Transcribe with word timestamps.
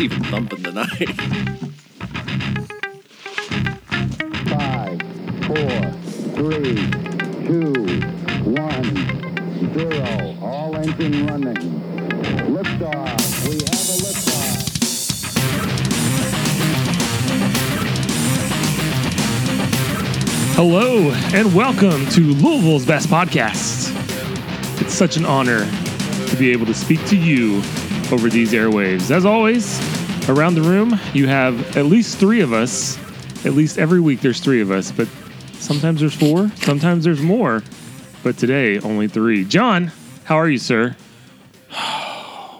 It's 0.00 0.14
even 0.14 0.24
thumping 0.30 0.62
tonight. 0.62 1.10
Five, 4.48 4.98
four, 5.44 5.92
three, 6.36 6.76
two, 7.44 7.74
one, 8.48 8.88
zero. 9.74 10.38
All 10.40 10.74
engine 10.76 11.26
running. 11.26 11.80
Liftoff. 12.48 13.46
We 13.46 13.56
have 13.56 13.88
a 13.90 13.96
liftoff. 14.00 14.56
Hello 20.54 21.10
and 21.34 21.54
welcome 21.54 22.06
to 22.06 22.22
Louisville's 22.22 22.86
Best 22.86 23.08
Podcast. 23.08 23.90
It's 24.80 24.94
such 24.94 25.18
an 25.18 25.26
honor 25.26 25.70
to 26.28 26.36
be 26.38 26.52
able 26.52 26.64
to 26.64 26.74
speak 26.74 27.04
to 27.08 27.16
you 27.18 27.62
over 28.12 28.28
these 28.28 28.52
airwaves. 28.52 29.10
As 29.10 29.24
always, 29.24 29.78
around 30.28 30.54
the 30.54 30.62
room, 30.62 30.98
you 31.14 31.26
have 31.28 31.76
at 31.76 31.86
least 31.86 32.18
three 32.18 32.40
of 32.40 32.52
us. 32.52 32.98
At 33.46 33.54
least 33.54 33.78
every 33.78 34.00
week, 34.00 34.20
there's 34.20 34.40
three 34.40 34.60
of 34.60 34.70
us, 34.70 34.92
but 34.92 35.08
sometimes 35.54 36.00
there's 36.00 36.14
four, 36.14 36.50
sometimes 36.56 37.04
there's 37.04 37.22
more. 37.22 37.62
But 38.22 38.36
today, 38.36 38.78
only 38.80 39.08
three. 39.08 39.44
John, 39.46 39.90
how 40.24 40.36
are 40.36 40.48
you, 40.48 40.58
sir? 40.58 40.96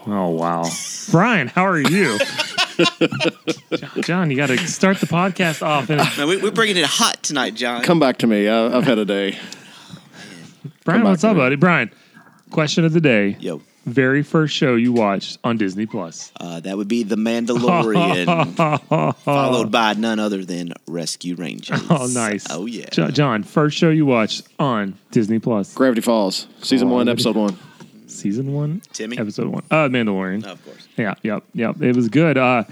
Oh, 0.06 0.30
wow. 0.30 0.65
Brian, 1.10 1.46
how 1.48 1.66
are 1.66 1.78
you? 1.78 2.18
John, 2.18 3.90
John, 4.02 4.30
you 4.30 4.37
got 4.37 4.46
to 4.46 4.56
start 4.66 4.98
the 4.98 5.06
podcast 5.06 5.62
off. 5.65 5.90
And 5.90 6.01
No, 6.16 6.27
we, 6.27 6.38
we're 6.38 6.51
bringing 6.51 6.79
it 6.79 6.87
hot 6.87 7.23
tonight, 7.23 7.54
John. 7.54 7.82
Come 7.82 8.01
back 8.01 8.16
to 8.18 8.27
me. 8.27 8.48
I, 8.48 8.74
I've 8.77 8.84
had 8.84 8.98
a 8.98 9.04
day. 9.04 9.38
Brian, 10.84 11.02
back 11.02 11.10
what's 11.10 11.20
to 11.20 11.29
up, 11.29 11.34
me. 11.37 11.40
buddy? 11.42 11.56
Brian, 11.56 11.92
question 12.51 12.87
of 12.87 12.95
the 12.95 13.01
day. 13.01 13.37
Yo, 13.40 13.60
Very 13.91 14.23
first 14.23 14.55
show 14.55 14.77
you 14.77 14.93
watched 14.93 15.38
on 15.45 15.57
Disney 15.57 15.87
Plus. 15.87 16.33
uh, 16.38 16.60
that 16.60 16.77
would 16.77 16.88
be 16.88 17.02
The 17.02 17.16
Mandalorian, 17.16 19.15
followed 19.24 19.71
by 19.71 19.95
none 19.95 20.19
other 20.19 20.45
than 20.45 20.73
Rescue 20.87 21.35
Rangers. 21.35 21.80
Oh, 21.91 22.07
nice. 22.13 22.46
Oh, 22.51 22.66
yeah. 22.66 22.87
Jo- 22.91 23.11
John, 23.11 23.43
first 23.43 23.77
show 23.77 23.91
you 23.91 24.07
watched 24.07 24.43
on 24.59 24.95
Disney 25.11 25.38
Plus. 25.38 25.74
Gravity 25.74 26.01
Falls, 26.02 26.46
season 26.63 26.88
one, 26.91 27.07
Gravity- 27.07 27.13
episode 27.29 27.37
one. 27.37 27.59
Season 28.07 28.52
one, 28.52 28.83
Timmy? 28.93 29.18
episode 29.18 29.46
one. 29.49 29.63
Uh, 29.71 29.88
Mandalorian. 29.88 30.45
Of 30.45 30.65
course. 30.65 30.88
Yeah, 30.96 31.15
yep, 31.23 31.45
yep. 31.55 31.80
It 31.80 31.95
was 31.95 32.09
good. 32.09 32.37
Uh, 32.37 32.65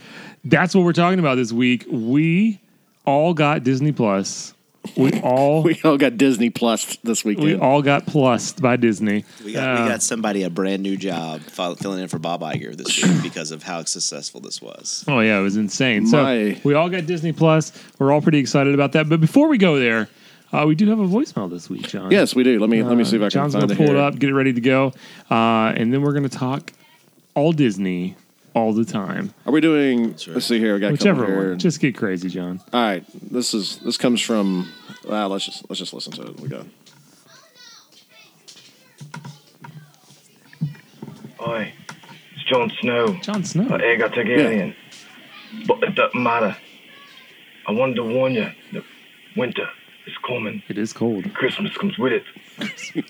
that's 0.45 0.75
what 0.75 0.85
we're 0.85 0.93
talking 0.93 1.19
about 1.21 1.37
this 1.37 1.53
week. 1.53 1.85
We 1.91 2.61
all 3.07 3.35
got 3.35 3.63
Disney 3.65 3.93
Plus. 3.93 4.53
We 4.97 5.12
all 5.22 5.62
we, 5.62 5.75
We 5.75 5.81
all 5.91 5.97
got 5.98 6.17
Disney 6.17 6.50
Plus 6.50 6.97
this 7.05 7.25
weekend. 7.25 7.47
We 7.47 7.56
all 7.56 7.83
got 7.83 8.06
plussed 8.06 8.61
by 8.62 8.77
Disney. 8.77 9.25
We 9.44 9.53
got, 9.53 9.78
Uh, 9.78 9.83
we 9.83 9.89
got 9.89 10.03
somebody 10.03 10.42
a 10.42 10.50
brand 10.50 10.83
new 10.83 10.97
job 10.97 11.41
filling 11.42 12.00
in 12.00 12.08
for 12.08 12.19
Bob 12.19 12.41
Iger 12.42 12.77
this 12.77 13.03
week 13.03 13.22
because 13.22 13.50
of 13.50 13.62
how 13.62 13.84
successful 13.84 14.41
this 14.41 14.61
was. 14.62 15.05
Oh 15.09 15.20
yeah, 15.20 15.39
it 15.39 15.42
was 15.42 15.56
insane. 15.56 16.06
So 16.06 16.55
we 16.64 16.75
all 16.75 16.89
got 16.89 17.06
Disney 17.06 17.33
Plus. 17.33 17.72
We're 17.98 18.12
all 18.12 18.20
pretty 18.22 18.39
excited 18.39 18.75
about 18.75 18.92
that. 18.92 19.09
But 19.09 19.20
before 19.20 19.48
we 19.48 19.59
go 19.59 19.78
there, 19.78 20.09
uh, 20.53 20.64
we 20.66 20.75
do 20.75 20.89
have 20.89 20.98
a 20.98 21.06
voicemail 21.06 21.50
this 21.50 21.69
week, 21.69 21.89
John. 21.89 22.11
yes, 22.11 22.34
we 22.34 22.42
do. 22.42 22.59
Let 22.59 22.70
me 22.70 22.83
let 22.83 22.97
me 22.97 23.05
see 23.05 23.16
if 23.16 23.22
I 23.22 23.27
can 23.27 23.31
John's 23.31 23.53
find 23.55 23.62
gonna 23.69 23.75
it 23.75 23.77
pull 23.77 23.86
here. 23.89 23.97
it 23.97 24.00
up, 24.00 24.19
get 24.19 24.31
it 24.31 24.34
ready 24.34 24.53
to 24.55 24.61
go, 24.61 24.92
uh, 25.31 25.72
and 25.77 25.92
then 25.92 26.00
we're 26.03 26.14
gonna 26.14 26.28
talk 26.28 26.72
all 27.34 27.53
Disney 27.53 28.16
all 28.55 28.72
the 28.72 28.84
time. 28.84 29.33
Are 29.47 29.53
we 29.53 29.61
doing? 29.61 30.09
right. 30.09 30.27
Let's 30.28 30.47
see 30.47 30.59
here. 30.59 30.75
I 30.77 30.78
got 30.78 30.91
Whichever 30.92 31.27
here. 31.27 31.50
one. 31.50 31.59
Just 31.59 31.81
get 31.81 31.97
crazy, 31.97 32.28
John. 32.31 32.61
all 32.72 32.81
right. 32.81 33.05
This 33.31 33.53
is 33.55 33.77
this 33.84 33.97
comes 33.98 34.20
from. 34.20 34.69
Well, 35.09 35.31
let's 35.31 35.47
just 35.47 35.64
let's 35.70 35.78
just 35.81 35.95
listen 35.95 36.12
to 36.14 36.23
it. 36.23 36.41
We 36.41 36.48
go. 36.48 36.64
Oi, 41.47 41.73
it's 42.34 42.45
Jon 42.45 42.70
Snow, 42.81 43.15
Jon 43.23 43.45
Snow. 43.45 43.65
uh, 43.65 43.78
Aegon 43.78 44.12
Targaryen. 44.12 44.75
But 45.66 45.83
it 45.83 45.94
doesn't 45.94 46.21
matter. 46.22 46.56
I 47.66 47.72
wanted 47.72 47.94
to 47.97 48.05
warn 48.05 48.34
you 48.34 48.50
that 48.72 48.83
winter 49.37 49.69
is 50.06 50.15
coming. 50.27 50.62
It 50.69 50.77
is 50.78 50.93
cold. 50.93 51.33
Christmas 51.34 51.75
comes 51.77 51.97
with 51.99 52.12
it. 52.12 52.25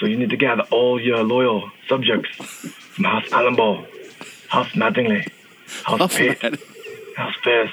so 0.00 0.06
you 0.06 0.16
need 0.16 0.30
to 0.30 0.36
gather 0.36 0.62
all 0.70 1.00
your 1.00 1.22
loyal 1.24 1.70
subjects 1.88 2.30
from 2.36 3.04
House 3.04 3.28
Allenball, 3.30 3.86
House 4.48 4.68
Mattingly, 4.68 5.28
House 5.82 5.98
Huff 5.98 6.16
Pitt. 6.16 6.60
House 7.16 7.34
Pierce, 7.42 7.70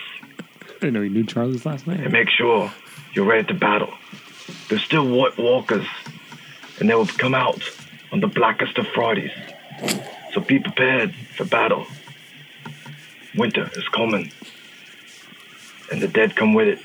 I 0.67 0.73
didn't 0.81 0.93
know 0.93 1.01
you 1.01 1.09
knew 1.09 1.25
Charlie's 1.25 1.65
last 1.65 1.85
name. 1.87 1.95
and 1.97 2.03
name. 2.05 2.11
make 2.13 2.29
sure 2.29 2.71
you're 3.13 3.25
ready 3.25 3.47
to 3.47 3.53
battle. 3.53 3.93
There's 4.69 4.83
still 4.83 5.07
White 5.07 5.37
Walkers, 5.37 5.85
and 6.79 6.89
they 6.89 6.95
will 6.95 7.07
come 7.07 7.33
out 7.33 7.61
on 8.11 8.19
the 8.19 8.27
blackest 8.27 8.77
of 8.77 8.87
Fridays. 8.87 9.31
So 10.33 10.41
be 10.41 10.59
prepared 10.59 11.13
for 11.35 11.45
battle. 11.45 11.85
Winter 13.35 13.69
is 13.75 13.87
coming, 13.89 14.31
and 15.91 16.01
the 16.01 16.07
dead 16.07 16.35
come 16.35 16.53
with 16.53 16.67
it. 16.67 16.79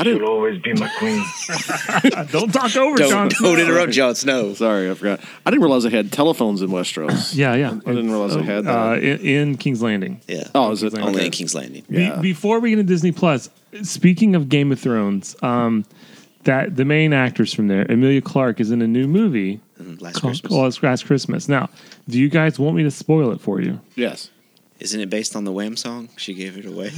I 0.00 0.04
You'll 0.04 0.14
didn't. 0.14 0.28
always 0.28 0.62
be 0.62 0.72
my 0.74 0.90
queen. 0.98 1.22
Don't 2.30 2.52
talk 2.52 2.74
over 2.76 2.96
Jon. 2.96 3.28
Don't, 3.28 3.34
don't 3.42 3.58
interrupt 3.60 3.92
Jon 3.92 4.14
Snow. 4.14 4.54
Sorry, 4.54 4.90
I 4.90 4.94
forgot. 4.94 5.20
I 5.44 5.50
didn't 5.50 5.62
realize 5.62 5.82
they 5.82 5.90
had 5.90 6.10
telephones 6.10 6.62
in 6.62 6.70
Westeros. 6.70 7.34
Yeah, 7.36 7.54
yeah. 7.54 7.70
I 7.72 7.90
didn't 7.90 8.10
realize 8.10 8.34
they 8.34 8.42
had 8.42 8.64
that. 8.64 8.92
Uh, 8.92 8.94
in, 8.96 9.18
in 9.20 9.56
King's 9.58 9.82
Landing. 9.82 10.20
Yeah. 10.26 10.48
oh, 10.54 10.72
is 10.72 10.82
it 10.82 10.94
Only 10.94 11.06
Only 11.06 11.16
okay. 11.18 11.26
in 11.26 11.32
King's 11.32 11.54
Landing. 11.54 11.84
Be- 11.90 12.02
Yeah. 12.04 12.20
before 12.20 12.60
we 12.60 12.70
get 12.70 12.78
into 12.78 12.90
Disney 12.92 13.12
Plus, 13.12 13.50
speaking 13.82 14.34
of 14.34 14.48
Game 14.48 14.72
of 14.72 14.80
Thrones, 14.80 15.36
um, 15.42 15.84
that 16.44 16.76
the 16.76 16.86
main 16.86 17.12
actress 17.12 17.52
from 17.52 17.68
there, 17.68 17.82
Emilia 17.90 18.22
Clarke, 18.22 18.60
is 18.60 18.70
in 18.70 18.80
a 18.80 18.86
new 18.88 19.06
movie 19.06 19.60
Mhm, 19.80 20.00
Last 20.00 20.20
called 20.20 20.32
Christmas. 20.40 20.52
Last 20.52 20.82
Last 20.82 21.06
Christmas. 21.06 21.48
Now, 21.48 21.68
do 22.08 22.18
you 22.18 22.28
guys 22.28 22.58
want 22.58 22.76
me 22.76 22.82
to 22.84 22.90
spoil 22.90 23.32
it 23.32 23.40
for 23.40 23.60
you? 23.60 23.80
Yes. 23.96 24.30
Isn't 24.80 25.00
it 25.00 25.10
based 25.10 25.36
on 25.36 25.44
the 25.44 25.52
Wham 25.52 25.76
song? 25.76 26.08
She 26.16 26.32
gave 26.32 26.56
it 26.56 26.64
away. 26.64 26.88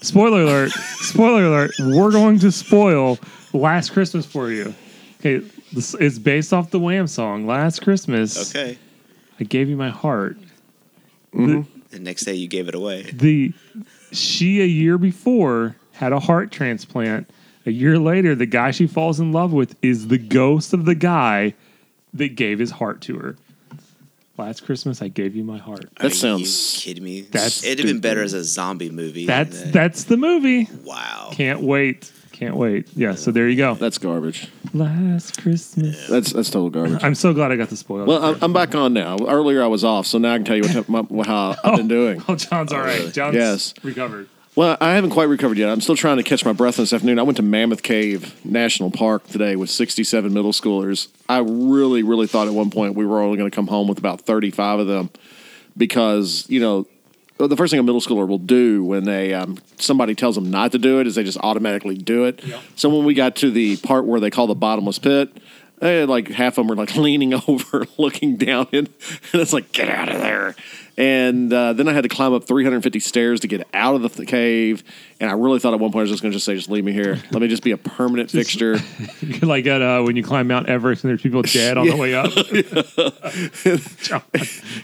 Spoiler 0.00 0.42
alert! 0.42 0.70
spoiler 0.70 1.44
alert! 1.44 1.72
We're 1.78 2.10
going 2.10 2.38
to 2.40 2.50
spoil 2.50 3.18
Last 3.52 3.92
Christmas 3.92 4.24
for 4.24 4.50
you. 4.50 4.74
Okay, 5.20 5.46
this, 5.72 5.94
it's 5.94 6.18
based 6.18 6.52
off 6.52 6.70
the 6.70 6.80
Wham 6.80 7.06
song 7.06 7.46
"Last 7.46 7.82
Christmas." 7.82 8.54
Okay. 8.54 8.78
I 9.38 9.44
gave 9.44 9.68
you 9.68 9.76
my 9.76 9.90
heart. 9.90 10.38
Mm-hmm. 11.34 11.80
The 11.90 11.98
next 11.98 12.24
day 12.24 12.34
you 12.34 12.48
gave 12.48 12.68
it 12.68 12.74
away. 12.74 13.02
The 13.02 13.52
she 14.12 14.62
a 14.62 14.66
year 14.66 14.96
before 14.96 15.76
had 15.92 16.12
a 16.12 16.20
heart 16.20 16.50
transplant. 16.50 17.28
A 17.66 17.70
year 17.70 17.98
later, 17.98 18.34
the 18.34 18.46
guy 18.46 18.70
she 18.70 18.86
falls 18.86 19.18
in 19.18 19.32
love 19.32 19.52
with 19.52 19.76
is 19.82 20.08
the 20.08 20.18
ghost 20.18 20.72
of 20.72 20.84
the 20.84 20.94
guy 20.94 21.54
that 22.14 22.36
gave 22.36 22.58
his 22.58 22.70
heart 22.70 23.00
to 23.02 23.18
her. 23.18 23.36
Last 24.38 24.64
Christmas, 24.66 25.00
I 25.00 25.08
gave 25.08 25.34
you 25.34 25.44
my 25.44 25.58
heart. 25.58 25.86
That 25.96 26.06
Are 26.06 26.10
sounds- 26.14 26.76
You 26.86 26.90
kidding 26.94 27.04
me? 27.04 27.20
That's 27.22 27.64
It'd 27.64 27.78
have 27.78 27.86
been 27.86 28.00
better 28.00 28.22
as 28.22 28.34
a 28.34 28.44
zombie 28.44 28.90
movie. 28.90 29.24
That's 29.26 29.60
than- 29.62 29.72
that's 29.72 30.04
the 30.04 30.16
movie. 30.18 30.68
wow. 30.84 31.30
Can't 31.32 31.60
wait. 31.62 32.12
Can't 32.32 32.54
wait. 32.56 32.86
Yeah. 32.94 33.14
So 33.14 33.30
there 33.30 33.48
you 33.48 33.56
go. 33.56 33.74
That's 33.76 33.96
garbage. 33.96 34.48
Last 34.74 35.40
Christmas. 35.40 36.06
That's 36.06 36.34
that's 36.34 36.50
total 36.50 36.68
garbage. 36.68 37.02
I'm 37.02 37.14
so 37.14 37.32
glad 37.32 37.50
I 37.50 37.56
got 37.56 37.70
the 37.70 37.78
spoiler. 37.78 38.04
Well, 38.04 38.22
I'm, 38.22 38.38
I'm 38.42 38.52
back 38.52 38.74
on 38.74 38.92
now. 38.92 39.16
Earlier 39.26 39.62
I 39.62 39.68
was 39.68 39.84
off, 39.84 40.06
so 40.06 40.18
now 40.18 40.34
I 40.34 40.36
can 40.36 40.44
tell 40.44 40.56
you 40.56 40.68
what, 40.82 41.08
my, 41.10 41.24
how 41.24 41.50
I've 41.52 41.58
oh. 41.64 41.76
been 41.78 41.88
doing. 41.88 42.22
Oh, 42.28 42.36
John's 42.36 42.74
all 42.74 42.80
right. 42.80 43.10
John's 43.10 43.36
Yes. 43.36 43.72
recovered. 43.82 44.28
Well, 44.56 44.78
I 44.80 44.94
haven't 44.94 45.10
quite 45.10 45.28
recovered 45.28 45.58
yet. 45.58 45.68
I'm 45.68 45.82
still 45.82 45.96
trying 45.96 46.16
to 46.16 46.22
catch 46.22 46.42
my 46.42 46.54
breath 46.54 46.76
this 46.76 46.94
afternoon. 46.94 47.18
I 47.18 47.24
went 47.24 47.36
to 47.36 47.42
Mammoth 47.42 47.82
Cave 47.82 48.42
National 48.42 48.90
Park 48.90 49.26
today 49.26 49.54
with 49.54 49.68
67 49.68 50.32
middle 50.32 50.52
schoolers. 50.52 51.08
I 51.28 51.40
really, 51.40 52.02
really 52.02 52.26
thought 52.26 52.46
at 52.46 52.54
one 52.54 52.70
point 52.70 52.94
we 52.94 53.04
were 53.04 53.20
only 53.20 53.36
going 53.36 53.50
to 53.50 53.54
come 53.54 53.66
home 53.66 53.86
with 53.86 53.98
about 53.98 54.22
35 54.22 54.78
of 54.78 54.86
them 54.86 55.10
because, 55.76 56.46
you 56.48 56.58
know, 56.58 56.86
the 57.36 57.54
first 57.54 57.70
thing 57.70 57.80
a 57.80 57.82
middle 57.82 58.00
schooler 58.00 58.26
will 58.26 58.38
do 58.38 58.82
when 58.82 59.04
they 59.04 59.34
um, 59.34 59.58
somebody 59.76 60.14
tells 60.14 60.36
them 60.36 60.50
not 60.50 60.72
to 60.72 60.78
do 60.78 61.00
it 61.00 61.06
is 61.06 61.16
they 61.16 61.22
just 61.22 61.36
automatically 61.42 61.98
do 61.98 62.24
it. 62.24 62.42
So 62.76 62.88
when 62.88 63.04
we 63.04 63.12
got 63.12 63.36
to 63.36 63.50
the 63.50 63.76
part 63.76 64.06
where 64.06 64.20
they 64.20 64.30
call 64.30 64.46
the 64.46 64.54
bottomless 64.54 64.98
pit, 64.98 65.36
eh, 65.82 66.04
like 66.08 66.28
half 66.28 66.54
of 66.58 66.66
them 66.66 66.68
were 66.68 66.76
like 66.76 66.96
leaning 66.96 67.34
over, 67.34 67.86
looking 67.98 68.36
down, 68.36 68.68
and, 68.72 68.88
and 69.32 69.42
it's 69.42 69.52
like 69.52 69.72
get 69.72 69.88
out 69.88 70.08
of 70.08 70.20
there. 70.20 70.54
And 70.98 71.52
uh, 71.52 71.74
then 71.74 71.88
I 71.88 71.92
had 71.92 72.04
to 72.04 72.08
climb 72.08 72.32
up 72.32 72.44
350 72.44 73.00
stairs 73.00 73.40
to 73.40 73.48
get 73.48 73.68
out 73.74 73.96
of 73.96 74.02
the 74.02 74.08
th- 74.08 74.26
cave. 74.26 74.82
And 75.20 75.28
I 75.28 75.34
really 75.34 75.58
thought 75.58 75.74
at 75.74 75.80
one 75.80 75.92
point 75.92 76.00
I 76.00 76.04
was 76.04 76.10
just 76.10 76.22
going 76.22 76.32
to 76.32 76.36
just 76.36 76.46
say, 76.46 76.54
just 76.54 76.70
leave 76.70 76.84
me 76.84 76.92
here. 76.92 77.20
Let 77.32 77.42
me 77.42 77.48
just 77.48 77.62
be 77.62 77.72
a 77.72 77.76
permanent 77.76 78.30
fixture. 78.32 78.78
Like 79.42 79.66
at 79.66 79.82
uh, 79.82 80.02
when 80.02 80.16
you 80.16 80.22
climb 80.22 80.48
Mount 80.48 80.70
Everest 80.70 81.04
and 81.04 81.10
there's 81.10 81.20
people 81.20 81.42
dead 81.42 81.76
on 81.76 81.86
the 81.86 81.96
way 81.96 82.14
up. 82.14 82.32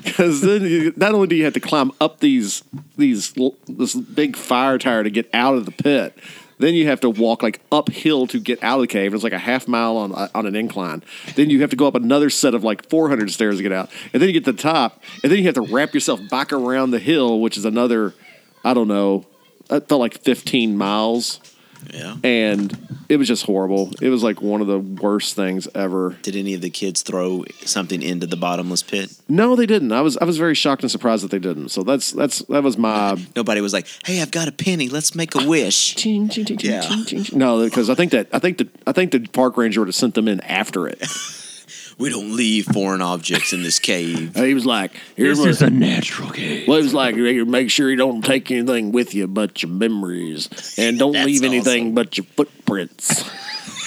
Because 0.04 0.42
then 0.42 0.62
you, 0.62 0.92
not 0.96 1.14
only 1.14 1.28
do 1.28 1.36
you 1.36 1.44
have 1.44 1.54
to 1.54 1.60
climb 1.60 1.92
up 1.98 2.20
these 2.20 2.62
these 2.98 3.32
this 3.66 3.94
big 3.94 4.36
fire 4.36 4.76
tire 4.76 5.02
to 5.02 5.10
get 5.10 5.30
out 5.32 5.54
of 5.54 5.64
the 5.64 5.72
pit, 5.72 6.18
then 6.62 6.74
you 6.74 6.86
have 6.86 7.00
to 7.00 7.10
walk 7.10 7.42
like 7.42 7.60
uphill 7.70 8.26
to 8.28 8.38
get 8.38 8.62
out 8.62 8.76
of 8.76 8.82
the 8.82 8.86
cave. 8.86 9.12
It's 9.12 9.24
like 9.24 9.32
a 9.32 9.38
half 9.38 9.66
mile 9.66 9.96
on 9.96 10.12
uh, 10.14 10.28
on 10.34 10.46
an 10.46 10.54
incline. 10.54 11.02
Then 11.34 11.50
you 11.50 11.60
have 11.60 11.70
to 11.70 11.76
go 11.76 11.86
up 11.86 11.94
another 11.94 12.30
set 12.30 12.54
of 12.54 12.64
like 12.64 12.88
400 12.88 13.30
stairs 13.30 13.56
to 13.56 13.62
get 13.62 13.72
out, 13.72 13.90
and 14.12 14.22
then 14.22 14.28
you 14.28 14.32
get 14.32 14.44
to 14.44 14.52
the 14.52 14.62
top, 14.62 15.02
and 15.22 15.30
then 15.30 15.38
you 15.38 15.44
have 15.44 15.54
to 15.54 15.62
wrap 15.62 15.94
yourself 15.94 16.20
back 16.30 16.52
around 16.52 16.90
the 16.90 16.98
hill, 16.98 17.40
which 17.40 17.56
is 17.56 17.64
another, 17.64 18.14
I 18.64 18.74
don't 18.74 18.88
know, 18.88 19.26
it 19.70 19.88
felt 19.88 20.00
like 20.00 20.18
15 20.18 20.76
miles. 20.76 21.40
Yeah. 21.90 22.16
And 22.22 22.76
it 23.08 23.16
was 23.16 23.28
just 23.28 23.44
horrible. 23.44 23.90
It 24.00 24.08
was 24.08 24.22
like 24.22 24.40
one 24.40 24.60
of 24.60 24.66
the 24.66 24.78
worst 24.78 25.34
things 25.34 25.68
ever. 25.74 26.16
Did 26.22 26.36
any 26.36 26.54
of 26.54 26.60
the 26.60 26.70
kids 26.70 27.02
throw 27.02 27.44
something 27.64 28.02
into 28.02 28.26
the 28.26 28.36
bottomless 28.36 28.82
pit? 28.82 29.12
No, 29.28 29.56
they 29.56 29.66
didn't. 29.66 29.92
I 29.92 30.00
was 30.00 30.16
I 30.16 30.24
was 30.24 30.38
very 30.38 30.54
shocked 30.54 30.82
and 30.82 30.90
surprised 30.90 31.24
that 31.24 31.30
they 31.30 31.38
didn't. 31.38 31.70
So 31.70 31.82
that's 31.82 32.12
that's 32.12 32.40
that 32.42 32.62
was 32.62 32.78
my 32.78 33.16
Nobody 33.36 33.60
was 33.60 33.72
like, 33.72 33.86
"Hey, 34.04 34.22
I've 34.22 34.30
got 34.30 34.48
a 34.48 34.52
penny. 34.52 34.88
Let's 34.88 35.14
make 35.14 35.34
a 35.34 35.46
wish." 35.46 35.94
ching, 35.96 36.28
ching, 36.28 36.44
ching, 36.44 36.58
Yeah. 36.60 36.82
No, 37.32 37.64
because 37.64 37.90
I 37.90 37.94
think 37.94 38.12
that 38.12 38.28
I 38.32 38.38
think 38.38 38.58
that 38.58 38.68
I 38.86 38.92
think 38.92 39.12
the 39.12 39.20
park 39.20 39.56
ranger 39.56 39.80
would 39.80 39.88
have 39.88 39.94
sent 39.94 40.14
them 40.14 40.28
in 40.28 40.40
after 40.40 40.86
it. 40.86 41.02
We 42.02 42.10
don't 42.10 42.34
leave 42.34 42.66
foreign 42.66 43.00
objects 43.00 43.52
in 43.52 43.62
this 43.62 43.78
cave. 43.78 44.34
he 44.36 44.54
was 44.54 44.66
like, 44.66 44.90
"Here's 45.16 45.38
This 45.38 45.44
what." 45.44 45.50
is 45.50 45.62
a 45.62 45.70
natural 45.70 46.30
cave. 46.30 46.66
Well, 46.66 46.78
he 46.78 46.82
was 46.82 46.92
like 46.92 47.14
make 47.14 47.70
sure 47.70 47.88
you 47.88 47.96
don't 47.96 48.24
take 48.24 48.50
anything 48.50 48.90
with 48.90 49.14
you 49.14 49.28
but 49.28 49.62
your 49.62 49.70
memories, 49.70 50.74
and 50.76 50.98
don't 50.98 51.12
That's 51.12 51.26
leave 51.26 51.44
anything 51.44 51.84
awesome. 51.84 51.94
but 51.94 52.18
your 52.18 52.24
footprints. 52.36 53.30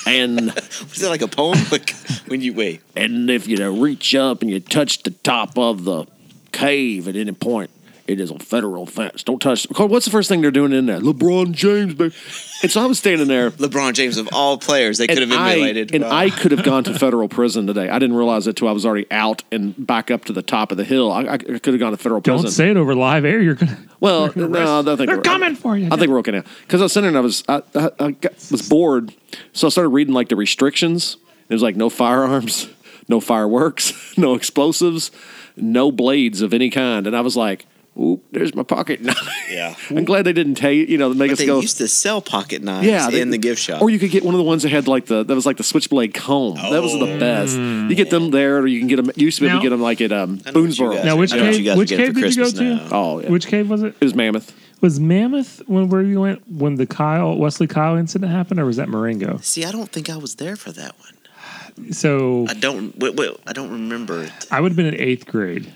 and 0.07 0.45
Was 0.55 1.03
it 1.03 1.09
like 1.09 1.21
a 1.21 1.27
poem? 1.27 1.59
Like 1.71 1.89
when 2.27 2.39
you 2.39 2.53
wait, 2.53 2.81
and 2.95 3.29
if 3.29 3.47
you 3.49 3.57
know, 3.57 3.77
reach 3.77 4.15
up 4.15 4.41
and 4.41 4.49
you 4.49 4.61
touch 4.61 5.03
the 5.03 5.11
top 5.11 5.57
of 5.57 5.83
the 5.83 6.05
cave 6.53 7.09
at 7.09 7.17
any 7.17 7.33
point, 7.33 7.69
it 8.07 8.19
is 8.19 8.29
a 8.31 8.37
federal 8.39 8.83
offense. 8.83 9.23
Don't 9.23 9.41
touch. 9.41 9.65
What's 9.77 10.05
the 10.05 10.11
first 10.11 10.29
thing 10.29 10.41
they're 10.41 10.51
doing 10.51 10.71
in 10.73 10.85
there? 10.85 10.99
LeBron 10.99 11.53
James, 11.53 11.93
baby. 11.95 12.13
And 12.61 12.71
so 12.71 12.81
I 12.81 12.85
was 12.85 12.99
standing 12.99 13.27
there. 13.27 13.49
LeBron 13.65 13.93
James 13.93 14.17
of 14.17 14.29
all 14.31 14.57
players, 14.57 14.97
they 14.99 15.07
could 15.07 15.17
have 15.19 15.31
and 15.31 15.39
I, 15.39 15.53
emulated. 15.53 15.93
and 15.95 16.03
Wow. 16.03 16.11
I 16.11 16.29
could 16.29 16.51
have 16.51 16.63
gone 16.63 16.83
to 16.83 16.93
federal 16.99 17.27
prison 17.27 17.65
today. 17.67 17.89
I 17.89 17.97
didn't 17.99 18.15
realize 18.15 18.45
it 18.47 18.55
till 18.57 18.67
I 18.67 18.71
was 18.73 18.85
already 18.85 19.07
out 19.11 19.43
and 19.51 19.73
back 19.87 20.11
up 20.11 20.25
to 20.25 20.33
the 20.33 20.41
top 20.43 20.71
of 20.71 20.77
the 20.77 20.83
hill. 20.83 21.11
I, 21.11 21.21
I 21.25 21.37
could 21.37 21.65
have 21.73 21.79
gone 21.79 21.91
to 21.91 21.97
federal 21.97 22.21
Don't 22.21 22.41
prison. 22.41 22.51
say 22.55 22.69
it 22.71 22.77
over 22.77 22.93
live 22.95 23.25
air. 23.25 23.41
You're 23.41 23.55
gonna. 23.55 23.77
Well, 23.99 24.27
gonna 24.29 24.47
no, 24.49 24.79
I 24.81 24.83
think 24.83 24.97
They're 25.07 25.07
we're- 25.17 25.21
coming 25.23 25.55
for 25.55 25.75
you. 25.77 25.87
I 25.91 25.95
think 25.97 26.11
we're 26.11 26.19
okay 26.19 26.31
now 26.31 26.43
because 26.61 26.81
I 26.81 26.85
was 26.85 26.93
sitting 26.93 27.11
there 27.11 27.17
and 27.17 27.17
I 27.17 27.21
was 27.21 27.43
I, 27.49 27.61
I, 27.99 28.05
I 28.07 28.11
got, 28.11 28.33
was 28.51 28.67
bored, 28.69 29.13
so 29.53 29.67
I 29.67 29.69
started 29.71 29.89
reading 29.89 30.13
like 30.13 30.29
the 30.29 30.35
restrictions. 30.35 31.17
It 31.49 31.53
was 31.53 31.61
like 31.63 31.75
no 31.75 31.89
firearms, 31.89 32.67
no 33.07 33.19
fireworks, 33.19 34.15
no 34.17 34.35
explosives, 34.35 35.11
no 35.55 35.91
blades 35.91 36.41
of 36.41 36.53
any 36.53 36.69
kind, 36.69 37.07
and 37.07 37.15
I 37.15 37.21
was 37.21 37.35
like, 37.37 37.65
"Oop, 37.99 38.23
there's 38.31 38.53
my 38.55 38.63
pocket 38.63 39.01
knife." 39.01 39.17
Yeah. 39.49 39.75
I'm 39.89 40.05
glad 40.05 40.25
they 40.25 40.33
didn't 40.33 40.55
tell 40.55 40.71
you, 40.71 40.85
you 40.85 40.97
know, 40.97 41.09
make 41.09 41.29
But 41.29 41.33
us 41.33 41.39
they 41.39 41.45
go. 41.45 41.59
used 41.61 41.77
to 41.77 41.87
sell 41.87 42.21
pocket 42.21 42.61
knives 42.63 42.85
yeah, 42.87 43.09
they- 43.09 43.21
in 43.21 43.29
the 43.29 43.37
gift 43.37 43.61
shop. 43.61 43.81
Or 43.81 43.89
you 43.89 43.99
could 43.99 44.11
get 44.11 44.23
one 44.23 44.33
of 44.33 44.37
the 44.39 44.43
ones 44.43 44.63
that 44.63 44.69
had 44.71 44.87
like 44.87 45.05
the 45.05 45.23
that 45.23 45.35
was 45.35 45.45
like 45.45 45.57
the 45.57 45.63
switchblade 45.63 46.13
comb. 46.13 46.55
That 46.55 46.81
was 46.83 46.93
the 46.93 47.17
best. 47.19 47.55
You 47.57 47.95
get 47.95 48.09
them 48.09 48.31
there, 48.31 48.59
or 48.59 48.67
you 48.67 48.79
can 48.79 48.87
get 48.87 48.97
them. 48.97 49.11
You 49.15 49.25
used 49.25 49.37
to 49.37 49.41
be 49.43 49.47
able 49.49 49.59
to 49.59 49.63
get 49.63 49.69
them 49.69 49.81
like 49.81 50.01
at 50.01 50.11
um, 50.11 50.41
I 50.45 50.51
know 50.51 50.61
what 50.61 50.77
you 50.77 50.83
Boonesboro. 50.85 51.05
Now, 51.05 51.15
which 51.17 51.33
I 51.33 51.37
you 51.51 51.63
cave? 51.63 51.77
Which 51.77 51.89
cave 51.89 52.13
for 52.13 52.21
did 52.21 52.35
you 52.35 52.43
go 52.43 52.51
to? 52.51 52.63
now. 52.75 52.87
Oh, 52.91 53.19
yeah. 53.21 53.29
Which 53.29 53.47
cave 53.47 53.69
was 53.69 53.83
it? 53.83 53.95
It 53.99 54.03
was 54.03 54.15
Mammoth. 54.15 54.53
Was 54.81 54.99
Mammoth 54.99 55.61
when 55.67 55.89
where 55.89 56.01
you 56.01 56.21
went 56.21 56.41
when 56.51 56.75
the 56.75 56.85
Kyle 56.85 57.35
Wesley 57.37 57.65
Kyle 57.67 57.95
incident 57.95 58.31
happened, 58.31 58.59
or 58.59 58.65
was 58.65 58.77
that 58.77 58.89
Marengo? 58.89 59.37
See, 59.41 59.63
I 59.65 59.71
don't 59.71 59.89
think 59.91 60.09
I 60.09 60.17
was 60.17 60.35
there 60.35 60.55
for 60.55 60.71
that 60.73 60.95
one. 60.99 61.91
So 61.93 62.45
I 62.49 62.53
don't. 62.53 62.97
Wait, 62.99 63.15
wait, 63.15 63.31
I 63.47 63.53
don't 63.53 63.71
remember 63.71 64.23
it. 64.23 64.31
I 64.51 64.61
would 64.61 64.71
have 64.71 64.77
been 64.77 64.85
in 64.85 64.95
eighth 64.95 65.25
grade. 65.27 65.73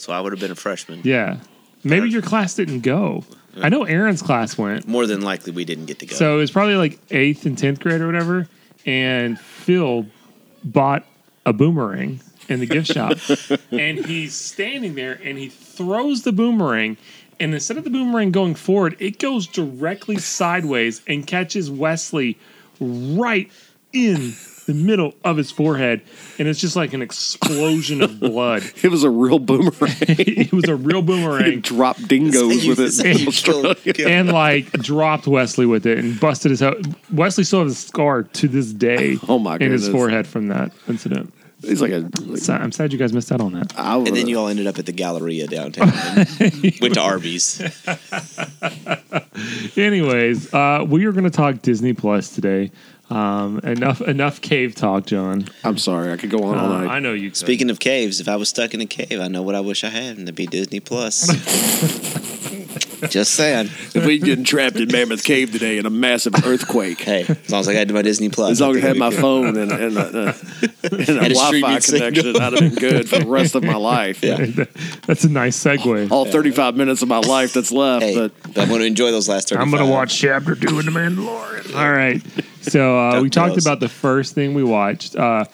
So 0.00 0.12
I 0.12 0.20
would 0.20 0.32
have 0.32 0.40
been 0.40 0.50
a 0.50 0.56
freshman. 0.56 1.02
Yeah, 1.04 1.38
maybe 1.84 2.08
your 2.08 2.22
class 2.22 2.54
didn't 2.54 2.80
go. 2.80 3.24
I 3.56 3.68
know 3.68 3.84
Aaron's 3.84 4.22
class 4.22 4.56
went. 4.56 4.86
More 4.86 5.06
than 5.06 5.22
likely, 5.22 5.52
we 5.52 5.64
didn't 5.64 5.86
get 5.86 5.98
to 6.00 6.06
go. 6.06 6.14
So 6.14 6.34
it 6.34 6.38
was 6.38 6.50
probably 6.50 6.76
like 6.76 6.98
eighth 7.10 7.46
and 7.46 7.58
tenth 7.58 7.80
grade 7.80 8.00
or 8.00 8.06
whatever. 8.06 8.48
And 8.86 9.38
Phil 9.38 10.06
bought 10.64 11.04
a 11.44 11.52
boomerang 11.52 12.20
in 12.48 12.60
the 12.60 12.66
gift 12.66 12.92
shop. 12.92 13.18
and 13.70 14.04
he's 14.04 14.34
standing 14.34 14.94
there 14.94 15.20
and 15.22 15.38
he 15.38 15.48
throws 15.48 16.22
the 16.22 16.32
boomerang. 16.32 16.96
And 17.38 17.54
instead 17.54 17.76
of 17.76 17.84
the 17.84 17.90
boomerang 17.90 18.32
going 18.32 18.54
forward, 18.54 18.96
it 18.98 19.18
goes 19.18 19.46
directly 19.46 20.18
sideways 20.18 21.02
and 21.06 21.26
catches 21.26 21.70
Wesley 21.70 22.38
right 22.78 23.50
in 23.92 24.32
the 24.70 24.74
middle 24.84 25.14
of 25.24 25.36
his 25.36 25.50
forehead. 25.50 26.00
And 26.38 26.46
it's 26.46 26.60
just 26.60 26.76
like 26.76 26.92
an 26.92 27.02
explosion 27.02 28.02
of 28.02 28.20
blood. 28.20 28.62
It 28.82 28.88
was 28.88 29.02
a 29.04 29.10
real 29.10 29.38
boomerang. 29.38 29.72
it 30.08 30.52
was 30.52 30.68
a 30.68 30.76
real 30.76 31.02
boomerang. 31.10 31.60
Drop 31.60 31.96
dingoes 31.98 32.66
with 32.66 32.78
it. 32.80 33.04
how 33.06 33.18
you 33.18 33.32
kill- 33.32 33.74
kill- 33.74 34.08
and 34.08 34.30
like 34.32 34.70
dropped 34.72 35.26
Wesley 35.26 35.66
with 35.66 35.86
it 35.86 35.98
and 35.98 36.18
busted 36.20 36.50
his 36.50 36.60
head. 36.60 36.74
Wesley 37.12 37.44
still 37.44 37.62
has 37.64 37.72
a 37.72 37.74
scar 37.74 38.22
to 38.22 38.48
this 38.48 38.72
day. 38.72 39.16
Oh, 39.28 39.38
my 39.38 39.56
In 39.56 39.72
his 39.72 39.88
forehead 39.88 40.26
from 40.26 40.48
that 40.48 40.72
incident. 40.88 41.32
He's 41.62 41.82
like 41.82 41.90
a. 41.92 42.08
Like, 42.22 42.38
So 42.38 42.54
I'm 42.54 42.72
sad 42.72 42.90
you 42.90 42.98
guys 42.98 43.12
missed 43.12 43.30
out 43.30 43.42
on 43.42 43.52
that. 43.52 43.78
I 43.78 43.94
and 43.96 44.06
then 44.16 44.26
you 44.28 44.38
all 44.38 44.48
ended 44.48 44.66
up 44.66 44.78
at 44.78 44.86
the 44.86 44.92
Galleria 44.92 45.46
downtown. 45.46 45.88
went 46.80 46.94
to 46.94 47.00
Arby's. 47.02 47.60
Anyways, 49.76 50.52
uh, 50.54 50.84
we 50.88 51.04
are 51.04 51.12
going 51.12 51.24
to 51.24 51.30
talk 51.30 51.60
Disney 51.62 51.92
Plus 51.92 52.30
today. 52.34 52.70
Um, 53.10 53.58
enough 53.64 54.00
enough 54.02 54.40
cave 54.40 54.74
talk, 54.76 55.06
John. 55.06 55.46
I'm 55.64 55.78
sorry. 55.78 56.12
I 56.12 56.16
could 56.16 56.30
go 56.30 56.44
on 56.44 56.56
all 56.58 56.72
Uh, 56.72 56.84
night. 56.84 56.90
I 56.94 56.98
know 57.00 57.12
you. 57.12 57.30
Could. 57.30 57.36
Speaking 57.36 57.68
of 57.68 57.80
caves, 57.80 58.20
if 58.20 58.28
I 58.28 58.36
was 58.36 58.48
stuck 58.48 58.72
in 58.72 58.80
a 58.80 58.86
cave, 58.86 59.20
I 59.20 59.26
know 59.28 59.42
what 59.42 59.54
I 59.56 59.60
wish 59.60 59.82
I 59.82 59.88
had, 59.88 60.16
and 60.16 60.20
it'd 60.22 60.34
be 60.36 60.46
Disney 60.46 60.78
Plus. 60.80 61.26
Just 63.08 63.34
saying. 63.34 63.66
if 63.94 64.04
we 64.04 64.18
getting 64.18 64.44
trapped 64.44 64.76
in 64.76 64.88
Mammoth 64.92 65.24
Cave 65.24 65.50
today 65.52 65.78
in 65.78 65.86
a 65.86 65.90
massive 65.90 66.34
earthquake, 66.44 67.00
Hey, 67.00 67.22
as 67.22 67.50
long 67.50 67.60
as 67.60 67.68
I 67.68 67.72
got 67.72 67.88
to 67.88 67.94
my 67.94 68.02
Disney 68.02 68.28
Plus. 68.28 68.50
as 68.52 68.60
long 68.60 68.76
as 68.76 68.84
I 68.84 68.86
I 68.86 68.88
had 68.88 68.96
my 68.98 69.10
phone 69.10 69.56
and, 69.56 69.72
and, 69.72 69.96
a, 69.96 70.06
and 70.82 70.98
a 70.98 71.02
Had 71.22 71.32
a 71.32 71.34
Wi-Fi 71.34 71.78
streaming 71.78 71.80
connection, 71.80 72.14
signal. 72.14 72.42
I'd 72.42 72.52
have 72.52 72.60
been 72.60 72.74
good 72.74 73.08
for 73.08 73.18
the 73.20 73.26
rest 73.26 73.54
of 73.54 73.64
my 73.64 73.76
life. 73.76 74.22
Yeah. 74.22 74.36
That's 75.06 75.24
a 75.24 75.30
nice 75.30 75.58
segue. 75.62 76.10
All 76.10 76.26
35 76.26 76.76
minutes 76.76 77.00
of 77.00 77.08
my 77.08 77.18
life 77.20 77.54
that's 77.54 77.72
left. 77.72 78.04
Hey, 78.04 78.14
But 78.14 78.32
but 78.42 78.58
I'm 78.58 78.68
going 78.68 78.80
to 78.80 78.86
enjoy 78.86 79.10
those 79.10 79.28
last 79.28 79.48
35. 79.48 79.62
I'm 79.64 79.70
going 79.70 79.82
to 79.84 79.90
watch 79.90 80.16
chapter 80.18 80.54
two 80.54 80.78
of 80.78 80.84
The 80.84 80.90
Mandalorian. 80.90 81.74
All 81.74 81.90
right. 81.90 82.22
So 82.70 82.98
uh, 82.98 83.22
we 83.22 83.30
talked 83.30 83.54
DuckTales. 83.56 83.62
about 83.62 83.80
the 83.80 83.88
first 83.88 84.34
thing 84.34 84.52
we 84.54 84.62
watched. 84.62 85.16
Uh, 85.16 85.44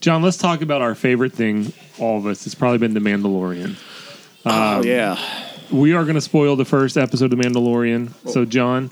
John, 0.00 0.22
let's 0.22 0.36
talk 0.38 0.62
about 0.62 0.80
our 0.82 0.94
favorite 0.94 1.32
thing. 1.32 1.72
All 1.98 2.16
of 2.18 2.26
us. 2.26 2.46
It's 2.46 2.54
probably 2.54 2.78
been 2.78 2.94
The 2.94 3.00
Mandalorian. 3.00 3.76
oh 4.46 4.82
yeah, 4.82 5.18
we 5.70 5.92
are 5.92 6.04
going 6.04 6.14
to 6.16 6.20
spoil 6.20 6.56
the 6.56 6.64
first 6.64 6.96
episode 6.96 7.32
of 7.32 7.38
Mandalorian. 7.38 8.10
So, 8.30 8.44
John, 8.44 8.90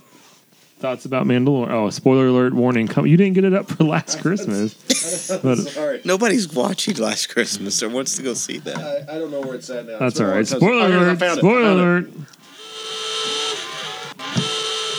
thoughts 0.79 1.05
about 1.05 1.27
Mandalorian? 1.27 1.71
Oh, 1.71 1.91
spoiler 1.91 2.27
alert! 2.29 2.55
Warning! 2.55 2.89
Come, 2.89 3.07
you 3.07 3.17
didn't 3.17 3.35
get 3.35 3.45
it 3.45 3.53
up 3.55 3.69
for 3.69 3.85
last 3.85 4.21
Christmas. 4.23 4.75
But 5.43 5.59
Nobody's 6.05 6.53
watching 6.53 6.97
Last 6.97 7.29
Christmas 7.29 7.83
or 7.83 7.89
wants 7.89 8.17
to 8.17 8.23
go 8.23 8.35
see 8.35 8.59
that. 8.59 8.77
I, 8.79 9.15
I 9.17 9.19
don't 9.19 9.31
know 9.31 9.41
where 9.41 9.55
it's 9.55 9.71
at 9.71 9.87
now. 9.87 9.99
that's 9.99 10.21
all 10.21 10.27
right. 10.27 10.39
Oh, 10.41 10.43
Spoiler 10.59 10.83
I 10.83 10.87
alert! 10.89 11.19
Spoiler 11.39 11.71
alert! 11.71 12.11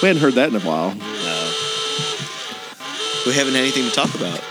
We 0.02 0.08
hadn't 0.08 0.22
heard 0.22 0.34
that 0.34 0.50
in 0.50 0.56
a 0.56 0.60
while. 0.60 0.94
We 3.26 3.34
haven't 3.34 3.54
had 3.54 3.62
anything 3.62 3.86
to 3.86 3.92
talk 3.92 4.14
about. 4.16 4.42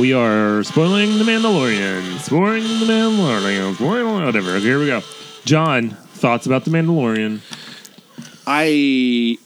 We 0.00 0.12
are 0.12 0.62
spoiling 0.62 1.18
the 1.18 1.24
Mandalorian. 1.24 2.18
Spoiling 2.20 2.62
the 2.62 2.86
Mandalorian. 2.86 3.74
Spoiling 3.74 4.24
whatever. 4.24 4.50
Okay, 4.52 4.60
here 4.64 4.78
we 4.78 4.86
go. 4.86 5.02
John, 5.44 5.90
thoughts 5.90 6.46
about 6.46 6.64
the 6.64 6.70
Mandalorian? 6.70 7.40
I 8.46 9.36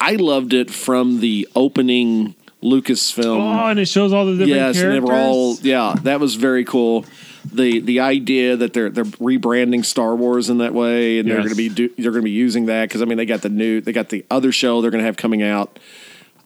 I 0.00 0.12
loved 0.16 0.52
it 0.54 0.70
from 0.70 1.18
the 1.20 1.48
opening 1.56 2.34
Lucasfilm. 2.62 3.40
Oh, 3.40 3.66
and 3.70 3.80
it 3.80 3.86
shows 3.88 4.12
all 4.12 4.26
the 4.26 4.32
different 4.32 4.50
yes, 4.50 4.80
and 4.80 4.92
they 4.92 5.00
were 5.00 5.12
all 5.12 5.56
yeah. 5.62 5.96
That 6.02 6.20
was 6.20 6.36
very 6.36 6.64
cool. 6.64 7.04
The 7.52 7.80
the 7.80 8.00
idea 8.00 8.56
that 8.56 8.72
they're 8.72 8.90
they're 8.90 9.04
rebranding 9.04 9.84
Star 9.84 10.14
Wars 10.14 10.48
in 10.48 10.58
that 10.58 10.74
way, 10.74 11.18
and 11.18 11.28
they're 11.28 11.38
Yes. 11.38 11.44
going 11.46 11.56
to 11.56 11.56
be 11.56 11.68
do, 11.68 11.88
they're 11.98 12.12
going 12.12 12.22
to 12.22 12.26
be 12.26 12.30
using 12.30 12.66
that 12.66 12.88
because 12.88 13.02
I 13.02 13.04
mean 13.04 13.18
they 13.18 13.26
got 13.26 13.42
the 13.42 13.48
new 13.48 13.80
they 13.80 13.92
got 13.92 14.10
the 14.10 14.24
other 14.30 14.52
show 14.52 14.80
they're 14.80 14.90
going 14.92 15.02
to 15.02 15.06
have 15.06 15.16
coming 15.16 15.42
out. 15.42 15.78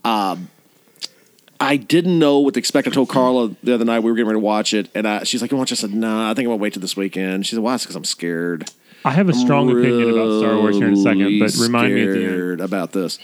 Um, 0.04 0.48
I 1.60 1.76
didn't 1.76 2.18
know 2.18 2.38
what 2.38 2.54
to 2.54 2.58
expect. 2.60 2.88
I 2.88 2.90
told 2.90 3.10
Carla 3.10 3.54
the 3.62 3.74
other 3.74 3.84
night 3.84 4.00
we 4.00 4.10
were 4.10 4.16
getting 4.16 4.28
ready 4.28 4.40
to 4.40 4.44
watch 4.44 4.72
it, 4.72 4.88
and 4.94 5.06
I, 5.06 5.24
she's 5.24 5.42
like, 5.42 5.50
"You 5.50 5.58
want?" 5.58 5.68
to? 5.68 5.74
I 5.74 5.76
said, 5.76 5.92
"Nah, 5.92 6.30
I 6.30 6.34
think 6.34 6.46
I'm 6.46 6.52
gonna 6.52 6.56
wait 6.56 6.72
till 6.72 6.80
this 6.80 6.96
weekend." 6.96 7.46
She 7.46 7.54
said, 7.54 7.62
"Why?" 7.62 7.76
Because 7.76 7.94
I'm 7.96 8.04
scared. 8.04 8.70
I 9.04 9.10
have 9.10 9.28
a 9.28 9.34
strong 9.34 9.70
opinion 9.70 10.10
about 10.10 10.40
Star 10.40 10.56
Wars 10.56 10.76
here 10.76 10.88
in 10.88 10.94
a 10.94 10.96
second, 10.96 11.38
but 11.38 11.52
really 11.52 11.62
remind 11.62 11.94
me 11.94 12.02
at 12.02 12.12
the 12.12 12.24
end. 12.24 12.60
about 12.60 12.92
this. 12.92 13.18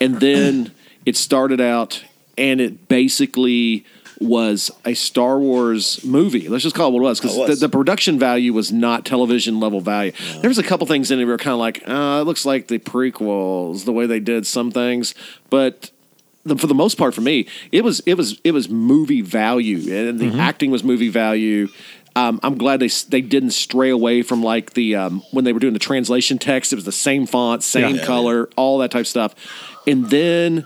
And 0.00 0.20
then 0.20 0.72
it 1.06 1.16
started 1.16 1.60
out, 1.60 2.02
and 2.36 2.60
it 2.60 2.88
basically 2.88 3.84
was 4.20 4.70
a 4.84 4.94
Star 4.94 5.38
Wars 5.38 6.02
movie. 6.04 6.48
Let's 6.48 6.62
just 6.62 6.76
call 6.76 6.88
it 6.88 6.92
what 6.92 7.00
it 7.00 7.02
was, 7.02 7.20
because 7.20 7.60
the, 7.60 7.66
the 7.66 7.68
production 7.68 8.18
value 8.18 8.52
was 8.52 8.72
not 8.72 9.04
television 9.04 9.60
level 9.60 9.80
value. 9.80 10.12
There 10.40 10.48
was 10.48 10.58
a 10.58 10.62
couple 10.62 10.86
things 10.86 11.10
in 11.10 11.18
it 11.18 11.24
that 11.24 11.26
were 11.30 11.36
kind 11.36 11.52
of 11.52 11.58
like, 11.58 11.82
uh, 11.86 12.20
it 12.20 12.26
looks 12.26 12.46
like 12.46 12.68
the 12.68 12.78
prequels, 12.78 13.84
the 13.84 13.92
way 13.92 14.06
they 14.06 14.20
did 14.20 14.46
some 14.46 14.70
things, 14.70 15.14
but 15.50 15.90
the, 16.44 16.56
for 16.56 16.66
the 16.66 16.74
most 16.74 16.96
part, 16.98 17.14
for 17.14 17.20
me, 17.20 17.46
it 17.72 17.84
was 17.84 18.00
it 18.00 18.14
was 18.14 18.40
it 18.44 18.52
was 18.52 18.68
movie 18.68 19.22
value, 19.22 19.76
and 19.78 20.18
Mm-hmm. 20.20 20.36
the 20.36 20.42
acting 20.42 20.70
was 20.70 20.84
movie 20.84 21.08
value. 21.08 21.68
Um, 22.16 22.38
I'm 22.44 22.56
glad 22.56 22.78
they 22.80 22.88
they 23.08 23.20
didn't 23.20 23.50
stray 23.50 23.90
away 23.90 24.22
from 24.22 24.42
like 24.42 24.74
the 24.74 24.94
um, 24.96 25.22
when 25.32 25.44
they 25.44 25.52
were 25.52 25.58
doing 25.58 25.72
the 25.72 25.78
translation 25.80 26.38
text. 26.38 26.72
It 26.72 26.76
was 26.76 26.84
the 26.84 26.92
same 26.92 27.26
font, 27.26 27.62
same 27.62 27.96
Yeah. 27.96 28.04
color, 28.04 28.48
all 28.56 28.78
that 28.78 28.90
type 28.92 29.00
of 29.00 29.08
stuff, 29.08 29.34
and 29.86 30.08
then 30.10 30.64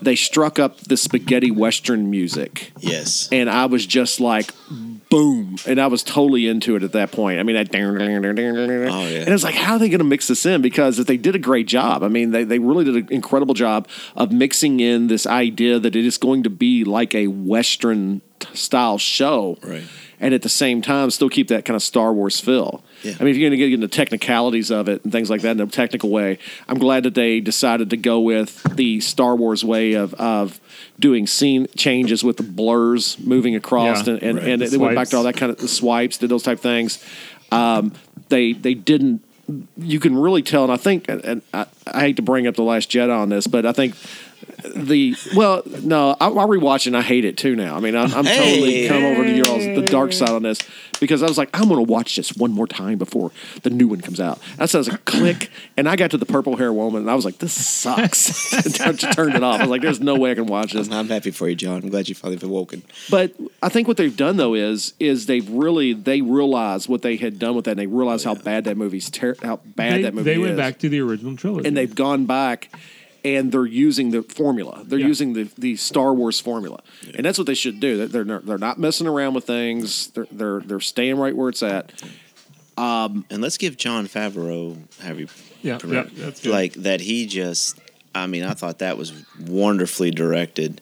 they 0.00 0.14
struck 0.14 0.60
up 0.60 0.78
the 0.82 0.96
spaghetti 0.96 1.50
western 1.50 2.08
music, 2.10 2.70
Yes. 2.78 3.28
and 3.32 3.50
I 3.50 3.66
was 3.66 3.84
just 3.84 4.20
like 4.20 4.52
boom, 5.10 5.56
and 5.66 5.80
I 5.80 5.86
was 5.86 6.02
totally 6.02 6.48
into 6.48 6.76
it 6.76 6.82
at 6.82 6.92
that 6.92 7.12
point. 7.12 7.40
I 7.40 7.42
mean, 7.42 7.56
that 7.56 7.74
oh, 7.74 9.08
yeah. 9.08 9.20
and 9.20 9.28
it's 9.28 9.44
like, 9.44 9.54
how 9.54 9.74
are 9.74 9.78
they 9.78 9.88
going 9.88 9.98
to 9.98 10.04
mix 10.04 10.28
this 10.28 10.44
in? 10.46 10.62
Because 10.62 10.98
if 10.98 11.06
they 11.06 11.16
did 11.16 11.34
a 11.34 11.38
great 11.38 11.66
job, 11.66 12.02
I 12.02 12.08
mean, 12.08 12.30
they 12.30 12.44
they 12.44 12.58
really 12.58 12.84
did 12.84 12.96
an 12.96 13.08
incredible 13.10 13.54
job 13.54 13.88
of 14.16 14.32
mixing 14.32 14.80
in 14.80 15.08
this 15.08 15.26
idea 15.26 15.78
that 15.78 15.96
it 15.96 16.04
is 16.04 16.18
going 16.18 16.42
to 16.44 16.50
be 16.50 16.84
like 16.84 17.14
a 17.14 17.26
western 17.28 18.20
style 18.54 18.98
show, 18.98 19.58
Right. 19.62 19.84
And 20.20 20.34
at 20.34 20.42
the 20.42 20.48
same 20.48 20.82
time, 20.82 21.10
still 21.10 21.28
keep 21.28 21.46
that 21.48 21.64
kind 21.64 21.76
of 21.76 21.82
Star 21.82 22.12
Wars 22.12 22.40
feel. 22.40 22.82
Yeah. 23.04 23.14
I 23.20 23.22
mean, 23.22 23.30
if 23.30 23.36
you're 23.36 23.48
going 23.48 23.58
to 23.58 23.68
get 23.68 23.72
into 23.72 23.86
technicalities 23.86 24.70
of 24.72 24.88
it 24.88 25.04
and 25.04 25.12
things 25.12 25.30
like 25.30 25.42
that 25.42 25.52
in 25.52 25.60
a 25.60 25.66
technical 25.68 26.10
way, 26.10 26.40
I'm 26.66 26.78
glad 26.78 27.04
that 27.04 27.14
they 27.14 27.38
decided 27.38 27.90
to 27.90 27.96
go 27.96 28.18
with 28.18 28.64
the 28.74 28.98
Star 29.00 29.36
Wars 29.36 29.64
way 29.64 29.92
of 29.92 30.14
of 30.14 30.60
doing 30.98 31.26
scene 31.26 31.66
changes 31.76 32.24
with 32.24 32.36
the 32.36 32.42
blurs 32.42 33.18
moving 33.20 33.54
across, 33.54 34.06
Yeah, 34.06 34.14
and 34.14 34.22
and, 34.22 34.38
right. 34.38 34.48
and 34.48 34.62
The 34.62 34.66
they 34.66 34.76
went 34.76 34.94
back 34.94 35.08
to 35.08 35.16
all 35.16 35.22
that 35.24 35.36
kind 35.36 35.50
of 35.50 35.58
the 35.58 35.68
swipes, 35.68 36.18
did 36.18 36.28
those 36.30 36.42
type 36.42 36.60
things. 36.60 37.04
Um, 37.52 37.92
they 38.28 38.52
they 38.52 38.74
didn't. 38.74 39.22
You 39.78 39.98
can 39.98 40.14
really 40.18 40.42
tell, 40.42 40.64
and 40.64 40.72
I 40.72 40.76
think, 40.76 41.08
and, 41.08 41.24
and 41.24 41.42
I, 41.54 41.64
I 41.86 42.00
hate 42.00 42.16
to 42.16 42.22
bring 42.22 42.46
up 42.46 42.54
the 42.54 42.62
Last 42.62 42.90
Jedi 42.90 43.16
on 43.16 43.30
this, 43.30 43.46
but 43.46 43.64
I 43.64 43.72
think 43.72 43.94
the 44.76 45.14
well, 45.34 45.62
no, 45.82 46.16
I, 46.20 46.28
I 46.28 46.30
rewatch 46.46 46.80
it 46.80 46.88
and 46.88 46.96
I 46.96 47.02
hate 47.02 47.24
it 47.24 47.36
too 47.36 47.56
now. 47.56 47.76
I 47.76 47.80
mean, 47.80 47.96
I'm, 47.96 48.12
I'm 48.14 48.24
totally 48.24 48.82
Hey. 48.82 48.88
come 48.88 49.04
over 49.04 49.24
to 49.24 49.32
your 49.34 49.48
all's 49.48 49.64
the 49.64 49.86
dark 49.90 50.12
side 50.12 50.30
on 50.30 50.42
this 50.42 50.58
because 51.00 51.22
I 51.22 51.26
was 51.26 51.38
like, 51.38 51.48
I'm 51.58 51.68
going 51.68 51.84
to 51.84 51.90
watch 51.90 52.16
this 52.16 52.34
one 52.36 52.50
more 52.52 52.66
time 52.66 52.98
before 52.98 53.30
the 53.62 53.70
new 53.70 53.88
one 53.88 54.00
comes 54.00 54.20
out. 54.20 54.40
That 54.56 54.68
sounds 54.70 54.88
like 54.88 55.00
a 55.00 55.02
click, 55.04 55.50
and 55.76 55.88
I 55.88 55.96
got 55.96 56.10
to 56.12 56.18
the 56.18 56.26
purple 56.26 56.56
hair 56.56 56.72
woman, 56.72 57.02
and 57.02 57.10
I 57.10 57.14
was 57.14 57.24
like, 57.24 57.38
this 57.38 57.52
sucks. 57.52 58.52
and 58.66 58.80
I 58.80 58.92
just 58.92 59.12
turned 59.14 59.34
it 59.34 59.42
off. 59.42 59.60
I 59.60 59.64
was 59.64 59.70
like, 59.70 59.82
there's 59.82 60.00
no 60.00 60.16
way 60.16 60.32
I 60.32 60.34
can 60.34 60.46
watch 60.46 60.72
this. 60.72 60.90
I'm 60.90 61.08
happy 61.08 61.30
for 61.30 61.48
you, 61.48 61.54
John. 61.54 61.82
I'm 61.82 61.88
glad 61.90 62.08
you 62.08 62.14
finally 62.14 62.36
been 62.38 62.50
woken. 62.50 62.82
But 63.10 63.34
I 63.62 63.68
think 63.68 63.86
what 63.88 63.96
they've 63.96 64.16
done 64.16 64.36
though 64.36 64.54
is 64.54 64.94
is 64.98 65.26
they've 65.26 65.48
really 65.48 65.92
they 65.92 66.20
realized 66.20 66.88
what 66.88 67.02
they 67.02 67.16
had 67.16 67.38
done 67.38 67.54
with 67.54 67.64
that, 67.66 67.72
and 67.72 67.80
they 67.80 67.86
realize 67.86 68.24
how 68.24 68.32
oh, 68.32 68.34
bad 68.36 68.64
that 68.64 68.76
movie's 68.76 69.10
ter- 69.10 69.36
how 69.42 69.56
bad 69.64 69.94
They, 69.98 70.02
that 70.02 70.14
movie 70.14 70.30
is. 70.30 70.34
they 70.36 70.38
went 70.38 70.52
is. 70.52 70.56
back 70.56 70.78
to 70.80 70.88
the 70.88 71.00
original 71.00 71.36
trilogy. 71.36 71.66
and 71.68 71.76
they've 71.76 71.94
gone 71.94 72.26
back 72.26 72.70
and 73.24 73.50
they're 73.52 73.66
using 73.66 74.10
the 74.10 74.22
formula. 74.22 74.82
They're 74.84 74.98
Yeah. 74.98 75.06
using 75.08 75.32
the, 75.32 75.48
the 75.58 75.76
Star 75.76 76.14
Wars 76.14 76.38
formula, 76.40 76.80
and 77.14 77.24
that's 77.26 77.38
what 77.38 77.46
they 77.46 77.54
should 77.54 77.80
do. 77.80 78.06
They're 78.06 78.24
they're, 78.24 78.38
they're 78.40 78.58
not 78.58 78.78
messing 78.78 79.06
around 79.06 79.34
with 79.34 79.44
things. 79.44 80.08
They're 80.08 80.26
they're 80.30 80.60
they're 80.60 80.80
staying 80.80 81.16
right 81.18 81.34
where 81.36 81.48
it's 81.48 81.62
at. 81.62 81.92
And 82.76 83.24
let's 83.42 83.58
give 83.58 83.76
Jon 83.76 84.06
Favreau, 84.06 84.76
have 85.00 85.18
you, 85.18 85.26
Yeah, 85.62 85.78
yeah, 85.86 86.04
that's 86.14 86.42
good. 86.42 86.50
like 86.52 86.74
that. 86.74 87.00
He 87.00 87.26
just, 87.26 87.78
I 88.14 88.26
mean, 88.26 88.44
I 88.44 88.54
thought 88.54 88.78
that 88.78 88.96
was 88.96 89.12
wonderfully 89.46 90.10
directed. 90.12 90.80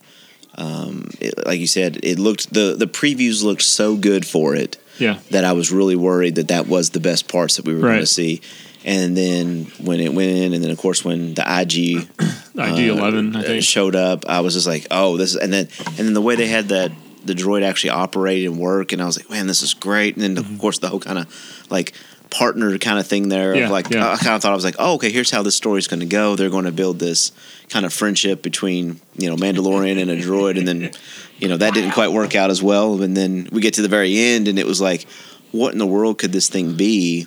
Um, 0.59 1.09
it, 1.21 1.47
like 1.47 1.59
you 1.61 1.66
said, 1.66 1.99
it 2.02 2.19
looked 2.19 2.52
the 2.52 2.75
the 2.78 2.87
previews 2.87 3.43
looked 3.43 3.62
so 3.62 3.97
good 3.97 4.26
for 4.26 4.55
it 4.55 4.78
yeah. 4.99 5.19
that 5.31 5.45
I 5.45 5.52
was 5.52 5.71
really 5.71 5.97
worried 5.97 6.35
that 6.37 6.49
that 6.49 6.66
was 6.66 6.90
the 6.90 7.00
best 7.00 7.28
parts 7.28 7.57
that 7.57 7.64
we 7.66 7.75
were 7.75 7.81
going 7.81 8.00
to 8.00 8.07
see. 8.07 8.40
And 8.87 9.16
then 9.16 9.64
when 9.83 9.99
it 9.99 10.14
went 10.14 10.31
in, 10.31 10.55
and 10.55 10.62
then 10.62 10.71
of 10.71 10.78
course 10.78 11.05
when 11.05 11.35
the 11.35 11.43
IG 11.43 12.09
IG 12.55 12.88
Eleven, 12.88 13.35
I 13.35 13.40
uh, 13.40 13.43
think. 13.43 13.64
showed 13.64 13.97
up, 13.97 14.25
I 14.28 14.40
was 14.40 14.55
just 14.55 14.69
like, 14.69 14.87
oh, 14.93 15.16
this, 15.16 15.35
is, 15.35 15.37
and 15.37 15.52
then 15.52 15.69
and 15.87 15.99
then 15.99 16.14
the 16.14 16.23
way 16.23 16.37
they 16.37 16.47
had 16.47 16.69
that 16.69 16.93
the 17.25 17.35
droid 17.35 17.64
actually 17.64 17.90
operate 17.90 18.47
and 18.47 18.59
work, 18.59 18.93
and 18.93 19.02
I 19.02 19.07
was 19.07 19.19
like, 19.19 19.28
man, 19.28 19.49
this 19.49 19.62
is 19.62 19.75
great. 19.75 20.14
And 20.14 20.23
then 20.23 20.38
of 20.38 20.59
course 20.61 20.78
the 20.78 20.88
whole 20.88 21.00
kind 21.00 21.19
of 21.19 21.66
like 21.69 21.95
partner 22.31 22.76
kind 22.78 22.99
of 22.99 23.07
thing 23.07 23.28
there, 23.28 23.55
Mm-hmm. 23.55 23.59
Yeah, 23.59 23.64
of 23.64 23.71
like 23.71 23.90
yeah. 23.90 24.12
I 24.12 24.16
kind 24.16 24.37
of 24.37 24.43
thought 24.43 24.52
I 24.52 24.55
was 24.55 24.64
like, 24.64 24.76
oh, 24.78 24.95
okay, 24.95 25.11
here's 25.11 25.33
how 25.33 25.43
this 25.43 25.57
story's 25.57 25.88
going 25.88 26.00
to 26.00 26.07
go. 26.07 26.37
They're 26.37 26.50
going 26.50 26.64
to 26.64 26.73
build 26.73 27.00
this 27.00 27.33
kind 27.69 27.85
of 27.85 27.93
friendship 27.93 28.43
between 28.43 29.00
you 29.16 29.28
know 29.28 29.37
Mandalorian 29.37 30.00
and 30.00 30.11
a 30.11 30.16
droid, 30.16 30.59
and 30.59 30.69
then 30.69 30.93
you 31.38 31.49
know 31.49 31.57
that 31.57 31.75
didn't 31.75 31.90
quite 31.90 32.12
work 32.12 32.37
out 32.37 32.50
as 32.50 32.62
well. 32.62 33.02
And 33.02 33.16
then 33.16 33.49
we 33.50 33.61
get 33.61 33.75
to 33.75 33.83
the 33.83 33.88
very 33.88 34.16
end, 34.16 34.47
and 34.47 34.61
it 34.61 34.66
was 34.66 34.81
like, 34.81 35.07
what 35.50 35.73
in 35.73 35.78
the 35.78 35.87
world 35.87 36.19
could 36.19 36.31
this 36.31 36.49
thing 36.49 36.76
be 36.76 37.26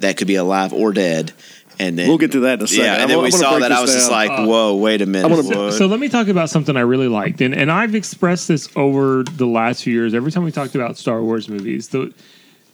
that 0.00 0.16
could 0.16 0.26
be 0.26 0.34
alive 0.34 0.72
or 0.72 0.92
dead? 0.92 1.32
And 1.78 1.98
then 1.98 2.08
We'll 2.08 2.18
get 2.18 2.32
to 2.32 2.40
that 2.40 2.58
in 2.58 2.64
a 2.64 2.66
second. 2.66 2.84
Yeah, 2.84 3.00
and 3.00 3.10
then 3.10 3.18
I'm 3.18 3.24
we 3.24 3.30
gonna 3.30 3.42
saw 3.42 3.58
that. 3.58 3.72
I 3.72 3.76
this 3.76 3.80
was 3.80 3.94
just 3.94 4.10
down. 4.10 4.28
like, 4.28 4.38
uh, 4.38 4.44
whoa, 4.44 4.74
wait 4.76 5.00
a 5.00 5.06
minute. 5.06 5.28
Gonna- 5.30 5.64
what? 5.66 5.72
So 5.72 5.86
let 5.86 5.98
me 5.98 6.10
talk 6.10 6.28
about 6.28 6.50
something 6.50 6.76
I 6.76 6.80
really 6.80 7.08
liked, 7.08 7.40
and 7.40 7.54
and 7.54 7.72
I've 7.72 7.94
expressed 7.94 8.48
this 8.48 8.68
over 8.76 9.22
the 9.22 9.46
last 9.46 9.84
few 9.84 9.94
years. 9.94 10.12
Every 10.12 10.30
time 10.30 10.44
we 10.44 10.52
talked 10.52 10.74
about 10.74 10.98
Star 10.98 11.22
Wars 11.22 11.48
movies, 11.48 11.88
the 11.88 12.12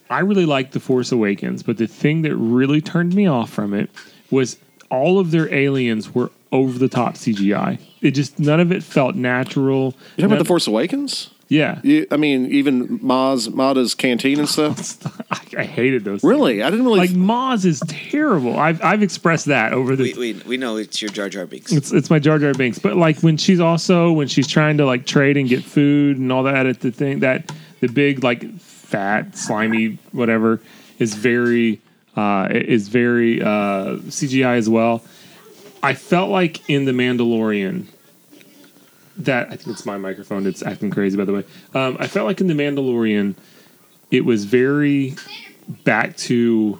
I 0.09 0.19
really 0.19 0.45
liked 0.45 0.73
The 0.73 0.81
Force 0.81 1.11
Awakens, 1.11 1.63
but 1.63 1.77
the 1.77 1.87
thing 1.87 2.21
that 2.23 2.35
really 2.35 2.81
turned 2.81 3.13
me 3.13 3.27
off 3.27 3.49
from 3.49 3.73
it 3.73 3.89
was 4.29 4.57
all 4.89 5.19
of 5.19 5.31
their 5.31 5.53
aliens 5.53 6.13
were 6.13 6.31
over 6.51 6.77
the 6.77 6.87
top 6.89 7.15
CGI. 7.15 7.79
It 8.01 8.11
just 8.11 8.39
none 8.39 8.59
of 8.59 8.71
it 8.73 8.83
felt 8.83 9.15
natural. 9.15 9.95
You 10.17 10.23
talking 10.23 10.25
about 10.25 10.39
the 10.39 10.45
Force 10.45 10.67
Awakens? 10.67 11.29
Yeah, 11.49 11.79
You, 11.81 12.07
I 12.11 12.17
mean, 12.17 12.47
even 12.47 12.99
Maz 12.99 13.53
Mada's 13.53 13.95
canteen 13.95 14.39
and 14.39 14.49
stuff. 14.49 15.01
I, 15.31 15.39
I 15.61 15.63
hated 15.63 16.03
those. 16.03 16.23
Really, 16.23 16.61
I 16.61 16.69
didn't 16.69 16.85
really. 16.85 16.99
Like 16.99 17.11
Maz 17.11 17.65
is 17.65 17.81
terrible. 17.87 18.59
I've 18.59 18.83
I've 18.83 19.01
expressed 19.01 19.45
that 19.45 19.73
over 19.73 19.95
the 19.95 20.13
we, 20.13 20.33
we, 20.33 20.41
we 20.43 20.57
know 20.57 20.75
it's 20.75 21.01
your 21.01 21.09
Jar 21.09 21.29
Jar 21.29 21.45
Binks. 21.45 21.71
It's 21.71 21.91
it's 21.93 22.09
my 22.09 22.19
Jar 22.19 22.37
Jar 22.37 22.53
Binks, 22.53 22.79
but 22.79 22.97
like 22.97 23.21
when 23.21 23.37
she's 23.37 23.59
also 23.61 24.11
when 24.11 24.27
she's 24.27 24.47
trying 24.47 24.77
to 24.77 24.85
like 24.85 25.05
trade 25.05 25.37
and 25.37 25.47
get 25.47 25.63
food 25.63 26.17
and 26.17 26.31
all 26.31 26.43
that 26.43 26.65
at 26.65 26.81
the 26.81 26.91
thing 26.91 27.19
that 27.19 27.51
the 27.79 27.87
big 27.87 28.23
like 28.23 28.59
fat 28.59 29.37
slimy 29.37 29.99
whatever 30.11 30.61
is 30.99 31.13
very 31.13 31.81
uh 32.15 32.47
is 32.51 32.87
very 32.89 33.41
uh 33.41 33.97
CGI 34.07 34.57
as 34.57 34.67
well. 34.67 35.03
I 35.81 35.93
felt 35.93 36.29
like 36.29 36.69
in 36.69 36.85
the 36.85 36.91
Mandalorian 36.91 37.85
that 39.17 39.47
I 39.47 39.55
think 39.55 39.69
it's 39.69 39.85
my 39.85 39.97
microphone. 39.97 40.45
It's 40.45 40.63
acting 40.63 40.89
crazy 40.89 41.17
by 41.17 41.25
the 41.25 41.33
way. 41.33 41.43
Um, 41.73 41.97
I 41.99 42.07
felt 42.07 42.27
like 42.27 42.41
in 42.41 42.47
the 42.47 42.53
Mandalorian 42.53 43.35
it 44.11 44.25
was 44.25 44.45
very 44.45 45.15
back 45.83 46.15
to 46.17 46.79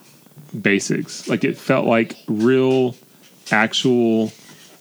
basics. 0.59 1.27
Like 1.27 1.43
it 1.43 1.57
felt 1.57 1.85
like 1.85 2.15
real 2.27 2.95
actual 3.51 4.31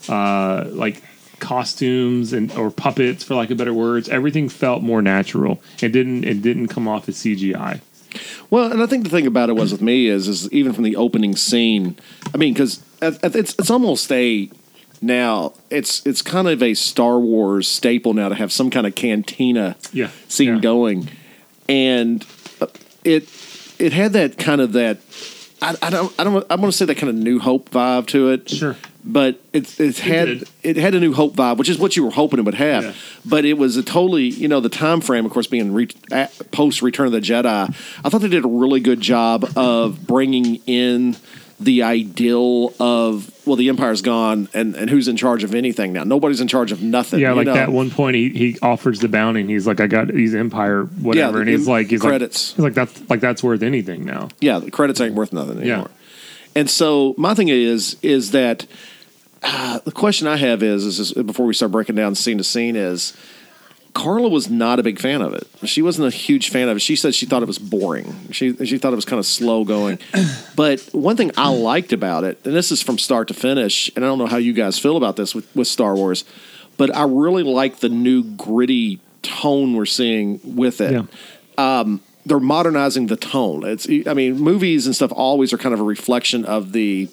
uh, 0.09 0.65
like 0.69 1.03
costumes 1.39 2.33
and 2.33 2.51
or 2.53 2.71
puppets 2.71 3.23
for 3.23 3.35
lack 3.35 3.51
of 3.51 3.59
better 3.59 3.75
words 3.75 4.09
everything 4.09 4.49
felt 4.49 4.83
more 4.83 5.03
natural 5.03 5.61
it 5.83 5.91
didn't 5.93 6.25
it 6.25 6.41
didn't 6.41 6.69
come 6.69 6.89
off 6.89 7.11
as 7.11 7.17
cgi 7.17 7.79
Well, 8.51 8.71
and 8.73 8.83
I 8.83 8.87
think 8.87 9.05
the 9.05 9.11
thing 9.11 9.27
about 9.27 9.51
it 9.51 9.55
was 9.55 9.73
with 9.73 9.83
me 9.83 10.07
is, 10.07 10.29
is 10.29 10.51
even 10.53 10.73
from 10.73 10.85
the 10.85 10.97
opening 10.97 11.37
scene. 11.37 11.97
I 12.33 12.37
mean, 12.37 12.55
because 12.55 12.83
it's 13.03 13.55
it's 13.59 13.71
almost 13.71 14.11
a 14.13 14.49
now 15.03 15.53
it's 15.71 16.05
it's 16.07 16.23
kind 16.23 16.49
of 16.49 16.63
a 16.63 16.75
Star 16.75 17.19
Wars 17.19 17.69
staple 17.69 18.15
now 18.15 18.29
to 18.29 18.35
have 18.35 18.53
some 18.53 18.71
kind 18.71 18.87
of 18.87 18.95
cantina 18.95 19.77
yeah 19.93 20.11
scene 20.29 20.55
yeah. 20.55 20.61
going, 20.61 21.09
and 21.69 22.25
uh, 22.61 22.67
it 23.05 23.29
it 23.79 23.93
had 23.93 24.13
that 24.15 24.39
kind 24.39 24.61
of 24.61 24.73
that. 24.73 24.99
I, 25.63 25.75
I 25.81 25.91
don't 25.91 26.15
I 26.19 26.25
don't 26.25 26.47
I 26.51 26.57
want 26.57 26.73
to 26.73 26.77
say 26.77 26.85
that 26.85 26.97
kind 26.97 27.09
of 27.09 27.17
New 27.17 27.39
Hope 27.39 27.71
vibe 27.71 28.07
to 28.09 28.31
it. 28.31 28.51
Sure. 28.51 28.77
but 29.05 29.41
it 29.55 29.81
it 29.81 29.99
had 29.99 30.27
did. 30.27 30.49
it, 30.63 30.77
had 30.77 30.95
a 30.95 31.01
New 31.01 31.15
Hope 31.15 31.35
vibe, 31.35 31.57
which 31.57 31.71
is 31.71 31.79
what 31.79 31.97
you 31.97 32.05
were 32.05 32.11
hoping 32.11 32.39
it 32.39 32.45
would 32.45 32.55
have. 32.55 32.85
Yeah. 32.85 32.93
But 33.25 33.45
it 33.47 33.55
was 33.55 33.77
a 33.77 33.83
totally 33.83 34.25
you 34.25 34.49
know 34.49 34.61
the 34.61 34.69
time 34.69 35.01
frame, 35.01 35.25
of 35.25 35.33
course, 35.33 35.47
being 35.47 35.73
re- 35.73 35.89
post 36.51 36.83
Return 36.83 37.07
of 37.07 37.13
the 37.13 37.21
Jedi. 37.21 37.75
I 38.05 38.09
thought 38.09 38.21
they 38.21 38.29
did 38.29 38.45
a 38.45 38.49
really 38.49 38.81
good 38.81 39.01
job 39.01 39.51
of 39.57 40.07
bringing 40.07 40.57
in 40.67 41.17
the 41.59 41.83
ideal 41.85 42.75
of 42.79 43.31
well, 43.47 43.57
the 43.57 43.69
Empire's 43.69 44.03
gone, 44.03 44.49
and 44.53 44.75
and 44.75 44.91
who's 44.91 45.09
in 45.09 45.17
charge 45.17 45.43
of 45.45 45.55
anything 45.55 45.93
now? 45.93 46.05
Nobody's 46.05 46.41
in 46.41 46.49
charge 46.49 46.73
of 46.73 46.83
nothing. 46.83 47.21
yeah 47.21 47.33
like 47.33 47.47
know? 47.47 47.55
that 47.55 47.71
one 47.73 47.91
point 47.91 48.17
he, 48.17 48.29
he 48.31 48.59
offers 48.61 49.01
the 49.01 49.09
bounty 49.09 49.41
and 49.41 49.49
he's 49.49 49.67
like 49.67 49.81
i 49.81 49.87
got 49.87 50.11
he's 50.11 50.35
empire 50.35 50.85
whatever 50.85 51.39
Yeah, 51.39 51.41
and 51.43 51.49
he's 51.49 51.67
like 51.67 51.87
he's 51.89 52.01
credits. 52.03 52.51
like 52.51 52.57
he's 52.57 52.63
like 52.65 52.75
that's 52.75 53.11
like 53.11 53.21
that's 53.21 53.43
worth 53.43 53.63
anything 53.63 54.05
now 54.05 54.29
Yeah, 54.41 54.59
the 54.59 54.71
credits 54.71 55.01
ain't 55.01 55.15
worth 55.15 55.33
nothing 55.33 55.59
Yeah. 55.59 55.73
anymore. 55.75 55.91
And 56.55 56.69
so 56.71 57.15
my 57.17 57.35
thing 57.35 57.49
is 57.49 57.97
is 58.03 58.33
that 58.33 58.67
uh, 59.43 59.79
the 59.81 59.93
question 59.93 60.27
I 60.27 60.37
have 60.37 60.63
is, 60.63 60.85
is 60.85 60.99
is 60.99 61.13
before 61.13 61.47
we 61.47 61.55
start 61.55 61.71
breaking 61.73 61.95
down 61.95 62.15
scene 62.15 62.39
to 62.39 62.45
scene 62.45 62.75
is 62.77 63.17
Carla 63.97 64.29
was 64.29 64.51
not 64.51 64.79
a 64.79 64.83
big 64.83 65.01
fan 65.01 65.23
of 65.23 65.33
it. 65.33 65.49
She 65.65 65.81
wasn't 65.81 66.07
a 66.07 66.15
huge 66.15 66.51
fan 66.51 66.69
of 66.69 66.77
it. 66.77 66.81
She 66.81 66.97
said 66.97 67.15
she 67.15 67.25
thought 67.25 67.43
it 67.43 67.47
was 67.47 67.59
boring. 67.59 68.15
She 68.31 68.55
she 68.67 68.77
thought 68.77 68.93
it 68.93 68.97
was 68.97 69.07
kind 69.07 69.19
of 69.19 69.27
slow 69.27 69.65
going. 69.65 69.99
but 70.57 70.81
one 70.93 71.17
thing 71.17 71.31
I 71.37 71.49
liked 71.49 71.93
about 71.93 72.25
it, 72.25 72.39
and 72.45 72.55
this 72.55 72.71
is 72.71 72.83
from 72.83 72.99
start 72.99 73.29
to 73.29 73.35
finish, 73.35 73.91
and 73.97 74.05
I 74.05 74.09
don't 74.09 74.19
know 74.19 74.27
how 74.27 74.37
you 74.37 74.53
guys 74.53 74.79
feel 74.79 74.97
about 74.97 75.17
this 75.17 75.35
with, 75.35 75.49
with 75.57 75.67
Star 75.67 75.95
Wars, 75.95 76.25
but 76.77 76.95
I 76.95 77.05
really 77.05 77.43
like 77.43 77.79
the 77.79 77.89
new 77.89 78.23
gritty 78.23 79.01
tone 79.23 79.75
we're 79.75 79.87
seeing 79.87 80.41
with 80.45 80.81
it 80.81 80.93
yeah 80.93 81.03
um, 81.59 82.01
they're 82.25 82.41
modernizing 82.41 83.07
the 83.07 83.17
tone. 83.17 83.65
It's 83.65 83.87
I 84.07 84.15
mean, 84.15 84.39
movies 84.39 84.87
and 84.87 84.95
stuff 84.95 85.13
always 85.13 85.53
are 85.53 85.59
kind 85.59 85.73
of 85.73 85.81
a 85.81 85.85
reflection 85.85 86.45
of 86.45 86.73
the 86.73 87.09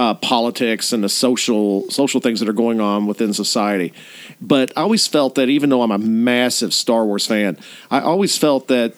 uh, 0.00 0.14
politics 0.14 0.94
and 0.94 1.04
the 1.04 1.10
social 1.10 1.88
social 1.90 2.22
things 2.22 2.40
that 2.40 2.48
are 2.48 2.54
going 2.54 2.80
on 2.80 3.06
within 3.06 3.34
society. 3.34 3.92
But 4.40 4.72
I 4.74 4.80
always 4.80 5.06
felt 5.06 5.34
that 5.34 5.50
even 5.50 5.68
though 5.68 5.82
I'm 5.82 5.90
a 5.90 5.98
massive 5.98 6.72
Star 6.72 7.04
Wars 7.04 7.26
fan, 7.26 7.58
I 7.90 8.00
always 8.00 8.38
felt 8.38 8.68
that 8.68 8.94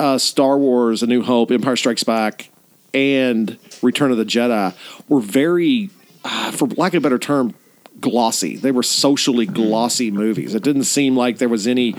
uh, 0.00 0.16
Star 0.16 0.56
Wars: 0.56 1.02
A 1.02 1.06
New 1.06 1.22
Hope, 1.22 1.50
Empire 1.50 1.76
Strikes 1.76 2.02
Back, 2.02 2.48
and 2.94 3.58
Return 3.82 4.10
of 4.10 4.16
the 4.16 4.24
Jedi 4.24 4.74
were 5.06 5.20
very, 5.20 5.90
uh, 6.24 6.50
for 6.52 6.66
lack 6.68 6.94
of 6.94 7.02
a 7.02 7.06
better 7.06 7.18
term, 7.18 7.52
glossy. 8.00 8.56
They 8.56 8.72
were 8.72 8.82
socially 8.82 9.44
glossy 9.44 10.10
movies. 10.10 10.54
It 10.54 10.62
didn't 10.62 10.84
seem 10.84 11.14
like 11.14 11.36
there 11.36 11.50
was 11.50 11.66
any 11.66 11.94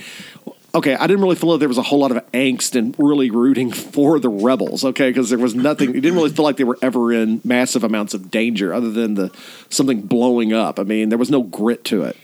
okay, 0.74 0.96
I 0.96 1.08
didn't 1.08 1.22
really 1.22 1.36
feel 1.36 1.50
like 1.50 1.60
there 1.60 1.68
was 1.68 1.78
a 1.78 1.84
whole 1.84 2.00
lot 2.00 2.12
of 2.12 2.32
angst 2.32 2.76
and 2.76 2.96
really 2.98 3.32
rooting 3.32 3.72
for 3.94 4.20
the 4.20 4.30
rebels. 4.30 4.84
Okay, 4.86 5.10
because 5.10 5.30
there 5.30 5.40
was 5.40 5.56
nothing. 5.56 5.90
It 5.90 6.02
didn't 6.02 6.16
really 6.16 6.30
feel 6.30 6.46
like 6.46 6.58
they 6.58 6.64
were 6.64 6.78
ever 6.82 7.14
in 7.14 7.42
massive 7.44 7.84
amounts 7.84 8.14
of 8.14 8.32
danger, 8.32 8.74
other 8.74 8.92
than 8.92 9.16
the 9.16 9.32
something 9.70 10.02
blowing 10.02 10.54
up. 10.54 10.80
I 10.80 10.84
mean, 10.84 11.10
there 11.10 11.18
was 11.18 11.30
no 11.30 11.44
grit 11.44 11.84
to 11.86 12.04
it. 12.04 12.18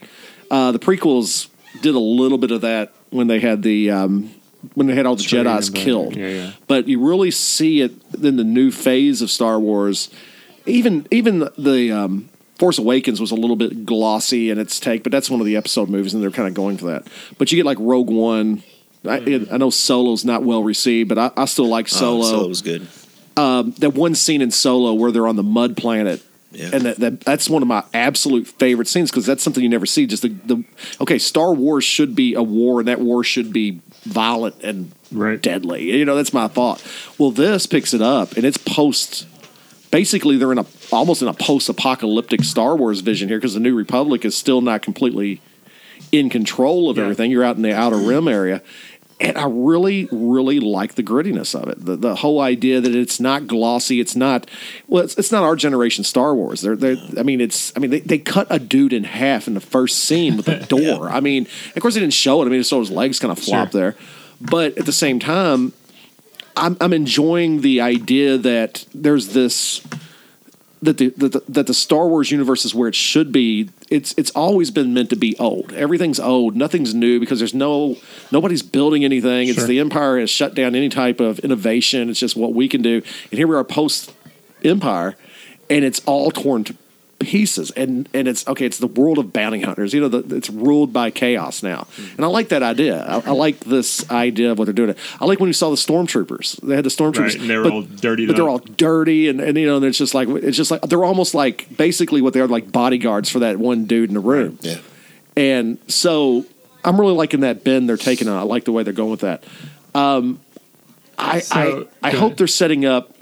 Uh, 0.52 0.72
the 0.72 0.80
prequels 0.80 1.50
did 1.82 1.96
a 1.96 2.00
little 2.00 2.38
bit 2.38 2.52
of 2.52 2.62
that 2.62 2.94
when 3.10 3.28
they 3.28 3.40
had 3.40 3.62
the 3.64 3.92
um, 3.92 4.32
when 4.74 4.88
they 4.88 4.96
had 4.96 5.06
all 5.06 5.16
the 5.16 5.24
Jedi's 5.24 5.70
killed. 5.70 6.16
yeah, 6.16 6.28
yeah. 6.28 6.52
But 6.68 6.88
you 6.88 7.06
really 7.06 7.32
see 7.32 7.82
it 7.82 7.92
in 8.22 8.38
the 8.38 8.44
new 8.44 8.72
phase 8.72 9.22
of 9.22 9.30
Star 9.30 9.60
Wars. 9.60 10.10
Even 10.66 11.08
even 11.12 11.40
the, 11.40 11.54
the 11.58 11.92
um, 11.92 12.30
Force 12.58 12.78
Awakens 12.78 13.20
was 13.20 13.32
a 13.32 13.36
little 13.36 13.56
bit 13.56 13.86
glossy 13.86 14.50
in 14.50 14.60
its 14.60 14.80
take, 14.80 15.04
but 15.04 15.12
that's 15.12 15.30
one 15.30 15.40
of 15.40 15.46
the 15.46 15.58
episode 15.58 15.90
movies, 15.90 16.14
and 16.14 16.24
they're 16.24 16.32
kind 16.32 16.48
of 16.48 16.54
going 16.54 16.78
for 16.78 16.86
that. 16.86 17.08
But 17.38 17.52
you 17.52 17.58
get 17.58 17.66
like 17.66 17.78
Rogue 17.80 18.10
One. 18.10 18.64
I, 19.08 19.46
I 19.52 19.58
know 19.58 19.70
Solo's 19.70 20.26
not 20.26 20.44
well 20.44 20.64
received, 20.64 21.10
but 21.10 21.18
I, 21.18 21.32
I 21.38 21.46
still 21.46 21.68
like 21.68 21.86
oh, 21.86 21.96
Solo. 21.96 22.26
Oh, 22.26 22.30
Solo 22.30 22.48
was 22.48 22.62
good. 22.62 22.88
Um, 23.38 23.72
that 23.80 23.94
one 23.94 24.16
scene 24.16 24.42
in 24.42 24.52
Solo 24.52 24.94
where 24.94 25.12
they're 25.12 25.28
on 25.28 25.36
the 25.36 25.44
mud 25.44 25.78
planet. 25.78 26.24
Yeah. 26.52 26.70
And 26.72 26.86
that, 26.86 26.98
that 26.98 27.20
that's 27.22 27.50
one 27.50 27.62
of 27.62 27.68
my 27.68 27.84
absolute 27.94 28.48
favorite 28.48 28.88
scenes 28.88 29.12
because 29.12 29.26
that's 29.26 29.44
something 29.44 29.62
you 29.62 29.68
never 29.68 29.86
see. 29.86 30.08
Just 30.08 30.24
the, 30.24 30.30
the 30.30 30.64
okay, 31.02 31.20
Star 31.20 31.54
Wars 31.54 31.84
should 31.84 32.16
be 32.16 32.34
a 32.34 32.42
war, 32.42 32.80
and 32.80 32.88
that 32.88 33.02
war 33.02 33.26
should 33.26 33.52
be 33.52 33.82
violent 34.04 34.56
and 34.64 34.94
Right. 35.12 35.42
deadly. 35.42 35.84
You 35.98 36.06
know, 36.06 36.16
that's 36.16 36.34
my 36.34 36.48
thought. 36.48 36.84
Well, 37.18 37.32
this 37.32 37.66
picks 37.66 37.94
it 37.94 38.02
up, 38.02 38.34
and 38.34 38.46
it's 38.46 38.58
post. 38.58 39.28
Basically, 39.92 40.38
they're 40.38 40.52
in 40.52 40.58
a 40.58 40.66
almost 40.92 41.22
in 41.22 41.28
a 41.28 41.34
post-apocalyptic 41.34 42.44
Star 42.44 42.76
Wars 42.76 43.02
vision 43.02 43.28
here 43.30 43.38
because 43.38 43.54
the 43.54 43.60
New 43.60 43.76
Republic 43.76 44.24
is 44.26 44.36
still 44.38 44.62
not 44.62 44.82
completely 44.82 45.42
in 46.12 46.30
control 46.30 46.90
of 46.90 46.98
Yeah. 46.98 47.04
everything. 47.04 47.32
You're 47.32 47.44
out 47.44 47.56
in 47.56 47.62
the 47.62 47.74
outer 47.76 47.98
rim 47.98 48.28
area. 48.28 48.62
And 49.18 49.38
I 49.38 49.46
really, 49.48 50.10
really 50.12 50.60
like 50.60 50.96
the 50.96 51.04
grittiness 51.04 51.56
of 51.60 51.70
it. 51.70 51.86
The, 51.86 51.96
the 51.96 52.16
whole 52.16 52.42
idea 52.42 52.82
that 52.82 52.94
it's 52.94 53.18
not 53.18 53.48
glossy. 53.48 54.02
It's 54.02 54.14
not, 54.14 54.50
well, 54.88 55.06
it's, 55.06 55.18
it's 55.18 55.32
not 55.32 55.44
our 55.44 55.56
generation 55.56 56.04
Star 56.04 56.36
Wars. 56.36 56.60
They're, 56.62 56.76
they're, 56.76 56.98
I 57.18 57.24
mean, 57.24 57.40
it's, 57.40 57.72
I 57.78 57.80
mean, 57.80 57.92
they, 57.92 58.02
they 58.02 58.18
cut 58.18 58.46
a 58.50 58.60
dude 58.60 58.92
in 58.92 59.06
half 59.06 59.48
in 59.48 59.54
the 59.54 59.62
first 59.62 60.00
scene 60.00 60.36
with 60.36 60.50
a 60.50 60.66
door. 60.68 61.08
I 61.10 61.22
mean, 61.22 61.48
of 61.78 61.82
course, 61.82 61.94
they 61.94 62.02
didn't 62.02 62.14
show 62.14 62.42
it. 62.42 62.46
I 62.46 62.50
mean, 62.50 62.62
saw 62.66 62.80
his 62.80 62.92
legs 62.92 63.20
kind 63.20 63.32
of 63.32 63.40
flop 63.40 63.72
Sure. 63.72 63.80
there. 63.82 63.96
But 64.42 64.78
at 64.78 64.86
the 64.86 64.92
same 64.92 65.20
time, 65.22 65.72
I'm, 66.58 66.76
I'm 66.82 66.92
enjoying 66.92 67.62
the 67.62 67.80
idea 67.80 68.38
that 68.38 68.86
there's 68.94 69.30
this 69.30 69.80
that 70.86 70.98
the, 70.98 71.10
that 71.10 71.32
the 71.34 71.44
that 71.50 71.68
the 71.68 71.74
Star 71.74 72.08
Wars 72.08 72.32
universe 72.32 72.66
is 72.66 72.74
where 72.74 72.88
it 72.88 72.96
should 72.96 73.32
be. 73.32 73.70
It's 73.90 74.14
it's 74.18 74.32
always 74.32 74.72
been 74.72 74.94
meant 74.94 75.10
to 75.12 75.16
be 75.16 75.38
old. 75.38 75.74
Everything's 75.74 76.20
old. 76.20 76.56
Nothing's 76.56 76.94
new 76.94 77.20
because 77.20 77.40
there's 77.40 77.54
no 77.54 77.98
nobody's 78.32 78.64
building 78.64 79.04
anything. 79.04 79.48
It's 79.50 79.58
Sure. 79.58 79.68
the 79.68 79.80
Empire 79.80 80.20
has 80.20 80.30
shut 80.30 80.56
down 80.56 80.76
any 80.76 80.90
type 80.90 81.20
of 81.20 81.40
innovation. 81.40 82.10
It's 82.10 82.20
just 82.20 82.36
what 82.36 82.54
we 82.54 82.68
can 82.68 82.82
do. 82.82 83.02
And 83.32 83.38
here 83.38 83.48
we 83.48 83.56
are 83.56 83.64
post 83.64 84.14
Empire, 84.64 85.16
and 85.70 85.84
it's 85.86 86.02
all 86.06 86.32
torn 86.32 86.64
to 86.66 86.76
pieces. 87.20 87.72
And 87.72 88.08
and 88.14 88.28
it's 88.28 88.48
okay. 88.48 88.66
It's 88.66 88.78
the 88.78 88.88
world 88.88 89.18
of 89.18 89.32
bounty 89.34 89.62
hunters. 89.62 89.94
You 89.94 90.02
know, 90.02 90.08
the, 90.10 90.36
it's 90.36 90.50
ruled 90.50 90.92
by 90.94 91.10
chaos 91.12 91.64
now. 91.64 91.88
And 92.18 92.26
I 92.26 92.28
like 92.28 92.50
that 92.50 92.62
idea. 92.64 93.04
I, 93.04 93.30
I 93.30 93.32
like 93.32 93.62
this 93.62 94.10
idea 94.12 94.52
of 94.52 94.60
what 94.60 94.66
they're 94.66 94.74
doing. 94.74 94.96
I 95.20 95.26
like 95.26 95.40
when 95.40 95.48
you 95.48 95.54
saw 95.54 95.70
the 95.70 95.76
stormtroopers. 95.76 96.60
They 96.62 96.76
had 96.76 96.86
the 96.86 96.90
stormtroopers, 96.90 97.20
Right, 97.20 97.36
and 97.40 97.50
they 97.50 97.58
were 97.58 97.70
all 97.72 97.82
dirty 97.84 98.26
but 98.28 98.36
they're 98.36 98.50
all 98.50 98.60
dirty 98.60 99.30
and, 99.30 99.40
and 99.40 99.58
you 99.58 99.66
know 99.66 99.78
and 99.78 99.86
it's 99.86 99.98
just 99.98 100.14
like 100.14 100.28
it's 100.28 100.58
just 100.58 100.72
like 100.72 100.82
they're 100.82 101.04
almost 101.06 101.34
like 101.34 101.76
basically 101.78 102.22
what 102.22 102.34
they 102.34 102.40
are 102.42 102.48
like 102.48 102.72
bodyguards 102.72 103.30
for 103.30 103.40
that 103.40 103.58
one 103.58 103.86
dude 103.86 104.10
in 104.10 104.14
the 104.14 104.20
room 104.20 104.58
Yeah. 104.62 104.78
and 105.38 105.78
so 105.88 106.46
i'm 106.84 107.00
really 107.00 107.14
liking 107.14 107.40
that 107.42 107.64
bend 107.64 107.88
they're 107.90 107.98
taking 107.98 108.28
on 108.28 108.38
i 108.38 108.42
like 108.44 108.66
the 108.66 108.72
way 108.72 108.84
they're 108.84 108.94
going 108.94 109.12
with 109.12 109.22
that 109.22 109.44
um, 109.94 110.40
i 111.18 111.40
So, 111.40 111.88
i, 112.04 112.10
I 112.10 112.12
hope 112.12 112.38
they're 112.38 112.48
setting 112.48 112.86
up 112.86 113.15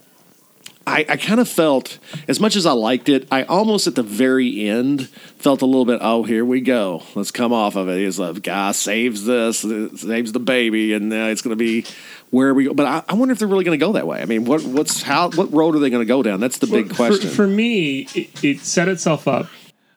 I, 0.85 1.05
I 1.07 1.17
kind 1.17 1.39
of 1.39 1.47
felt 1.47 1.97
as 2.27 2.39
much 2.41 2.57
as 2.57 2.65
I 2.65 2.73
liked 2.73 3.07
it, 3.07 3.25
I 3.31 3.43
almost 3.43 3.87
at 3.87 3.95
the 3.95 4.03
very 4.03 4.67
end 4.67 5.07
felt 5.07 5.61
a 5.61 5.65
little 5.65 5.85
bit, 5.85 5.99
oh, 6.01 6.23
here 6.23 6.43
we 6.43 6.59
go. 6.59 7.03
Let's 7.15 7.31
come 7.31 7.53
off 7.53 7.75
of 7.77 7.87
it. 7.87 7.99
He's 7.99 8.19
like, 8.19 8.41
guy 8.41 8.73
saves 8.73 9.23
this, 9.25 9.59
saves 9.59 10.33
the 10.33 10.39
baby, 10.39 10.93
and 10.93 11.07
now 11.07 11.27
it's 11.27 11.41
going 11.41 11.57
to 11.57 11.63
be 11.63 11.85
where 12.31 12.53
we 12.53 12.65
go. 12.65 12.73
But 12.73 12.85
I, 12.85 13.03
I 13.07 13.13
wonder 13.13 13.31
if 13.31 13.39
they're 13.39 13.47
really 13.47 13.63
going 13.63 13.79
to 13.79 13.85
go 13.85 13.93
that 13.93 14.07
way. 14.07 14.21
I 14.21 14.25
mean, 14.25 14.43
what 14.43 14.63
what's 14.63 15.01
how 15.01 15.29
what 15.31 15.53
road 15.53 15.75
are 15.75 15.79
they 15.79 15.89
going 15.89 16.01
to 16.01 16.07
go 16.07 16.21
down? 16.21 16.41
That's 16.41 16.57
the 16.57 16.67
big 16.67 16.89
For- 16.89 16.95
question. 16.95 17.29
For, 17.29 17.47
me, 17.47 18.07
it, 18.13 18.43
it 18.43 18.59
set 18.59 18.89
itself 18.89 19.27
up. 19.27 19.47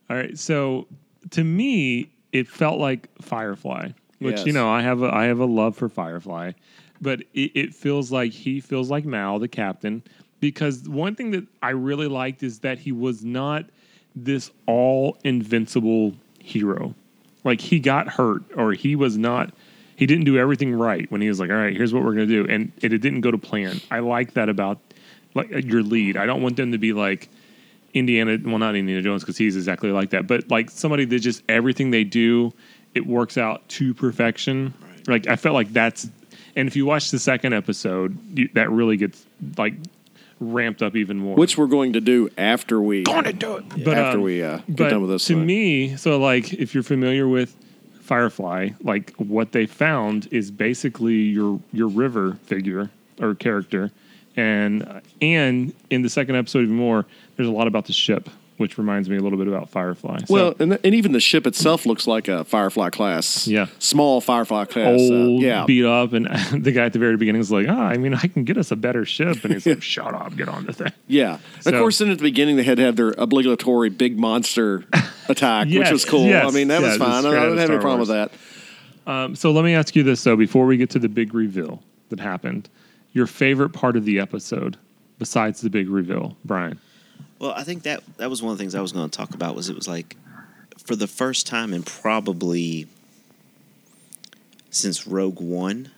All 0.09 0.17
right, 0.17 0.39
so 0.39 0.87
to 1.31 1.43
me, 1.43 2.11
it 2.33 2.47
felt 2.47 2.79
like 2.79 3.09
Firefly, 3.23 3.89
which 4.21 4.37
Yes. 4.39 4.47
you 4.47 4.53
know 4.53 4.69
I 4.69 4.83
have 4.83 5.03
a 5.03 5.13
I 5.13 5.25
have 5.25 5.41
a 5.41 5.47
love 5.47 5.77
for 5.77 5.89
Firefly, 5.89 6.53
but 7.01 7.23
it, 7.35 7.51
it 7.55 7.75
feels 7.75 8.13
like 8.13 8.31
he 8.31 8.61
feels 8.61 8.89
like 8.89 9.05
Mal, 9.05 9.41
the 9.41 9.49
captain, 9.49 10.05
because 10.41 10.89
one 10.89 11.15
thing 11.15 11.31
that 11.33 11.47
I 11.63 11.71
really 11.71 12.09
liked 12.09 12.43
is 12.43 12.61
that 12.61 12.79
he 12.79 12.93
was 12.93 13.25
not 13.25 13.67
this 14.15 14.51
all 14.67 15.19
invincible 15.25 16.15
hero. 16.39 16.95
Like 17.45 17.61
he 17.61 17.79
got 17.79 18.09
hurt, 18.09 18.43
or 18.57 18.73
he 18.73 18.97
was 18.97 19.17
not. 19.17 19.53
He 19.95 20.07
didn't 20.07 20.25
do 20.25 20.37
everything 20.37 20.75
right 20.75 21.11
when 21.11 21.21
he 21.21 21.29
was 21.29 21.39
like, 21.41 21.51
"All 21.51 21.57
right, 21.57 21.75
here's 21.75 21.95
what 21.95 22.03
we're 22.05 22.13
gonna 22.13 22.27
do," 22.27 22.47
and 22.49 22.73
it, 22.83 22.93
it 22.93 22.99
didn't 22.99 23.21
go 23.21 23.31
to 23.31 23.39
plan. 23.39 23.81
I 23.91 24.01
like 24.01 24.35
that 24.35 24.49
about 24.49 24.79
like 25.35 25.53
uh, 25.53 25.59
your 25.59 25.83
lead. 25.83 26.17
I 26.17 26.27
don't 26.27 26.43
want 26.43 26.57
them 26.57 26.73
to 26.73 26.79
be 26.79 26.93
like 26.93 27.29
Indiana, 27.95 28.39
well, 28.45 28.59
not 28.59 28.75
Indiana 28.75 29.03
Jones 29.03 29.23
because 29.23 29.39
he's 29.39 29.57
exactly 29.57 29.91
like 29.91 30.11
that, 30.11 30.27
but 30.27 30.51
like 30.51 30.71
somebody 30.71 31.05
that 31.05 31.19
just 31.21 31.43
everything 31.49 31.91
they 31.91 32.05
do, 32.05 32.53
it 32.95 33.07
works 33.07 33.39
out 33.39 33.67
to 33.71 33.95
perfection. 33.95 34.75
Right. 34.81 35.09
Like 35.09 35.29
I 35.29 35.37
felt 35.37 35.55
like 35.55 35.73
that's, 35.73 36.09
and 36.57 36.67
if 36.69 36.75
you 36.75 36.85
watch 36.85 37.11
the 37.11 37.19
second 37.19 37.53
episode, 37.53 38.19
you, 38.37 38.49
that 38.55 38.71
really 38.71 38.97
gets 38.97 39.25
like 39.57 39.75
ramped 40.41 40.83
up 40.83 40.97
even 40.97 41.19
more. 41.19 41.37
Which 41.37 41.57
we're 41.57 41.67
going 41.67 41.95
to 41.95 42.01
do 42.01 42.29
after 42.37 42.81
we 42.81 43.03
going 43.03 43.25
to 43.25 43.33
do 43.33 43.57
it, 43.57 43.85
but 43.85 43.97
after 43.97 44.19
um, 44.19 44.25
we 44.25 44.43
uh, 44.43 44.59
get 44.59 44.77
but 44.77 44.91
done 44.91 45.03
with 45.03 45.11
this. 45.11 45.25
to 45.27 45.35
thing. 45.35 45.47
me, 45.47 45.97
so 45.97 46.19
like 46.19 46.53
if 46.53 46.75
you're 46.75 46.83
familiar 46.83 47.27
with 47.29 47.57
Firefly, 48.01 48.71
like 48.83 49.13
what 49.17 49.53
they 49.53 49.67
found 49.67 50.29
is 50.31 50.51
basically 50.51 51.15
your 51.15 51.61
your 51.73 51.89
river 51.89 52.39
figure 52.45 52.91
or 53.21 53.35
character, 53.35 53.91
and 54.37 55.03
and 55.21 55.75
in 55.91 56.03
the 56.03 56.11
second 56.11 56.37
episode 56.37 56.65
even 56.65 56.77
more, 56.77 57.07
there's 57.37 57.49
a 57.49 57.53
lot 57.53 57.67
about 57.67 57.87
the 57.87 57.93
ship, 57.93 58.29
which 58.59 58.79
reminds 58.79 59.09
me 59.09 59.17
a 59.17 59.21
little 59.21 59.39
bit 59.39 59.49
about 59.49 59.69
Firefly. 59.69 60.19
So, 60.27 60.35
well, 60.35 60.55
and, 60.59 60.79
and 60.83 60.95
even 60.95 61.13
the 61.13 61.21
ship 61.21 61.47
itself 61.47 61.87
looks 61.87 62.07
like 62.07 62.29
a 62.29 62.45
Firefly 62.45 62.91
class. 62.91 63.47
Yeah. 63.47 63.67
small 63.79 64.21
Firefly 64.21 64.65
class. 64.67 65.01
uh, 65.01 65.15
old, 65.15 65.43
yeah, 65.43 65.65
beat 65.67 65.85
up, 65.85 66.13
and 66.13 66.27
the 66.65 66.73
guy 66.73 66.85
at 66.87 66.93
the 66.93 66.99
very 66.99 67.17
beginning 67.17 67.41
is 67.41 67.51
like, 67.53 67.67
"Ah, 67.69 67.87
I 67.89 67.97
mean, 67.97 68.15
I 68.15 68.27
can 68.27 68.45
get 68.45 68.57
us 68.59 68.71
a 68.71 68.77
better 68.77 69.05
ship," 69.05 69.45
and 69.45 69.53
he's 69.53 69.67
like, 69.67 69.83
"Shut 69.83 70.15
up, 70.15 70.37
get 70.37 70.49
on 70.49 70.67
the 70.67 70.73
thing." 70.73 70.93
yeah. 71.07 71.39
So- 71.61 71.71
of 71.73 71.79
course, 71.81 71.99
then 71.99 72.11
at 72.11 72.19
the 72.19 72.23
beginning 72.23 72.57
they 72.57 72.65
had 72.65 72.77
to 72.79 72.83
have 72.85 72.97
their 72.97 73.15
obligatory 73.19 73.91
big 73.91 74.19
monster 74.19 74.85
attack, 75.29 75.69
which 75.69 75.91
was 75.91 76.05
cool. 76.05 76.25
yes, 76.27 76.51
I 76.51 76.55
mean, 76.55 76.69
that 76.69 76.81
yeah, 76.81 76.89
was 76.89 76.97
fine. 76.97 77.11
I, 77.11 77.21
straight 77.21 77.35
I 77.35 77.39
out 77.39 77.43
didn't 77.45 77.59
have 77.59 77.71
any 77.71 77.79
problem 77.81 78.01
with 78.01 78.09
that. 78.09 78.33
Um, 79.07 79.37
so 79.37 79.53
let 79.53 79.65
me 79.65 79.75
ask 79.75 79.95
you 79.95 80.03
this 80.03 80.23
though, 80.25 80.37
before 80.37 80.67
we 80.67 80.77
get 80.77 80.91
to 80.91 80.99
the 80.99 81.09
big 81.09 81.33
reveal 81.35 81.83
that 82.09 82.19
happened, 82.21 82.69
your 83.13 83.27
favorite 83.27 83.71
part 83.71 83.97
of 83.97 84.05
the 84.05 84.19
episode 84.19 84.77
besides 85.19 85.61
the 85.61 85.71
big 85.71 85.89
reveal, 85.89 86.37
Brian? 86.45 86.79
Well, 87.39 87.53
I 87.53 87.65
think 87.65 87.83
that 87.85 88.03
that 88.17 88.31
was 88.31 88.43
one 88.43 88.53
of 88.53 88.59
the 88.59 88.63
things 88.63 88.75
I 88.75 88.81
was 88.81 88.93
going 88.93 89.09
to 89.09 89.17
talk 89.17 89.35
about. 89.35 89.55
Was 89.55 89.69
it 89.69 89.77
was 89.77 89.87
like 89.89 90.17
for 90.85 90.97
the 90.97 91.07
first 91.07 91.47
time 91.47 91.73
in 91.75 91.83
probably 91.83 92.87
since 94.71 95.07
Rogue 95.07 95.41
One, 95.41 95.91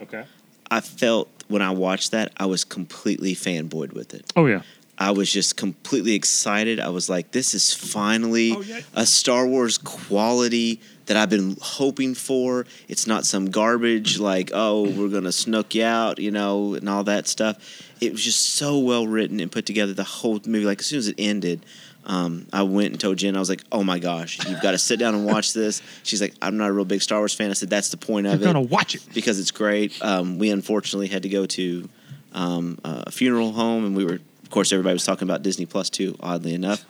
Okay. 0.00 0.24
I 0.70 0.80
felt 0.80 1.28
when 1.48 1.62
I 1.62 1.70
watched 1.70 2.10
that 2.12 2.32
I 2.38 2.46
was 2.46 2.64
completely 2.64 3.34
fanboyed 3.34 3.92
with 3.92 4.14
it. 4.14 4.32
Oh 4.34 4.46
yeah. 4.46 4.62
I 4.98 5.10
was 5.10 5.32
just 5.32 5.56
completely 5.56 6.14
excited. 6.14 6.78
I 6.78 6.88
was 6.90 7.08
like, 7.08 7.32
this 7.32 7.54
is 7.54 7.72
finally 7.72 8.52
Oh, 8.52 8.60
yeah. 8.62 8.80
a 8.94 9.04
Star 9.06 9.46
Wars 9.46 9.78
quality 9.78 10.80
that 11.06 11.16
I've 11.16 11.30
been 11.30 11.56
hoping 11.60 12.14
for. 12.14 12.66
It's 12.88 13.06
not 13.06 13.24
some 13.26 13.50
garbage 13.50 14.18
like, 14.20 14.50
oh, 14.54 14.82
we're 14.82 15.08
going 15.08 15.24
to 15.24 15.32
snook 15.32 15.74
you 15.74 15.84
out, 15.84 16.18
you 16.18 16.30
know, 16.30 16.74
and 16.74 16.88
all 16.88 17.04
that 17.04 17.26
stuff. 17.26 17.56
It 18.02 18.12
was 18.12 18.22
just 18.24 18.54
so 18.54 18.78
well 18.78 19.06
written 19.06 19.38
and 19.40 19.50
put 19.50 19.64
together. 19.64 19.92
The 19.94 20.02
whole 20.04 20.40
movie, 20.46 20.64
like, 20.66 20.80
as 20.80 20.86
soon 20.86 20.98
as 20.98 21.08
it 21.08 21.14
ended, 21.18 21.64
um, 22.04 22.46
I 22.52 22.64
went 22.64 22.90
and 22.90 23.00
told 23.00 23.16
Jen, 23.18 23.36
I 23.36 23.38
was 23.38 23.48
like, 23.48 23.62
oh 23.70 23.84
my 23.84 23.98
gosh, 24.00 24.44
you've 24.48 24.60
got 24.60 24.72
to 24.72 24.78
sit 24.78 24.98
down 24.98 25.14
and 25.14 25.24
watch 25.24 25.52
this. 25.52 25.80
She's 26.02 26.20
like, 26.20 26.34
I'm 26.42 26.56
not 26.56 26.68
a 26.68 26.72
real 26.72 26.84
big 26.84 27.00
Star 27.00 27.18
Wars 27.20 27.32
fan. 27.32 27.50
I 27.50 27.52
said, 27.54 27.70
that's 27.70 27.90
the 27.90 27.96
point 27.96 28.26
of 28.26 28.40
You're 28.40 28.50
it 28.50 28.52
gonna 28.52 28.60
watch 28.66 28.96
it. 28.96 29.02
because 29.14 29.38
it's 29.38 29.52
great. 29.52 30.02
Um, 30.04 30.38
we 30.38 30.50
unfortunately 30.50 31.06
had 31.08 31.22
to 31.22 31.28
go 31.28 31.46
to 31.46 31.88
um, 32.32 32.78
a 32.82 33.10
funeral 33.12 33.52
home, 33.52 33.84
and 33.84 33.96
we 33.96 34.04
were, 34.04 34.14
of 34.42 34.50
course, 34.50 34.72
everybody 34.72 34.94
was 34.94 35.04
talking 35.04 35.28
about 35.28 35.42
Disney 35.42 35.66
Plus 35.66 35.90
too. 35.90 36.16
Oddly 36.18 36.54
enough, 36.54 36.84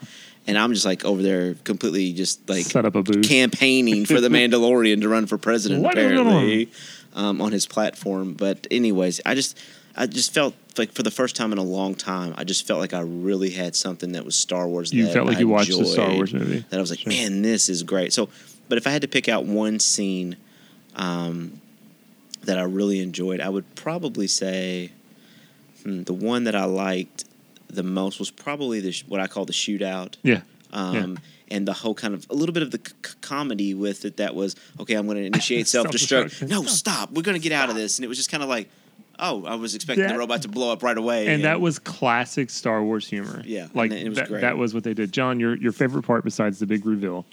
and 0.46 0.57
I'm 0.57 0.72
just 0.72 0.87
like 0.87 1.05
over 1.05 1.20
there, 1.20 1.55
completely 1.64 2.14
just 2.14 2.48
like 2.48 2.64
Set 2.64 2.87
up 2.87 2.94
a 2.94 3.03
booth. 3.03 3.29
campaigning 3.29 4.07
for 4.07 4.20
the 4.20 4.29
Mandalorian 4.31 5.03
to 5.03 5.09
run 5.11 5.27
for 5.27 5.37
president. 5.37 5.83
What 5.83 5.92
apparently, 5.98 6.70
um, 7.14 7.42
on 7.42 7.53
his 7.53 7.66
platform. 7.66 8.33
But 8.33 8.66
anyways, 8.70 9.20
I 9.27 9.35
just, 9.35 9.59
I 9.94 10.07
just 10.07 10.33
felt 10.33 10.55
like 10.78 10.92
for 10.92 11.02
the 11.02 11.11
first 11.11 11.37
time 11.37 11.52
in 11.52 11.58
a 11.58 11.62
long 11.62 11.94
time, 11.94 12.35
I 12.37 12.44
just 12.44 12.66
felt 12.66 12.80
like 12.80 12.94
I 12.94 13.00
really 13.00 13.50
had 13.50 13.74
something 13.76 14.12
that 14.12 14.24
was 14.24 14.35
Star 14.37 14.68
Wars. 14.68 14.92
You 14.92 15.06
felt 15.08 15.26
like 15.26 15.37
I 15.37 15.40
you 15.40 15.48
watched 15.48 15.70
a 15.70 15.85
Star 15.85 16.12
Wars 16.14 16.32
movie. 16.32 16.64
That 16.70 16.76
I 16.78 16.80
was 16.80 16.90
like, 16.90 17.00
Sure. 17.00 17.12
man, 17.12 17.42
this 17.42 17.68
is 17.68 17.82
great. 17.82 18.12
So, 18.12 18.28
but 18.68 18.78
if 18.78 18.87
I 18.87 18.90
had 18.90 19.02
to 19.02 19.08
pick 19.08 19.28
out 19.28 19.44
one 19.44 19.78
scene 19.80 20.37
um, 20.96 21.61
that 22.44 22.58
I 22.58 22.62
really 22.62 23.00
enjoyed, 23.00 23.40
I 23.40 23.48
would 23.48 23.74
probably 23.74 24.26
say 24.26 24.92
hmm, 25.82 26.02
the 26.04 26.12
one 26.14 26.44
that 26.44 26.54
I 26.54 26.64
liked 26.64 27.24
the 27.68 27.82
most 27.82 28.18
was 28.18 28.30
probably 28.30 28.80
the 28.80 29.02
what 29.08 29.20
I 29.20 29.26
call 29.26 29.44
the 29.44 29.52
shootout. 29.52 30.16
Yeah. 30.22 30.42
Um, 30.72 30.94
Yeah. 30.94 31.16
And 31.56 31.68
the 31.68 31.74
whole 31.74 31.94
kind 31.94 32.14
of 32.14 32.26
a 32.30 32.35
little 32.35 32.54
bit 32.54 32.62
of 32.62 32.70
the 32.70 32.78
c- 32.78 33.14
comedy 33.20 33.74
with 33.74 34.06
it 34.06 34.16
that 34.16 34.35
was 34.35 34.56
okay. 34.80 34.94
I'm 34.94 35.04
going 35.04 35.18
to 35.20 35.24
initiate 35.26 35.68
self 35.68 35.87
destruct. 35.88 36.48
No, 36.48 36.62
stop. 36.62 37.11
We're 37.12 37.20
going 37.20 37.35
to 37.38 37.42
get 37.46 37.52
out 37.52 37.68
of 37.68 37.74
this. 37.76 37.98
And 37.98 38.06
it 38.06 38.08
was 38.08 38.16
just 38.16 38.30
kind 38.30 38.42
of 38.42 38.48
like, 38.48 38.70
oh, 39.18 39.44
I 39.44 39.55
was 39.57 39.75
expecting 39.75 40.05
That- 40.07 40.12
the 40.12 40.18
robot 40.18 40.42
to 40.42 40.48
blow 40.48 40.72
up 40.72 40.83
right 40.83 40.96
away. 40.96 41.29
And 41.29 41.44
that 41.44 41.61
was 41.61 41.79
classic 41.79 42.51
Star 42.51 42.83
Wars 42.83 43.07
humor. 43.09 43.42
Yeah, 43.44 43.68
Like 43.75 43.90
it 43.92 44.09
was 44.09 44.18
that, 44.18 44.29
great. 44.29 44.40
that 44.42 44.57
was 44.57 44.75
what 44.75 44.85
they 44.85 44.94
did. 44.94 45.12
John, 45.12 45.38
your 45.40 45.57
your 45.57 45.72
favorite 45.72 46.03
part 46.03 46.25
besides 46.25 46.59
the 46.59 46.66
big 46.66 46.85
reveal. 46.87 47.27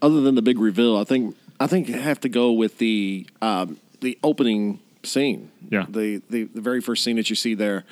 other 0.00 0.20
than 0.20 0.34
the 0.34 0.42
big 0.42 0.58
reveal, 0.58 0.96
I 0.96 1.04
think 1.04 1.36
I 1.60 1.66
think 1.66 1.88
you 1.88 1.94
have 1.98 2.20
to 2.20 2.28
go 2.28 2.52
with 2.52 2.78
the 2.78 3.26
um, 3.40 3.78
the 4.00 4.18
opening 4.24 4.80
scene. 5.04 5.50
Yeah. 5.68 5.86
The, 5.88 6.22
the 6.30 6.44
the 6.44 6.60
very 6.60 6.80
first 6.80 7.02
scene 7.02 7.16
that 7.16 7.28
you 7.30 7.34
see 7.36 7.54
there, 7.54 7.84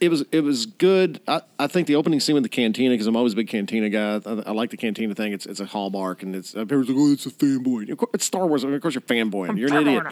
it 0.00 0.08
was 0.10 0.24
it 0.32 0.40
was 0.40 0.66
good. 0.66 1.20
I, 1.28 1.40
I 1.58 1.66
think 1.66 1.86
the 1.88 1.96
opening 1.96 2.20
scene 2.20 2.34
with 2.34 2.42
the 2.42 2.48
cantina 2.48 2.94
because 2.94 3.06
I'm 3.06 3.16
always 3.16 3.32
a 3.32 3.36
big 3.36 3.48
cantina 3.48 3.88
guy. 3.90 4.20
I, 4.24 4.42
I 4.46 4.52
like 4.52 4.70
the 4.70 4.76
cantina 4.76 5.14
thing. 5.14 5.32
It's 5.32 5.46
it's 5.46 5.60
a 5.60 5.66
hallmark 5.66 6.22
and 6.22 6.36
it's 6.36 6.54
everyone's 6.54 6.88
like 6.88 6.98
oh 6.98 7.12
it's 7.12 7.26
a 7.26 7.30
fanboy. 7.30 7.90
Of 7.90 7.98
course, 7.98 8.10
it's 8.14 8.24
Star 8.24 8.46
Wars. 8.46 8.62
I 8.64 8.68
mean, 8.68 8.76
of 8.76 8.82
course 8.82 8.94
you're 8.94 9.02
fanboying. 9.02 9.58
You're 9.58 9.74
an 9.74 9.86
idiot. 9.88 10.06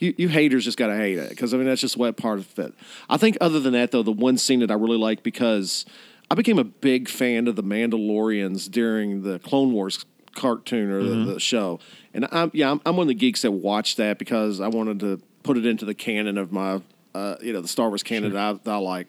You, 0.00 0.14
you 0.16 0.28
haters 0.28 0.64
just 0.64 0.78
gotta 0.78 0.96
hate 0.96 1.18
it 1.18 1.28
because 1.28 1.54
I 1.54 1.58
mean 1.58 1.66
that's 1.66 1.80
just 1.80 1.96
what 1.96 2.16
part 2.16 2.38
of 2.38 2.58
it. 2.58 2.74
I 3.08 3.16
think 3.18 3.36
other 3.40 3.60
than 3.60 3.74
that 3.74 3.92
though, 3.92 4.02
the 4.02 4.10
one 4.10 4.38
scene 4.38 4.60
that 4.60 4.70
I 4.70 4.74
really 4.74 4.96
like 4.96 5.22
because 5.22 5.84
I 6.30 6.34
became 6.34 6.58
a 6.58 6.64
big 6.64 7.08
fan 7.08 7.46
of 7.46 7.54
the 7.54 7.62
Mandalorians 7.62 8.70
during 8.70 9.22
the 9.22 9.38
Clone 9.38 9.72
Wars 9.72 10.04
cartoon 10.34 10.90
or 10.90 11.02
the, 11.02 11.32
the 11.34 11.40
show, 11.40 11.80
and 12.14 12.26
I'm 12.32 12.50
yeah 12.54 12.70
I'm, 12.70 12.80
I'm 12.86 12.96
one 12.96 13.04
of 13.04 13.08
the 13.08 13.14
geeks 13.14 13.42
that 13.42 13.52
watched 13.52 13.98
that 13.98 14.18
because 14.18 14.60
I 14.60 14.68
wanted 14.68 15.00
to 15.00 15.20
put 15.42 15.56
it 15.56 15.66
into 15.66 15.84
the 15.84 15.94
canon 15.94 16.38
of 16.38 16.50
my 16.50 16.80
uh, 17.14 17.36
you 17.42 17.52
know 17.52 17.60
the 17.60 17.68
Star 17.68 17.88
Wars 17.88 18.02
canon 18.02 18.32
that, 18.32 18.38
I, 18.38 18.52
that 18.52 18.70
I 18.70 18.76
like. 18.78 19.08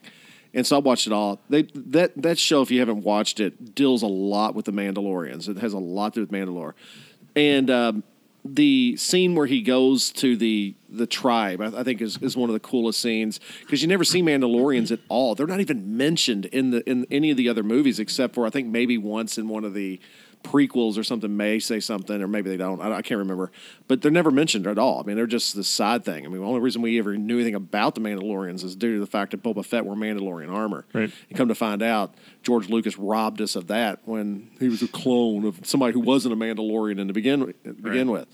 And 0.54 0.66
so 0.66 0.76
I 0.76 0.80
watched 0.80 1.06
it 1.06 1.12
all. 1.14 1.40
They 1.48 1.62
that 1.74 2.12
that 2.20 2.38
show, 2.38 2.60
if 2.60 2.70
you 2.70 2.80
haven't 2.80 3.02
watched 3.02 3.40
it, 3.40 3.74
deals 3.74 4.02
a 4.02 4.06
lot 4.06 4.54
with 4.54 4.66
the 4.66 4.72
Mandalorians. 4.72 5.48
It 5.48 5.56
has 5.58 5.72
a 5.72 5.78
lot 5.78 6.14
to 6.14 6.20
do 6.20 6.26
with 6.26 6.30
Mandalore, 6.30 6.74
and 7.34 7.70
um, 7.70 8.04
the 8.44 8.96
scene 8.96 9.34
where 9.34 9.46
he 9.46 9.62
goes 9.62 10.10
to 10.10 10.36
the 10.36 10.74
the 10.88 11.06
tribe, 11.06 11.60
I, 11.60 11.80
I 11.80 11.82
think, 11.84 12.02
is, 12.02 12.18
is 12.18 12.36
one 12.36 12.50
of 12.50 12.54
the 12.54 12.60
coolest 12.60 13.00
scenes 13.00 13.40
because 13.60 13.82
you 13.82 13.88
never 13.88 14.04
see 14.04 14.22
Mandalorians 14.22 14.90
at 14.90 15.00
all. 15.08 15.34
They're 15.34 15.46
not 15.46 15.60
even 15.60 15.96
mentioned 15.96 16.46
in 16.46 16.70
the 16.70 16.88
in 16.88 17.06
any 17.10 17.30
of 17.30 17.36
the 17.36 17.48
other 17.48 17.62
movies 17.62 17.98
except 17.98 18.34
for 18.34 18.46
I 18.46 18.50
think 18.50 18.68
maybe 18.68 18.98
once 18.98 19.38
in 19.38 19.48
one 19.48 19.64
of 19.64 19.74
the 19.74 20.00
prequels 20.42 20.98
or 20.98 21.04
something 21.04 21.36
may 21.36 21.58
say 21.58 21.80
something 21.80 22.20
or 22.22 22.26
maybe 22.26 22.50
they 22.50 22.56
don't. 22.56 22.80
I, 22.80 22.96
I 22.96 23.02
can't 23.02 23.18
remember, 23.18 23.50
but 23.88 24.02
they're 24.02 24.10
never 24.10 24.30
mentioned 24.30 24.66
at 24.66 24.78
all. 24.78 25.00
I 25.00 25.06
mean, 25.06 25.16
they're 25.16 25.26
just 25.26 25.54
the 25.54 25.64
side 25.64 26.04
thing. 26.04 26.24
I 26.24 26.28
mean, 26.28 26.40
the 26.40 26.46
only 26.46 26.60
reason 26.60 26.82
we 26.82 26.98
ever 26.98 27.16
knew 27.16 27.36
anything 27.36 27.54
about 27.54 27.94
the 27.94 28.00
Mandalorians 28.00 28.64
is 28.64 28.74
due 28.76 28.94
to 28.94 29.00
the 29.00 29.06
fact 29.06 29.30
that 29.30 29.42
Boba 29.42 29.64
Fett 29.64 29.84
wore 29.84 29.94
Mandalorian 29.94 30.52
armor. 30.52 30.84
Right. 30.92 31.10
And 31.28 31.38
come 31.38 31.48
to 31.48 31.54
find 31.54 31.82
out, 31.82 32.14
George 32.42 32.68
Lucas 32.68 32.98
robbed 32.98 33.40
us 33.40 33.56
of 33.56 33.68
that 33.68 34.00
when 34.04 34.50
he 34.58 34.68
was 34.68 34.82
a 34.82 34.88
clone 34.88 35.44
of 35.44 35.60
somebody 35.64 35.92
who 35.92 36.00
wasn't 36.00 36.34
a 36.34 36.36
Mandalorian 36.36 36.98
in 36.98 37.06
the 37.06 37.12
begin 37.12 37.54
begin 37.64 38.10
Right. 38.10 38.20
with. 38.20 38.28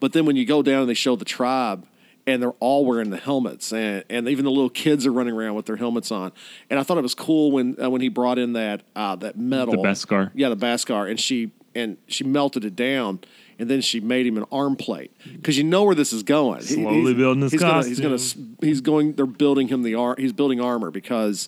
But 0.00 0.12
then 0.12 0.26
when 0.26 0.36
you 0.36 0.44
go 0.44 0.62
down 0.62 0.80
and 0.80 0.88
they 0.88 0.94
show 0.94 1.16
the 1.16 1.24
tribe, 1.24 1.86
and 2.26 2.42
they're 2.42 2.52
all 2.60 2.86
wearing 2.86 3.10
the 3.10 3.16
helmets, 3.18 3.72
and, 3.72 4.02
and 4.08 4.28
even 4.28 4.44
the 4.44 4.50
little 4.50 4.70
kids 4.70 5.06
are 5.06 5.12
running 5.12 5.34
around 5.34 5.54
with 5.54 5.66
their 5.66 5.76
helmets 5.76 6.10
on. 6.10 6.32
And 6.70 6.78
I 6.80 6.82
thought 6.82 6.96
it 6.98 7.02
was 7.02 7.14
cool 7.14 7.50
when 7.52 7.76
uh, 7.82 7.90
when 7.90 8.00
he 8.00 8.08
brought 8.08 8.38
in 8.38 8.54
that 8.54 8.82
uh, 8.96 9.16
that 9.16 9.36
metal, 9.38 9.82
The 9.82 9.88
Beskar. 9.88 10.30
yeah, 10.34 10.48
the 10.48 10.56
Beskar, 10.56 11.08
and 11.10 11.18
she 11.20 11.50
and 11.74 11.96
she 12.06 12.24
melted 12.24 12.64
it 12.64 12.74
down. 12.76 13.20
And 13.56 13.70
then 13.70 13.82
she 13.82 14.00
made 14.00 14.26
him 14.26 14.36
an 14.36 14.46
arm 14.50 14.74
plate 14.74 15.12
because 15.32 15.56
you 15.56 15.62
know 15.62 15.84
where 15.84 15.94
this 15.94 16.12
is 16.12 16.24
going. 16.24 16.60
Slowly 16.62 17.02
he's- 17.02 17.14
building 17.16 17.42
his 17.42 17.52
he's 17.52 17.60
gonna, 17.60 17.86
he's 17.86 18.00
gonna 18.00 18.18
he's 18.60 18.80
going. 18.80 19.12
They're 19.12 19.26
building 19.26 19.68
him 19.68 19.82
the 19.84 19.94
ar- 19.94 20.16
He's 20.18 20.32
building 20.32 20.60
armor 20.60 20.90
because 20.90 21.46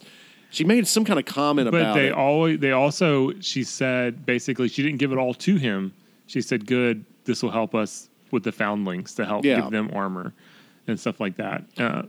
she 0.50 0.62
made 0.62 0.86
some 0.86 1.04
kind 1.04 1.18
of 1.18 1.24
comment 1.24 1.68
But 1.68 1.80
about 1.80 1.94
they 1.96 2.06
it. 2.06 2.12
always 2.12 2.60
they 2.60 2.70
also 2.70 3.32
she 3.40 3.64
said 3.64 4.24
basically 4.24 4.68
she 4.68 4.84
didn't 4.84 4.98
give 4.98 5.10
it 5.10 5.18
all 5.18 5.34
to 5.34 5.56
him. 5.56 5.92
She 6.28 6.40
said, 6.42 6.64
"Good, 6.66 7.04
this 7.24 7.42
will 7.42 7.50
help 7.50 7.74
us 7.74 8.08
with 8.30 8.44
the 8.44 8.52
foundlings 8.52 9.14
to 9.16 9.24
help 9.26 9.44
Yeah. 9.44 9.62
give 9.62 9.70
them 9.72 9.90
armor 9.92 10.32
and 10.86 10.98
stuff 10.98 11.20
like 11.20 11.36
that." 11.36 11.64
Uh, 11.78 12.02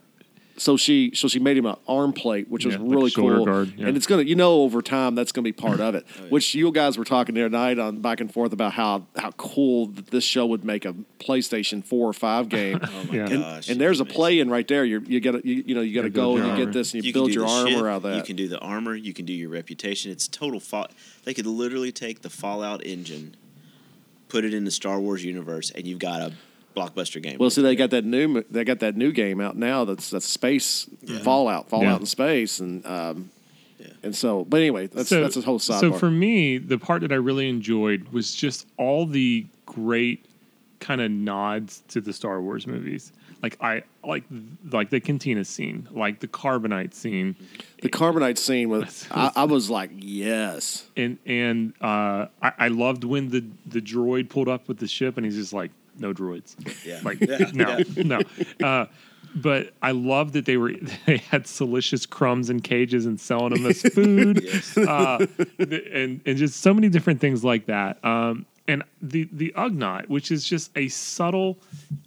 so 0.60 0.76
she 0.76 1.12
so 1.14 1.28
she 1.28 1.38
made 1.38 1.56
him 1.56 1.68
an 1.68 1.76
arm 1.88 2.14
plate, 2.14 2.50
which 2.50 2.66
was 2.66 2.74
Yeah, 2.74 2.82
like 2.82 2.92
really 2.92 3.10
shoulder 3.12 3.36
cool. 3.36 3.46
guard, 3.46 3.74
yeah. 3.78 3.86
And 3.88 3.96
it's 3.96 4.08
gonna 4.08 4.24
you 4.24 4.34
know 4.34 4.62
over 4.64 4.82
time 4.82 5.14
that's 5.14 5.32
gonna 5.32 5.44
be 5.44 5.52
part 5.52 5.80
of 5.80 5.94
it. 5.94 6.04
Which 6.30 6.56
you 6.56 6.72
guys 6.72 6.98
were 6.98 7.04
talking 7.06 7.36
the 7.36 7.42
other 7.42 7.50
night 7.50 7.78
on 7.78 8.02
back 8.02 8.22
and 8.22 8.34
forth 8.34 8.54
about 8.54 8.74
how 8.74 9.06
how 9.18 9.30
cool 9.34 9.86
this 10.10 10.24
show 10.24 10.48
would 10.48 10.66
make 10.66 10.84
a 10.84 10.96
PlayStation 11.20 11.86
four 11.86 12.10
or 12.10 12.14
five 12.14 12.50
game. 12.58 12.80
oh 12.82 13.04
my 13.08 13.14
Yeah. 13.16 13.26
and, 13.30 13.42
gosh. 13.44 13.70
and 13.70 13.80
there's 13.80 14.00
a 14.00 14.06
play 14.06 14.40
in 14.40 14.50
right 14.50 14.68
there. 14.68 14.84
You 14.84 15.04
you 15.06 15.20
get 15.20 15.46
you, 15.46 15.64
you 15.64 15.76
know 15.76 15.82
you 15.82 15.94
got 15.94 16.02
to 16.02 16.08
Yeah, 16.08 16.14
go 16.16 16.38
and 16.38 16.46
you 16.46 16.52
armor. 16.52 16.66
get 16.66 16.74
this 16.74 16.92
and 16.96 17.06
you, 17.06 17.14
can 17.14 17.22
build 17.22 17.34
your 17.36 17.46
armor 17.46 17.70
ship, 17.70 17.78
out 17.78 17.86
of 17.98 18.02
that. 18.04 18.16
You 18.16 18.24
can 18.24 18.36
do 18.36 18.48
the 18.48 18.58
armor. 18.60 18.96
You 18.96 19.14
can 19.14 19.26
do 19.26 19.34
your 19.34 19.50
reputation. 19.50 20.12
It's 20.12 20.28
total. 20.28 20.60
Fa- 20.60 20.90
they 21.24 21.36
could 21.36 21.46
literally 21.46 21.92
take 21.92 22.24
the 22.24 22.32
Fallout 22.32 22.84
engine, 22.84 23.36
put 24.28 24.44
it 24.44 24.56
in 24.56 24.64
the 24.66 24.72
Star 24.72 25.00
Wars 25.00 25.24
universe, 25.24 25.70
and 25.70 25.86
you've 25.86 26.00
got 26.00 26.22
a 26.22 26.34
blockbuster 26.78 27.22
game. 27.22 27.38
Well, 27.40 27.50
see, 27.50 27.62
they 27.62 27.76
got 27.76 27.90
that 27.92 28.06
new 28.06 28.44
they 28.52 28.64
got 28.64 28.80
that 28.80 28.96
new 28.96 29.12
game 29.12 29.42
out 29.42 29.58
now. 29.58 29.86
That's 29.86 30.10
that's 30.10 30.26
space 30.28 30.88
Fallout, 31.24 31.70
Fallout 31.70 31.86
Yeah. 31.88 31.96
in 31.98 32.06
space, 32.06 32.60
and 32.60 32.86
um, 32.86 33.32
Yeah. 33.80 33.88
and 34.04 34.16
so. 34.16 34.46
But 34.46 34.58
anyway, 34.58 34.88
that's 34.88 35.10
that's 35.10 35.38
a 35.38 35.42
whole 35.42 35.60
sidebar. 35.60 35.80
So 35.80 35.94
for 35.94 36.12
me, 36.12 36.58
the 36.58 36.78
part 36.78 37.02
that 37.02 37.12
I 37.12 37.16
really 37.16 37.50
enjoyed 37.50 38.10
was 38.10 38.36
just 38.36 38.68
all 38.78 39.06
the 39.06 39.46
great 39.66 40.26
kind 40.80 41.02
of 41.02 41.10
nods 41.12 41.82
to 41.90 42.00
the 42.02 42.14
Star 42.14 42.40
Wars 42.42 42.68
movies. 42.68 43.12
Like 43.44 43.56
I 43.62 43.84
like 44.04 44.24
like 44.72 44.90
the 44.90 45.00
cantina 45.00 45.46
scene, 45.46 45.88
like 45.92 46.20
the 46.22 46.28
carbonite 46.28 46.96
scene, 46.96 47.36
the 47.84 47.90
carbonite 47.90 48.38
scene 48.40 48.68
was 48.70 49.08
I, 49.12 49.32
I 49.36 49.44
was 49.44 49.70
like, 49.70 49.92
yes, 49.94 50.88
and 50.98 51.20
and 51.26 51.74
uh, 51.80 52.28
I, 52.42 52.52
I 52.58 52.68
loved 52.70 53.04
when 53.04 53.30
the 53.30 53.46
the 53.68 53.80
droid 53.80 54.30
pulled 54.30 54.50
up 54.50 54.68
with 54.68 54.80
the 54.80 54.88
ship, 54.88 55.18
and 55.18 55.26
he's 55.26 55.36
just 55.36 55.54
like, 55.54 55.70
no 56.00 56.14
droids, 56.14 56.56
Yeah. 56.86 57.00
like 57.04 57.20
Yeah, 57.22 57.50
no, 57.54 58.22
no. 58.60 58.66
Uh, 58.66 58.86
but 59.36 59.74
I 59.82 59.92
love 59.92 60.32
that 60.34 60.46
they 60.46 60.58
were 60.58 60.74
they 61.06 61.18
had 61.18 61.44
delicious 61.44 62.06
crumbs 62.06 62.50
in 62.50 62.62
cages 62.62 63.06
and 63.06 63.20
selling 63.20 63.54
them 63.54 63.66
as 63.66 63.82
food, 63.94 64.42
Yes. 64.44 64.78
uh, 64.78 65.26
and 65.60 66.22
and 66.26 66.38
just 66.38 66.62
so 66.62 66.74
many 66.74 66.90
different 66.90 67.20
things 67.20 67.44
like 67.44 67.66
that. 67.68 68.04
Um, 68.04 68.46
and 68.68 68.84
the 69.02 69.28
the 69.32 69.54
Ugnaught, 69.56 70.08
which 70.10 70.32
is 70.32 70.44
just 70.44 70.72
a 70.78 70.88
subtle 70.90 71.58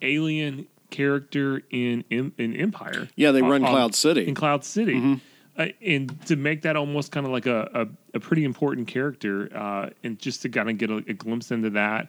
alien 0.03 0.67
character 0.91 1.63
in 1.71 2.05
in, 2.11 2.33
in 2.39 2.55
Empire. 2.57 3.09
Yeah, 3.17 3.31
they 3.33 3.43
run 3.43 3.65
Uh, 3.65 3.69
Cloud 3.71 3.95
City. 3.95 4.27
In 4.27 4.35
Cloud 4.35 4.65
City. 4.65 5.21
Uh, 5.57 5.67
and 5.83 6.19
to 6.27 6.37
make 6.37 6.63
that 6.63 6.75
almost 6.77 7.13
kind 7.13 7.27
of 7.27 7.33
like 7.33 7.45
a, 7.47 7.69
a, 7.75 8.17
a 8.17 8.21
pretty 8.21 8.45
important 8.45 8.89
character, 8.89 9.51
uh, 9.55 9.91
and 10.03 10.19
just 10.19 10.41
to 10.43 10.49
kind 10.49 10.71
of 10.71 10.79
get 10.79 10.91
a, 10.91 10.97
a 10.99 11.13
glimpse 11.13 11.51
into 11.51 11.69
that, 11.71 12.09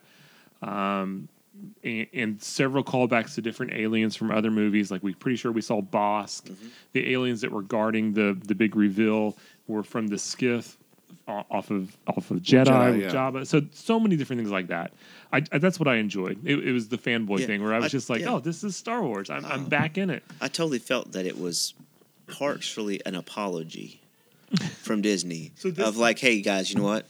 um, 0.62 1.28
and, 1.84 2.08
and 2.14 2.42
several 2.42 2.84
callbacks 2.84 3.36
to 3.36 3.42
different 3.42 3.74
aliens 3.74 4.16
from 4.16 4.32
other 4.32 4.52
movies. 4.52 4.92
Like 4.92 5.04
we're 5.04 5.16
pretty 5.16 5.38
sure 5.38 5.52
we 5.52 5.62
saw 5.62 5.82
Bossk. 5.82 6.44
Mm-hmm. 6.44 6.68
The 6.94 7.12
aliens 7.14 7.42
that 7.42 7.52
were 7.52 7.62
guarding 7.64 8.14
the 8.14 8.38
the 8.46 8.56
big 8.56 8.76
reveal 8.76 9.38
were 9.68 9.84
from 9.84 10.08
the 10.08 10.18
skiff 10.18 10.78
off 11.28 11.72
of 11.72 11.96
off 12.08 12.30
of 12.32 12.40
Jedi, 12.40 12.66
Jedi, 12.66 12.92
with 12.94 13.02
yeah. 13.04 13.12
Jabba. 13.12 13.48
So 13.48 13.62
so 13.72 14.00
many 14.00 14.16
different 14.18 14.40
things 14.42 14.52
like 14.52 14.68
that. 14.68 14.92
I, 15.32 15.44
I 15.52 15.58
that's 15.60 15.80
what 15.80 15.88
I 15.88 15.96
enjoyed. 15.96 16.40
It, 16.46 16.68
it 16.68 16.72
was 16.72 16.90
the 16.90 16.98
fanboy 16.98 17.40
Yeah, 17.40 17.46
thing 17.48 17.64
where 17.64 17.74
I 17.74 17.78
was 17.78 17.86
I- 17.86 17.90
just 17.90 18.10
like, 18.10 18.22
yeah. 18.22 18.34
oh, 18.34 18.40
this 18.40 18.64
is 18.64 18.76
Star 18.76 19.02
Wars. 19.04 19.30
I'm, 19.30 19.46
I'm 19.46 19.66
Oh. 19.66 19.70
back 19.70 19.98
in 19.98 20.10
it. 20.10 20.24
I 20.42 20.48
totally 20.48 20.80
felt 20.80 21.12
that 21.14 21.26
it 21.26 21.40
was 21.40 21.74
partially 22.28 23.02
an 23.06 23.16
apology 23.16 24.02
from 24.82 25.02
Disney 25.02 25.52
So 25.58 25.70
of 25.70 25.98
like, 25.98 26.20
hey 26.20 26.42
guys, 26.42 26.72
you 26.72 26.80
know 26.80 26.86
what? 26.86 27.06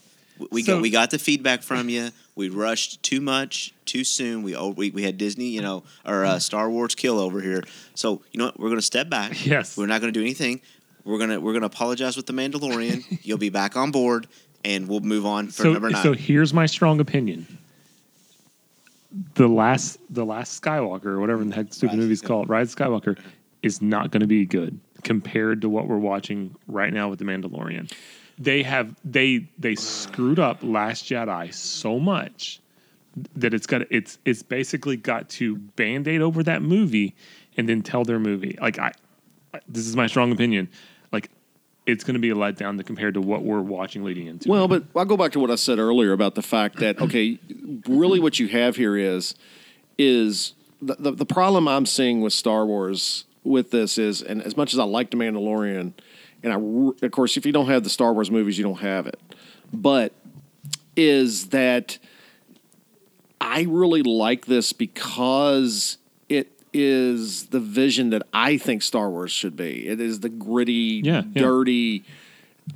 We 0.50 0.62
So- 0.62 0.74
got 0.74 0.82
we 0.82 0.90
got 0.90 1.10
the 1.10 1.18
feedback 1.18 1.62
from 1.62 1.88
you. 1.88 2.10
We 2.34 2.48
rushed 2.48 3.02
too 3.02 3.20
much 3.20 3.74
too 3.84 4.04
soon. 4.04 4.42
We 4.42 4.56
oh, 4.56 4.70
we, 4.70 4.90
we 4.90 5.02
had 5.02 5.18
Disney, 5.18 5.48
you 5.48 5.60
know, 5.60 5.84
or 6.04 6.24
uh, 6.24 6.38
Star 6.38 6.70
Wars 6.70 6.94
kill 6.94 7.18
over 7.18 7.40
here. 7.40 7.62
So 7.94 8.22
you 8.32 8.38
know 8.38 8.46
what? 8.46 8.58
We're 8.58 8.70
gonna 8.70 8.82
step 8.82 9.08
back. 9.10 9.44
Yes. 9.46 9.76
We're 9.76 9.86
not 9.86 10.00
gonna 10.00 10.12
do 10.12 10.22
anything. 10.22 10.60
We're 11.04 11.18
gonna 11.18 11.40
we're 11.40 11.52
gonna 11.52 11.66
apologize 11.66 12.16
with 12.16 12.26
the 12.26 12.32
Mandalorian. 12.32 13.20
You'll 13.22 13.38
be 13.38 13.50
back 13.50 13.76
on 13.76 13.90
board, 13.90 14.26
and 14.64 14.88
we'll 14.88 15.00
move 15.00 15.26
on 15.26 15.48
for 15.48 15.64
so, 15.64 15.72
number 15.72 15.90
nine. 15.90 16.02
so 16.02 16.12
here's 16.12 16.54
my 16.54 16.66
strong 16.66 17.00
opinion. 17.00 17.58
The 19.34 19.46
last, 19.48 19.98
the 20.08 20.24
last 20.24 20.62
Skywalker, 20.62 21.06
or 21.06 21.20
whatever 21.20 21.44
the 21.44 21.54
heck 21.54 21.74
stupid 21.74 21.94
Rise 21.94 22.02
movie's 22.02 22.22
called, 22.22 22.48
Rise 22.48 22.72
of 22.72 22.78
Skywalker, 22.78 23.18
is 23.62 23.82
not 23.82 24.10
going 24.10 24.22
to 24.22 24.26
be 24.26 24.46
good 24.46 24.80
compared 25.02 25.60
to 25.60 25.68
what 25.68 25.86
we're 25.86 25.98
watching 25.98 26.54
right 26.66 26.92
now 26.92 27.10
with 27.10 27.18
the 27.18 27.26
Mandalorian. 27.26 27.92
They 28.38 28.62
have 28.62 28.94
they 29.04 29.48
they 29.58 29.74
screwed 29.74 30.38
up 30.38 30.58
Last 30.62 31.04
Jedi 31.04 31.52
so 31.52 31.98
much 31.98 32.60
that 33.36 33.54
it's 33.54 33.66
got 33.66 33.82
it's 33.90 34.18
it's 34.24 34.42
basically 34.42 34.96
got 34.96 35.28
to 35.30 35.56
band 35.56 36.08
aid 36.08 36.22
over 36.22 36.42
that 36.42 36.62
movie 36.62 37.14
and 37.56 37.68
then 37.68 37.82
tell 37.82 38.04
their 38.04 38.18
movie. 38.18 38.56
Like 38.60 38.78
I, 38.78 38.92
this 39.68 39.86
is 39.86 39.96
my 39.96 40.06
strong 40.06 40.32
opinion. 40.32 40.68
Like 41.12 41.30
it's 41.86 42.04
going 42.04 42.14
to 42.14 42.20
be 42.20 42.30
a 42.30 42.34
letdown 42.34 42.84
compared 42.84 43.14
to 43.14 43.20
what 43.20 43.42
we're 43.42 43.60
watching 43.60 44.04
leading 44.04 44.26
into. 44.26 44.48
Well, 44.48 44.68
but 44.68 44.84
I'll 44.96 45.04
go 45.04 45.16
back 45.16 45.32
to 45.32 45.40
what 45.40 45.50
I 45.50 45.56
said 45.56 45.78
earlier 45.78 46.12
about 46.12 46.34
the 46.34 46.42
fact 46.42 46.78
that 46.78 47.00
okay, 47.00 47.38
really 47.86 48.20
what 48.20 48.38
you 48.38 48.48
have 48.48 48.76
here 48.76 48.96
is 48.96 49.34
is 49.98 50.54
the, 50.80 50.96
the 50.98 51.10
the 51.12 51.26
problem 51.26 51.68
I'm 51.68 51.86
seeing 51.86 52.20
with 52.20 52.32
Star 52.32 52.64
Wars 52.64 53.24
with 53.44 53.70
this 53.70 53.98
is, 53.98 54.22
and 54.22 54.42
as 54.42 54.56
much 54.56 54.72
as 54.72 54.78
I 54.78 54.84
like 54.84 55.10
the 55.10 55.16
Mandalorian, 55.16 55.94
and 56.42 56.52
I 56.52 57.04
of 57.06 57.10
course 57.12 57.36
if 57.36 57.46
you 57.46 57.52
don't 57.52 57.66
have 57.66 57.84
the 57.84 57.90
Star 57.90 58.12
Wars 58.12 58.30
movies, 58.30 58.58
you 58.58 58.64
don't 58.64 58.80
have 58.80 59.06
it, 59.06 59.20
but 59.72 60.12
is 60.96 61.48
that 61.48 61.98
I 63.40 63.62
really 63.68 64.02
like 64.02 64.46
this 64.46 64.72
because 64.72 65.98
it 66.28 66.52
is 66.72 67.46
the 67.46 67.60
vision 67.60 68.10
that 68.10 68.22
I 68.32 68.56
think 68.56 68.82
Star 68.82 69.10
Wars 69.10 69.32
should 69.32 69.56
be. 69.56 69.88
It 69.88 70.00
is 70.00 70.20
the 70.20 70.28
gritty, 70.28 71.00
Yeah, 71.04 71.22
yeah. 71.32 71.42
dirty, 71.42 72.04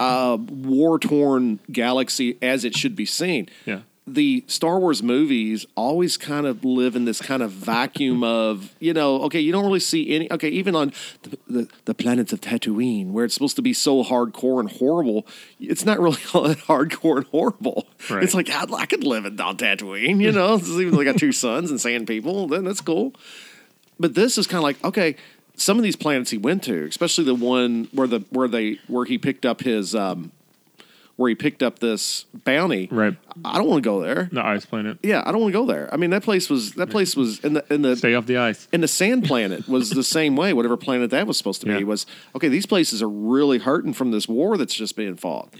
uh, 0.00 0.36
war 0.40 0.98
torn 0.98 1.60
galaxy 1.70 2.36
as 2.42 2.64
it 2.64 2.76
should 2.76 2.96
be 2.96 3.06
seen. 3.06 3.48
Yeah. 3.64 3.80
The 4.08 4.44
Star 4.46 4.78
Wars 4.78 5.02
movies 5.02 5.66
always 5.74 6.16
kind 6.16 6.46
of 6.46 6.64
live 6.64 6.94
in 6.94 7.06
this 7.06 7.20
kind 7.20 7.42
of 7.42 7.50
vacuum 7.50 8.22
of, 8.24 8.74
you 8.78 8.92
know, 8.92 9.22
okay, 9.22 9.40
you 9.40 9.50
don't 9.50 9.64
really 9.64 9.80
see 9.80 10.14
any, 10.14 10.30
okay, 10.32 10.48
even 10.48 10.76
on 10.76 10.92
the, 11.22 11.38
the, 11.48 11.68
the 11.86 11.94
planets 11.94 12.32
of 12.32 12.40
Tatooine, 12.40 13.10
where 13.10 13.24
it's 13.24 13.34
supposed 13.34 13.56
to 13.56 13.62
be 13.62 13.72
so 13.72 14.04
hardcore 14.04 14.60
and 14.60 14.70
horrible, 14.70 15.26
it's 15.58 15.84
not 15.84 15.98
really 15.98 16.20
all 16.34 16.42
that 16.42 16.58
hardcore 16.58 17.16
and 17.16 17.26
horrible. 17.26 17.86
Right. 18.08 18.22
It's 18.22 18.34
like, 18.34 18.48
I, 18.50 18.64
I 18.72 18.86
could 18.86 19.02
live 19.02 19.24
in 19.24 19.40
on 19.40 19.56
Tatooine, 19.56 20.20
you 20.20 20.32
know, 20.32 20.56
even 20.58 20.94
though 20.94 21.00
I 21.00 21.04
got 21.04 21.18
two 21.18 21.32
suns 21.32 21.70
and 21.70 21.80
sand 21.80 22.06
people, 22.06 22.46
then 22.46 22.64
that's 22.64 22.80
cool 22.80 23.12
but 23.98 24.14
this 24.14 24.38
is 24.38 24.46
kind 24.46 24.58
of 24.58 24.62
like 24.62 24.82
okay 24.84 25.16
some 25.54 25.78
of 25.78 25.82
these 25.82 25.96
planets 25.96 26.30
he 26.30 26.38
went 26.38 26.62
to 26.64 26.84
especially 26.84 27.24
the 27.24 27.34
one 27.34 27.88
where 27.92 28.06
the 28.06 28.20
where 28.30 28.48
they 28.48 28.78
where 28.86 29.04
he 29.04 29.18
picked 29.18 29.46
up 29.46 29.62
his 29.62 29.94
um 29.94 30.32
where 31.16 31.28
he 31.30 31.34
picked 31.34 31.62
up 31.62 31.78
this 31.78 32.26
bounty 32.44 32.88
Right. 32.90 33.16
i 33.44 33.56
don't 33.58 33.66
want 33.68 33.82
to 33.82 33.88
go 33.88 34.00
there 34.00 34.28
The 34.30 34.44
ice 34.44 34.66
planet. 34.66 34.98
yeah 35.02 35.22
i 35.24 35.32
don't 35.32 35.40
want 35.40 35.52
to 35.52 35.58
go 35.58 35.64
there 35.66 35.88
i 35.92 35.96
mean 35.96 36.10
that 36.10 36.22
place 36.22 36.50
was 36.50 36.72
that 36.74 36.90
place 36.90 37.16
was 37.16 37.40
in 37.40 37.54
the 37.54 37.64
in 37.72 37.82
the 37.82 37.96
Stay 37.96 38.14
off 38.14 38.26
the 38.26 38.36
ice. 38.36 38.68
and 38.72 38.82
the 38.82 38.88
sand 38.88 39.24
planet 39.24 39.66
was 39.68 39.90
the 39.90 40.04
same 40.04 40.36
way 40.36 40.52
whatever 40.52 40.76
planet 40.76 41.10
that 41.10 41.26
was 41.26 41.38
supposed 41.38 41.60
to 41.62 41.66
be 41.66 41.72
Yeah. 41.72 41.82
was 41.84 42.06
okay 42.34 42.48
these 42.48 42.66
places 42.66 43.02
are 43.02 43.08
really 43.08 43.58
hurting 43.58 43.92
from 43.94 44.10
this 44.10 44.28
war 44.28 44.56
that's 44.58 44.74
just 44.74 44.94
being 44.96 45.16
fought 45.16 45.52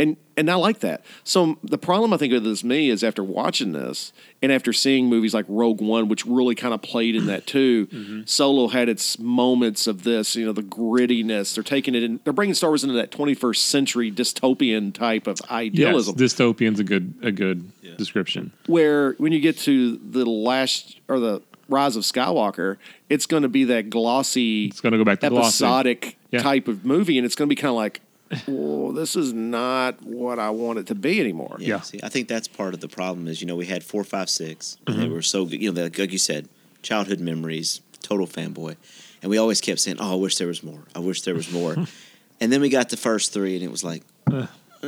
and 0.00 0.16
and 0.36 0.50
i 0.50 0.54
like 0.54 0.80
that 0.80 1.04
so 1.22 1.58
the 1.62 1.78
problem 1.78 2.12
i 2.12 2.16
think 2.16 2.32
with 2.32 2.42
this 2.42 2.64
me 2.64 2.88
is 2.90 3.04
after 3.04 3.22
watching 3.22 3.70
this 3.72 4.12
and 4.42 4.50
after 4.50 4.72
seeing 4.72 5.06
movies 5.08 5.32
like 5.34 5.44
rogue 5.48 5.80
one 5.80 6.08
which 6.08 6.24
really 6.26 6.54
kind 6.56 6.74
of 6.74 6.80
played 6.82 7.14
in 7.14 7.26
that 7.26 7.46
too 7.46 7.86
Mm-hmm. 7.92 8.20
solo 8.24 8.68
had 8.68 8.88
its 8.88 9.18
moments 9.18 9.86
of 9.86 10.02
this 10.04 10.34
you 10.34 10.44
know 10.46 10.52
the 10.52 10.62
grittiness 10.62 11.54
they're 11.54 11.62
taking 11.62 11.94
it 11.94 12.02
in 12.02 12.18
they're 12.24 12.32
bringing 12.32 12.54
star 12.54 12.70
wars 12.70 12.82
into 12.82 12.94
that 12.96 13.10
21st 13.12 13.56
century 13.56 14.10
dystopian 14.10 14.92
type 14.92 15.26
of 15.26 15.38
Yes, 15.42 15.50
idealism 15.50 16.14
dystopian's 16.16 16.80
a 16.80 16.84
good 16.84 17.14
a 17.22 17.30
good 17.30 17.70
description. 17.98 18.52
where 18.66 19.12
when 19.18 19.32
you 19.32 19.40
get 19.40 19.58
to 19.58 19.98
the 19.98 20.24
last 20.24 20.98
or 21.08 21.20
the 21.20 21.42
rise 21.68 21.94
of 21.96 22.02
skywalker 22.02 22.76
it's 23.08 23.26
going 23.26 23.42
to 23.44 23.48
be 23.48 23.64
that 23.64 23.90
glossy 23.90 24.66
It's 24.66 24.80
going 24.80 24.92
to 24.92 24.98
go 24.98 25.04
back 25.04 25.20
to 25.20 25.28
glossy. 25.28 25.46
episodic 25.64 26.16
Yeah. 26.30 26.42
type 26.42 26.68
of 26.68 26.84
movie, 26.84 27.18
and 27.18 27.26
it's 27.26 27.34
going 27.34 27.48
to 27.48 27.54
be 27.54 27.60
kind 27.60 27.70
of 27.70 27.74
like, 27.76 28.00
oh, 28.48 28.92
this 28.92 29.16
is 29.16 29.32
not 29.32 30.02
what 30.02 30.38
I 30.38 30.50
want 30.50 30.78
it 30.78 30.86
to 30.88 30.94
be 30.94 31.20
anymore. 31.20 31.56
Yeah. 31.58 31.68
Yeah. 31.76 31.80
See, 31.80 32.00
I 32.02 32.08
think 32.08 32.28
that's 32.28 32.48
part 32.48 32.74
of 32.74 32.80
the 32.80 32.88
problem 32.88 33.26
is, 33.28 33.40
you 33.40 33.46
know, 33.46 33.56
we 33.56 33.66
had 33.66 33.82
four, 33.84 34.04
five, 34.04 34.28
six, 34.30 34.76
Mm-hmm. 34.86 35.00
they 35.00 35.08
were 35.08 35.22
so 35.22 35.44
good. 35.44 35.60
You 35.62 35.72
know, 35.72 35.82
like, 35.82 35.98
like 35.98 36.12
you 36.12 36.18
said, 36.18 36.48
childhood 36.82 37.20
memories, 37.20 37.80
total 38.02 38.26
fanboy. 38.26 38.76
And 39.22 39.30
we 39.30 39.36
always 39.38 39.60
kept 39.60 39.80
saying, 39.80 39.98
oh, 40.00 40.12
I 40.12 40.16
wish 40.16 40.36
there 40.36 40.46
was 40.46 40.62
more. 40.62 40.82
I 40.94 40.98
wish 41.00 41.22
there 41.22 41.34
was 41.34 41.52
more. 41.52 41.74
and 42.40 42.52
then 42.52 42.60
we 42.60 42.68
got 42.70 42.88
the 42.88 42.96
first 42.96 43.32
three, 43.32 43.54
and 43.54 43.62
it 43.64 43.70
was 43.70 43.84
like, 43.84 44.02
Uh. 44.30 44.46
"Uh, 44.82 44.86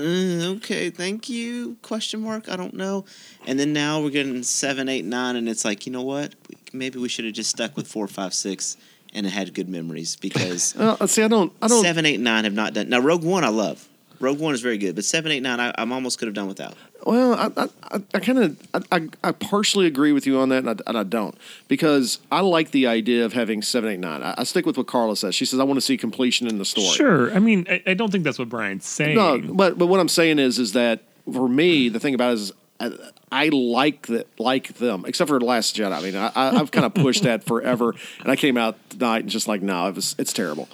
okay, 0.57 0.89
thank 0.89 1.29
you, 1.29 1.77
question 1.83 2.21
mark, 2.23 2.49
I 2.49 2.57
don't 2.57 2.73
know. 2.73 3.05
And 3.47 3.59
then 3.61 3.75
now 3.75 4.01
we're 4.03 4.09
getting 4.11 4.43
seven, 4.43 4.89
eight, 4.89 5.05
nine, 5.05 5.37
and 5.37 5.49
it's 5.51 5.65
like, 5.67 5.85
you 5.85 5.93
know 5.93 6.01
what? 6.03 6.35
Maybe 6.73 6.99
we 6.99 7.11
should 7.11 7.27
have 7.27 7.35
just 7.35 7.51
stuck 7.51 7.77
with 7.77 7.87
four, 7.87 8.09
five, 8.09 8.33
six, 8.33 8.79
and 9.13 9.27
it 9.27 9.31
had 9.31 9.53
good 9.55 9.69
memories 9.69 10.17
because 10.17 10.75
Uh, 10.79 11.07
see, 11.07 11.23
I 11.23 11.29
don't, 11.29 11.53
I 11.63 11.69
don't. 11.69 11.83
seven, 11.83 12.07
eight, 12.07 12.21
nine 12.21 12.45
have 12.45 12.55
not 12.55 12.75
done. 12.75 12.89
Now, 12.89 13.01
Rogue 13.01 13.25
One, 13.25 13.45
I 13.45 13.49
love. 13.49 13.89
Rogue 14.21 14.39
One 14.39 14.55
is 14.55 14.61
very 14.61 14.79
good, 14.79 14.95
but 14.95 15.05
seven, 15.05 15.33
eight, 15.33 15.43
nine, 15.43 15.59
I, 15.59 15.75
I'm 15.79 15.91
almost 15.93 16.19
could 16.19 16.29
have 16.29 16.35
done 16.35 16.47
without. 16.47 16.75
Well, 17.05 17.35
I, 17.35 17.63
I, 17.63 17.69
I- 17.97 18.03
I 18.15 18.21
kind 18.21 18.39
of, 18.39 18.57
I, 18.73 18.81
I, 18.93 19.09
I 19.25 19.33
partially 19.33 19.87
agree 19.87 20.13
with 20.13 20.27
you 20.29 20.39
on 20.39 20.49
that, 20.51 20.59
and 20.65 20.71
I, 20.71 20.77
and 20.87 20.97
I 20.97 21.03
don't 21.03 21.37
because 21.67 22.21
I 22.31 22.41
like 22.41 22.71
the 22.71 22.87
idea 22.87 23.25
of 23.25 23.33
having 23.33 23.61
seven, 23.63 23.91
eight, 23.91 23.99
nine. 24.01 24.23
I, 24.23 24.35
I 24.39 24.45
stick 24.45 24.65
with 24.65 24.77
what 24.77 24.87
Carla 24.87 25.17
says. 25.17 25.35
She 25.35 25.45
says 25.45 25.59
I 25.59 25.65
want 25.65 25.77
to 25.79 25.81
see 25.81 25.97
completion 25.97 26.47
in 26.47 26.59
the 26.59 26.65
story. 26.65 26.87
Sure. 26.87 27.35
I 27.35 27.41
mean, 27.41 27.67
I, 27.69 27.83
I 27.89 27.95
don't 27.95 28.13
think 28.13 28.23
that's 28.23 28.39
what 28.39 28.49
Brian's 28.49 28.87
saying. 28.87 29.17
No, 29.17 29.41
but 29.41 29.77
but 29.79 29.87
what 29.87 29.99
I'm 29.99 30.09
saying 30.09 30.39
is 30.39 30.61
is 30.61 30.73
that 30.75 31.03
for 31.33 31.49
me, 31.49 31.89
the 31.89 31.99
thing 31.99 32.15
about 32.15 32.31
it 32.31 32.35
is 32.35 32.53
I, 32.79 32.93
I 33.33 33.49
like 33.49 34.07
that 34.09 34.29
like 34.39 34.75
them, 34.75 35.05
except 35.07 35.29
for 35.29 35.39
the 35.39 35.45
Last 35.45 35.75
Jedi. 35.75 35.93
I 35.93 36.01
mean, 36.03 36.15
I, 36.17 36.31
I- 36.35 36.57
I've 36.61 36.71
kind 36.71 36.85
of 36.87 36.95
pushed 36.95 37.23
that 37.25 37.45
forever, 37.45 37.95
and 38.21 38.31
I 38.31 38.37
came 38.37 38.57
out 38.57 38.77
tonight 38.91 39.21
and 39.21 39.29
just 39.31 39.49
like, 39.49 39.63
no, 39.63 39.87
it 39.89 39.95
was 39.95 40.15
it's 40.19 40.33
terrible. 40.33 40.69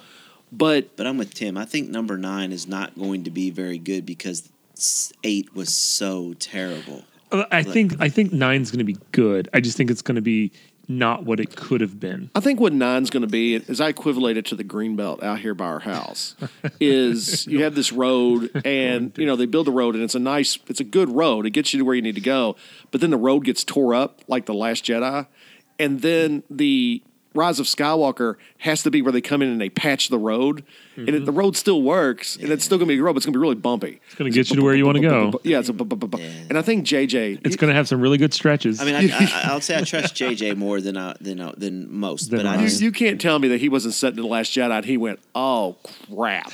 But 0.52 0.96
But 0.96 1.06
I'm 1.06 1.18
with 1.18 1.34
Tim. 1.34 1.56
I 1.56 1.64
think 1.64 1.88
number 1.90 2.16
nine 2.18 2.52
is 2.52 2.66
not 2.66 2.98
going 2.98 3.24
to 3.24 3.30
be 3.30 3.50
very 3.50 3.78
good 3.78 4.04
because 4.06 4.48
eight 5.24 5.54
was 5.54 5.74
so 5.74 6.34
terrible. 6.38 7.04
Uh, 7.30 7.44
I 7.50 7.62
think 7.62 7.94
I 8.00 8.08
think 8.08 8.32
nine's 8.32 8.70
going 8.70 8.78
to 8.78 8.84
be 8.84 8.96
good. 9.12 9.48
I 9.52 9.60
just 9.60 9.76
think 9.76 9.90
it's 9.90 10.00
going 10.02 10.16
to 10.16 10.22
be 10.22 10.50
not 10.88 11.24
what 11.24 11.38
it 11.38 11.54
could 11.54 11.82
have 11.82 12.00
been. 12.00 12.30
I 12.34 12.40
think 12.40 12.58
what 12.58 12.72
nine's 12.72 13.10
going 13.10 13.22
to 13.22 13.28
be 13.28 13.54
is 13.54 13.80
I 13.80 13.88
equate 13.88 14.36
it 14.38 14.46
to 14.46 14.56
the 14.56 14.64
green 14.64 14.96
belt 14.96 15.22
out 15.22 15.40
here 15.40 15.54
by 15.54 15.66
our 15.66 15.80
house. 15.80 16.34
is 16.80 17.46
you 17.46 17.62
have 17.62 17.74
this 17.74 17.92
road 17.92 18.50
and 18.64 19.16
you 19.18 19.26
know 19.26 19.36
they 19.36 19.46
build 19.46 19.68
a 19.68 19.70
road 19.70 19.94
and 19.94 20.02
it's 20.02 20.14
a 20.14 20.20
nice, 20.20 20.58
it's 20.66 20.80
a 20.80 20.84
good 20.84 21.10
road. 21.10 21.46
It 21.46 21.50
gets 21.50 21.72
you 21.72 21.78
to 21.78 21.84
where 21.84 21.94
you 21.94 22.02
need 22.02 22.14
to 22.14 22.20
go, 22.20 22.56
but 22.90 23.00
then 23.00 23.10
the 23.10 23.18
road 23.18 23.44
gets 23.44 23.64
tore 23.64 23.94
up 23.94 24.22
like 24.28 24.46
the 24.46 24.54
Last 24.54 24.84
Jedi, 24.84 25.26
and 25.78 26.00
then 26.00 26.42
the 26.48 27.02
Rise 27.34 27.60
of 27.60 27.66
Skywalker 27.66 28.36
has 28.58 28.82
to 28.82 28.90
be 28.90 29.02
where 29.02 29.12
they 29.12 29.20
come 29.20 29.42
in 29.42 29.48
and 29.48 29.60
they 29.60 29.68
patch 29.68 30.08
the 30.08 30.18
road, 30.18 30.64
and 30.96 31.10
it, 31.10 31.24
the 31.24 31.32
road 31.32 31.56
still 31.56 31.82
works, 31.82 32.36
and 32.36 32.50
it's 32.50 32.64
still 32.64 32.78
going 32.78 32.88
to 32.88 32.94
be 32.94 32.98
a 32.98 33.02
road, 33.02 33.12
but 33.12 33.18
it's 33.18 33.26
going 33.26 33.34
to 33.34 33.38
be 33.38 33.40
really 33.40 33.54
bumpy. 33.54 34.00
It's 34.06 34.14
going 34.14 34.30
to 34.30 34.34
get 34.34 34.50
you 34.50 34.56
to 34.56 34.62
where 34.62 34.74
you 34.74 34.84
want 34.84 34.96
to 34.96 35.02
go. 35.02 35.40
Yeah, 35.44 35.60
it's 35.60 35.68
a 35.68 35.72
and 35.72 36.58
I 36.58 36.62
think 36.62 36.84
JJ, 36.84 37.40
It's 37.44 37.56
going 37.56 37.68
to 37.68 37.74
have 37.74 37.86
some 37.86 38.00
really 38.00 38.18
good 38.18 38.34
stretches. 38.34 38.80
I 38.80 38.84
mean, 38.84 38.94
I, 38.94 39.08
I, 39.08 39.42
I'll 39.44 39.60
say 39.60 39.76
I 39.76 39.82
trust 39.82 40.14
JJ 40.14 40.56
more 40.56 40.80
than 40.80 40.96
I, 40.96 41.14
than 41.20 41.40
I, 41.40 41.52
than 41.56 41.92
most. 41.92 42.30
Than 42.30 42.40
but 42.40 42.46
I 42.46 42.56
I. 42.56 42.62
You, 42.62 42.68
you 42.86 42.92
can't 42.92 43.20
tell 43.20 43.38
me 43.38 43.48
that 43.48 43.60
he 43.60 43.68
wasn't 43.68 43.94
set 43.94 44.10
in 44.10 44.16
the 44.16 44.26
Last 44.26 44.52
Jedi 44.52 44.70
and 44.70 44.84
he 44.84 44.96
went, 44.96 45.20
"Oh 45.34 45.76
crap, 46.12 46.52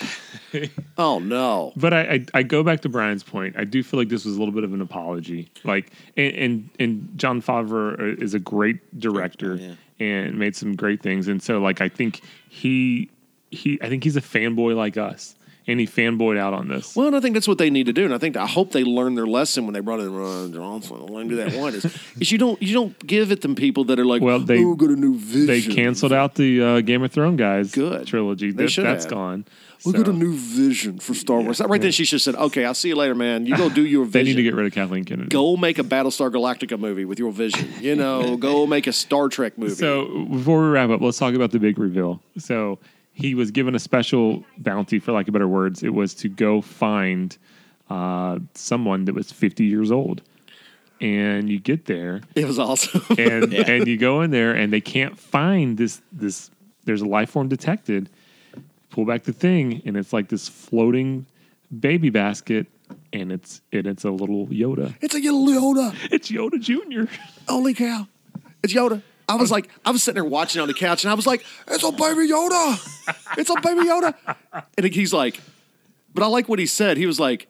oh 0.98 1.18
no." 1.18 1.72
But 1.76 1.94
I, 1.94 2.00
I 2.00 2.26
I 2.34 2.42
go 2.42 2.62
back 2.62 2.80
to 2.82 2.88
Brian's 2.88 3.22
point. 3.22 3.56
I 3.56 3.64
do 3.64 3.82
feel 3.82 3.98
like 3.98 4.08
this 4.08 4.24
was 4.24 4.36
a 4.36 4.38
little 4.38 4.54
bit 4.54 4.64
of 4.64 4.72
an 4.74 4.80
apology. 4.80 5.50
Like 5.62 5.92
and 6.16 6.34
and, 6.34 6.70
and 6.78 7.08
Jon 7.16 7.40
Favreau 7.40 8.20
is 8.20 8.34
a 8.34 8.38
great 8.38 8.98
director 8.98 9.56
Yeah. 9.56 9.74
And 10.12 10.38
made 10.38 10.54
some 10.56 10.74
great 10.76 11.02
things. 11.02 11.28
And 11.28 11.42
so 11.42 11.58
like 11.60 11.80
I 11.80 11.88
think 11.88 12.20
he 12.48 13.10
he 13.50 13.78
I 13.82 13.88
think 13.88 14.04
he's 14.04 14.16
a 14.16 14.20
fanboy 14.20 14.76
like 14.76 14.96
us. 14.96 15.34
And 15.66 15.80
he 15.80 15.86
fanboyed 15.86 16.36
out 16.36 16.52
on 16.52 16.68
this. 16.68 16.94
Well, 16.94 17.06
and 17.06 17.16
I 17.16 17.20
think 17.20 17.32
that's 17.32 17.48
what 17.48 17.56
they 17.56 17.70
need 17.70 17.86
to 17.86 17.92
do, 17.94 18.04
and 18.04 18.12
I 18.12 18.18
think 18.18 18.36
I 18.36 18.44
hope 18.46 18.72
they 18.72 18.84
learned 18.84 19.16
their 19.16 19.26
lesson 19.26 19.64
when 19.64 19.72
they 19.72 19.80
brought 19.80 19.98
in 20.00 20.10
Rian 20.10 20.52
Johnson. 20.52 21.06
Let 21.06 21.24
me 21.24 21.30
do 21.30 21.36
that 21.36 21.54
one. 21.54 21.74
Is, 21.74 21.86
is 22.20 22.30
you 22.30 22.36
don't 22.36 22.60
you 22.60 22.74
don't 22.74 22.98
give 23.06 23.32
it 23.32 23.40
to 23.40 23.54
people 23.54 23.84
that 23.84 23.98
are 23.98 24.04
like, 24.04 24.20
Well, 24.20 24.40
they- 24.40 24.62
oh, 24.62 24.74
got 24.74 24.90
a 24.90 24.94
new 24.96 25.16
vision. 25.16 25.46
they 25.46 25.62
canceled 25.62 26.12
out 26.12 26.34
the 26.34 26.62
uh, 26.62 26.80
Game 26.82 27.02
of 27.02 27.12
Thrones 27.12 27.38
guys 27.38 27.72
Good. 27.72 28.06
trilogy. 28.06 28.50
They 28.50 28.66
That, 28.66 28.82
that's 28.82 29.04
have. 29.04 29.10
gone. 29.10 29.46
We 29.84 29.92
got 29.92 30.06
So, 30.06 30.12
a 30.12 30.14
new 30.14 30.34
vision 30.34 30.98
for 30.98 31.14
Star 31.14 31.40
Wars. 31.40 31.60
Right 31.60 31.80
then, 31.80 31.92
she 31.92 32.04
should 32.04 32.16
have 32.16 32.22
said, 32.22 32.34
"Okay, 32.36 32.64
I'll 32.64 32.74
see 32.74 32.88
you 32.88 32.96
later, 32.96 33.14
man. 33.14 33.44
You 33.46 33.56
go 33.56 33.68
do 33.68 33.84
your 33.84 34.04
they 34.06 34.20
vision. 34.22 34.36
need 34.36 34.42
to 34.42 34.42
get 34.42 34.54
rid 34.54 34.66
of 34.66 34.72
Kathleen 34.72 35.04
Kennedy. 35.04 35.28
go 35.28 35.56
make 35.56 35.78
a 35.78 35.82
Battlestar 35.84 36.30
Galactica 36.32 36.78
movie 36.78 37.04
with 37.04 37.18
your 37.18 37.32
vision. 37.32 37.68
You 37.80 37.94
know, 37.96 38.36
go 38.38 38.66
make 38.66 38.86
a 38.86 38.92
Star 38.92 39.28
Trek 39.28 39.58
movie. 39.58 39.74
So 39.74 40.24
before 40.30 40.62
we 40.62 40.68
wrap 40.68 40.90
up, 40.90 41.00
let's 41.00 41.18
talk 41.18 41.34
about 41.34 41.50
the 41.50 41.58
big 41.58 41.78
reveal. 41.78 42.20
So 42.38 42.78
he 43.12 43.34
was 43.34 43.50
given 43.50 43.74
a 43.74 43.78
special 43.78 44.44
bounty, 44.58 44.98
for 44.98 45.12
lack 45.12 45.28
of 45.28 45.32
better 45.32 45.46
words. 45.48 45.82
It 45.82 45.92
was 45.94 46.14
to 46.14 46.28
go 46.28 46.60
find 46.60 47.36
uh, 47.90 48.38
someone 48.54 49.04
that 49.04 49.14
was 49.14 49.30
50 49.30 49.64
years 49.64 49.92
old. 49.92 50.22
And 51.00 51.50
you 51.50 51.58
get 51.58 51.84
there, 51.86 52.22
it 52.34 52.46
was 52.46 52.58
awesome. 52.58 53.02
and 53.18 53.52
and 53.68 53.86
you 53.86 53.98
go 53.98 54.22
in 54.22 54.30
there, 54.30 54.54
and 54.54 54.72
they 54.72 54.80
can't 54.80 55.18
find 55.18 55.76
this 55.76 56.00
this. 56.12 56.50
There's 56.84 57.02
a 57.02 57.06
life 57.06 57.30
form 57.30 57.48
detected. 57.48 58.08
Pull 58.94 59.06
back 59.06 59.24
the 59.24 59.32
thing, 59.32 59.82
and 59.84 59.96
it's 59.96 60.12
like 60.12 60.28
this 60.28 60.48
floating 60.48 61.26
baby 61.80 62.10
basket, 62.10 62.68
and 63.12 63.32
it's 63.32 63.60
and 63.72 63.88
it's 63.88 64.04
a 64.04 64.10
little 64.12 64.46
Yoda. 64.46 64.94
it's 65.00 65.16
a 65.16 65.18
little 65.18 65.74
Yoda. 65.74 65.96
It's 66.12 66.30
Yoda 66.30 66.60
Junior. 66.60 67.08
Holy 67.48 67.74
cow! 67.74 68.06
It's 68.62 68.72
Yoda. 68.72 69.02
I 69.28 69.34
was 69.34 69.50
like, 69.50 69.68
I 69.84 69.90
was 69.90 70.04
sitting 70.04 70.14
there 70.14 70.30
watching 70.30 70.62
on 70.62 70.68
the 70.68 70.74
couch, 70.74 71.02
and 71.02 71.10
I 71.10 71.14
was 71.14 71.26
like, 71.26 71.44
"It's 71.66 71.82
a 71.82 71.90
baby 71.90 72.28
Yoda! 72.28 73.36
It's 73.36 73.50
a 73.50 73.60
baby 73.60 73.80
Yoda!" 73.80 74.14
And 74.78 74.86
he's 74.86 75.12
like, 75.12 75.40
"But 76.14 76.22
I 76.22 76.26
like 76.28 76.48
what 76.48 76.60
he 76.60 76.66
said." 76.66 76.96
He 76.96 77.06
was 77.06 77.18
like, 77.18 77.48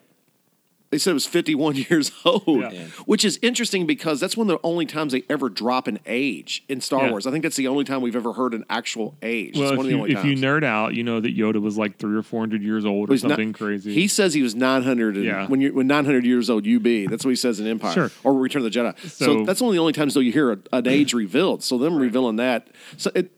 they 0.95 0.99
said 0.99 1.11
it 1.11 1.15
was 1.15 1.27
51 1.27 1.75
years 1.91 2.13
old, 2.25 2.45
Yeah. 2.47 2.85
which 3.05 3.25
is 3.25 3.37
interesting 3.43 3.85
because 3.85 4.21
that's 4.21 4.37
one 4.37 4.49
of 4.49 4.57
the 4.61 4.65
only 4.65 4.87
times 4.87 5.13
they 5.13 5.25
ever 5.29 5.49
drop 5.49 5.89
an 5.89 5.99
age 6.07 6.63
in 6.69 6.81
Star 6.81 7.07
Yeah. 7.07 7.11
Wars. 7.11 7.27
I 7.27 7.33
think 7.33 7.43
that's 7.43 7.57
the 7.57 7.67
only 7.67 7.83
time 7.83 8.01
we've 8.01 8.15
ever 8.15 8.33
heard 8.33 8.55
an 8.55 8.65
actual 8.71 9.17
age. 9.21 9.55
Well, 9.57 9.65
it's 9.65 9.73
if 9.73 9.77
one 9.77 9.87
of 9.87 9.91
the 9.93 9.99
you, 10.13 10.17
if 10.19 10.25
you 10.25 10.37
nerd 10.37 10.63
out, 10.63 10.95
you 10.95 11.03
know 11.03 11.19
that 11.19 11.37
Yoda 11.37 11.61
was 11.61 11.77
like 11.77 11.99
three 11.99 12.17
or 12.17 12.23
four 12.23 12.39
hundred 12.43 12.63
years 12.63 12.85
old 12.85 13.11
or 13.11 13.13
He's 13.15 13.25
not- 13.25 13.31
something 13.31 13.53
crazy. 13.53 13.93
He 13.93 14.07
says 14.07 14.35
he 14.35 14.43
was 14.43 14.55
900. 14.55 15.17
And 15.17 15.25
Yeah. 15.25 15.49
When 15.49 15.61
you're 15.61 15.73
when 15.73 15.89
900 15.89 16.25
years 16.25 16.49
old, 16.49 16.65
you 16.65 16.79
be. 16.79 17.09
That's 17.09 17.25
what 17.25 17.31
he 17.31 17.37
says 17.37 17.59
in 17.59 17.67
Empire. 17.67 17.93
Sure. 17.93 18.11
Or 18.23 18.33
Return 18.35 18.65
of 18.65 18.73
the 18.73 18.79
Jedi. 18.79 18.97
So, 19.11 19.25
So- 19.39 19.45
that's 19.45 19.61
one 19.61 19.71
of 19.71 19.75
the 19.75 19.81
only 19.81 19.93
times 19.95 20.15
though 20.15 20.21
you 20.21 20.31
hear 20.31 20.53
a, 20.53 20.59
an 20.73 20.87
age 20.87 21.13
revealed. 21.25 21.65
So 21.65 21.77
them 21.77 21.97
revealing 21.97 22.37
that. 22.37 22.69
So 22.99 23.11
it. 23.17 23.33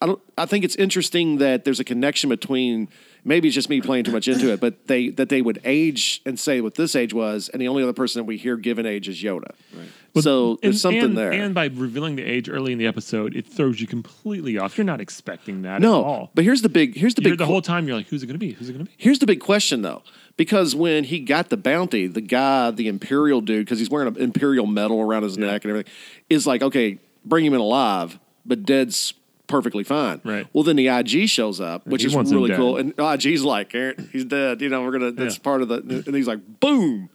I 0.00 0.06
don't. 0.06 0.20
I 0.38 0.46
think 0.46 0.64
it's 0.64 0.76
interesting 0.76 1.38
that 1.38 1.64
there's 1.64 1.80
a 1.80 1.84
connection 1.84 2.28
between. 2.28 2.88
Maybe 3.24 3.48
it's 3.48 3.54
just 3.54 3.68
me 3.68 3.80
playing 3.80 4.04
too 4.04 4.12
much 4.12 4.28
into 4.28 4.52
it, 4.52 4.60
but 4.60 4.86
they 4.86 5.08
that 5.10 5.28
they 5.28 5.42
would 5.42 5.60
age 5.64 6.22
and 6.24 6.38
say 6.38 6.60
what 6.60 6.74
this 6.76 6.94
age 6.96 7.12
was, 7.12 7.48
and 7.50 7.60
the 7.60 7.68
only 7.68 7.82
other 7.82 7.92
person 7.92 8.20
that 8.20 8.24
we 8.24 8.36
hear 8.36 8.56
given 8.56 8.86
age 8.86 9.08
is 9.08 9.22
Yoda. 9.22 9.50
Right. 9.76 9.88
so 10.24 10.58
there's 10.62 10.74
And- 10.76 10.80
something 10.80 11.02
and- 11.02 11.18
there. 11.18 11.32
And 11.32 11.54
by 11.54 11.66
revealing 11.66 12.16
the 12.16 12.22
age 12.22 12.48
early 12.48 12.72
in 12.72 12.78
the 12.78 12.86
episode, 12.86 13.36
it 13.36 13.46
throws 13.46 13.80
you 13.80 13.86
completely 13.86 14.56
off. 14.58 14.76
You're 14.78 14.84
not 14.84 15.00
expecting 15.00 15.62
that 15.62 15.76
at 15.76 15.80
no, 15.82 16.02
all. 16.02 16.30
but 16.34 16.44
here's 16.44 16.62
the 16.62 16.68
big. 16.68 16.96
Here's 16.96 17.14
the 17.14 17.22
You're, 17.22 17.32
big. 17.32 17.38
the 17.38 17.44
qu- 17.44 17.50
whole 17.52 17.62
time 17.62 17.86
you're 17.86 17.96
like, 17.96 18.08
who's 18.08 18.22
it 18.22 18.26
going 18.26 18.34
to 18.34 18.44
be? 18.44 18.52
Who's 18.52 18.68
it 18.68 18.72
going 18.72 18.84
to 18.86 18.90
be? 18.90 18.94
Here's 18.96 19.18
the 19.18 19.26
big 19.26 19.40
question, 19.40 19.82
though, 19.82 20.02
because 20.36 20.74
when 20.74 21.04
he 21.04 21.20
got 21.20 21.50
the 21.50 21.56
bounty, 21.56 22.06
the 22.06 22.20
guy, 22.22 22.70
the 22.70 22.88
Imperial 22.88 23.40
dude, 23.40 23.66
because 23.66 23.78
he's 23.78 23.90
wearing 23.90 24.08
an 24.08 24.16
Imperial 24.20 24.66
medal 24.66 25.00
around 25.00 25.22
his 25.24 25.36
neck 25.38 25.64
and 25.64 25.70
everything, 25.70 25.92
is 26.30 26.46
like, 26.46 26.62
okay, 26.62 26.98
bring 27.24 27.44
him 27.44 27.52
in 27.54 27.60
alive, 27.60 28.18
but 28.46 28.64
dead's 28.64 29.12
perfectly 29.48 29.82
fine. 29.82 30.20
Right. 30.24 30.46
Well, 30.52 30.62
then 30.62 30.76
the 30.76 30.86
IG 30.88 31.28
shows 31.28 31.60
up, 31.60 31.86
which 31.86 32.04
is 32.04 32.14
really 32.14 32.54
cool, 32.54 32.76
and 32.76 32.94
IG's 32.98 33.42
like, 33.42 33.74
Aaron, 33.74 34.08
he's 34.12 34.24
dead. 34.24 34.60
You 34.60 34.68
know, 34.68 34.82
we're 34.84 34.92
gonna. 34.92 35.10
That's 35.10 35.36
Yeah. 35.36 35.42
part 35.42 35.62
of 35.62 35.68
the. 35.68 36.04
And 36.06 36.14
he's 36.14 36.28
like, 36.28 36.60
boom. 36.60 37.10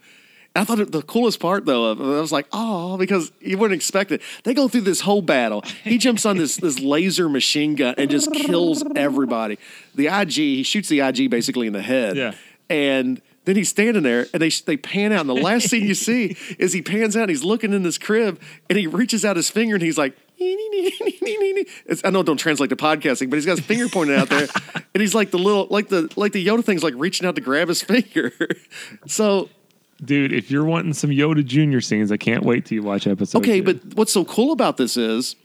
I 0.56 0.66
thought 0.66 0.80
it, 0.80 0.92
the 0.92 1.02
coolest 1.02 1.40
part 1.40 1.66
though, 1.66 1.86
of, 1.86 2.00
I 2.00 2.22
was 2.22 2.32
like, 2.32 2.46
oh, 2.54 2.96
because 2.98 3.32
you 3.40 3.58
wouldn't 3.58 3.76
expect 3.76 4.12
it. 4.12 4.22
They 4.44 4.54
go 4.54 4.68
through 4.68 4.82
this 4.82 5.02
whole 5.02 5.24
battle. 5.24 5.64
He 5.84 5.98
jumps 5.98 6.28
on 6.28 6.38
this 6.38 6.58
this 6.58 6.80
laser 6.80 7.28
machine 7.28 7.74
gun 7.74 7.96
and 7.98 8.08
just 8.12 8.32
kills 8.34 8.84
everybody. 8.96 9.58
The 9.96 10.08
IG, 10.10 10.34
he 10.34 10.62
shoots 10.64 10.90
the 10.90 11.00
IG 11.00 11.32
basically 11.32 11.66
in 11.66 11.74
the 11.74 11.82
head. 11.82 12.18
Yeah. 12.18 12.34
And 12.70 13.20
then 13.46 13.56
he's 13.56 13.70
standing 13.70 14.04
there, 14.04 14.28
and 14.32 14.42
they 14.44 14.50
they 14.50 14.78
pan 14.78 15.12
out, 15.12 15.22
and 15.22 15.30
the 15.30 15.34
last 15.34 15.70
scene 15.70 15.86
you 15.88 15.96
see 15.96 16.38
is 16.60 16.72
he 16.72 16.84
pans 16.84 17.18
out, 17.18 17.24
and 17.24 17.30
he's 17.32 17.44
looking 17.44 17.74
in 17.74 17.82
this 17.82 17.98
crib, 17.98 18.40
and 18.70 18.78
he 18.78 18.86
reaches 18.86 19.26
out 19.26 19.36
his 19.38 19.50
finger, 19.50 19.74
and 19.76 19.84
he's 19.84 19.98
like. 19.98 20.16
It's, 21.86 22.04
I 22.04 22.10
know 22.10 22.22
it 22.22 22.26
don't 22.26 22.38
translate 22.38 22.70
to 22.70 22.76
podcasting, 22.76 23.30
but 23.30 23.36
he's 23.38 23.46
got 23.46 23.58
his 23.58 23.66
finger 23.66 23.88
pointed 23.88 24.18
out 24.18 24.30
there, 24.30 24.48
and 24.94 25.02
he's 25.02 25.16
like 25.16 25.32
the 25.32 25.38
little, 25.38 25.68
like 25.70 25.90
the, 25.90 26.12
like 26.16 26.32
the 26.32 26.46
Yoda 26.46 26.64
thing's 26.64 26.84
like 26.84 26.94
reaching 26.98 27.28
out 27.28 27.36
to 27.36 27.42
grab 27.42 27.68
his 27.68 27.82
finger. 27.82 28.32
so 29.08 29.50
Dude, 30.04 30.34
if 30.34 30.52
you're 30.52 30.66
wanting 30.66 30.94
some 30.94 31.12
Yoda 31.12 31.46
Junior 31.46 31.80
scenes, 31.82 32.12
I 32.12 32.18
can't 32.18 32.44
wait 32.44 32.66
till 32.66 32.76
you 32.76 32.84
watch 32.84 33.08
episode. 33.08 33.38
Okay, 33.40 33.62
two. 33.62 33.74
but 33.74 33.96
what's 33.96 34.12
so 34.12 34.26
cool 34.26 34.52
about 34.52 34.78
this 34.78 34.98
is, 34.98 35.36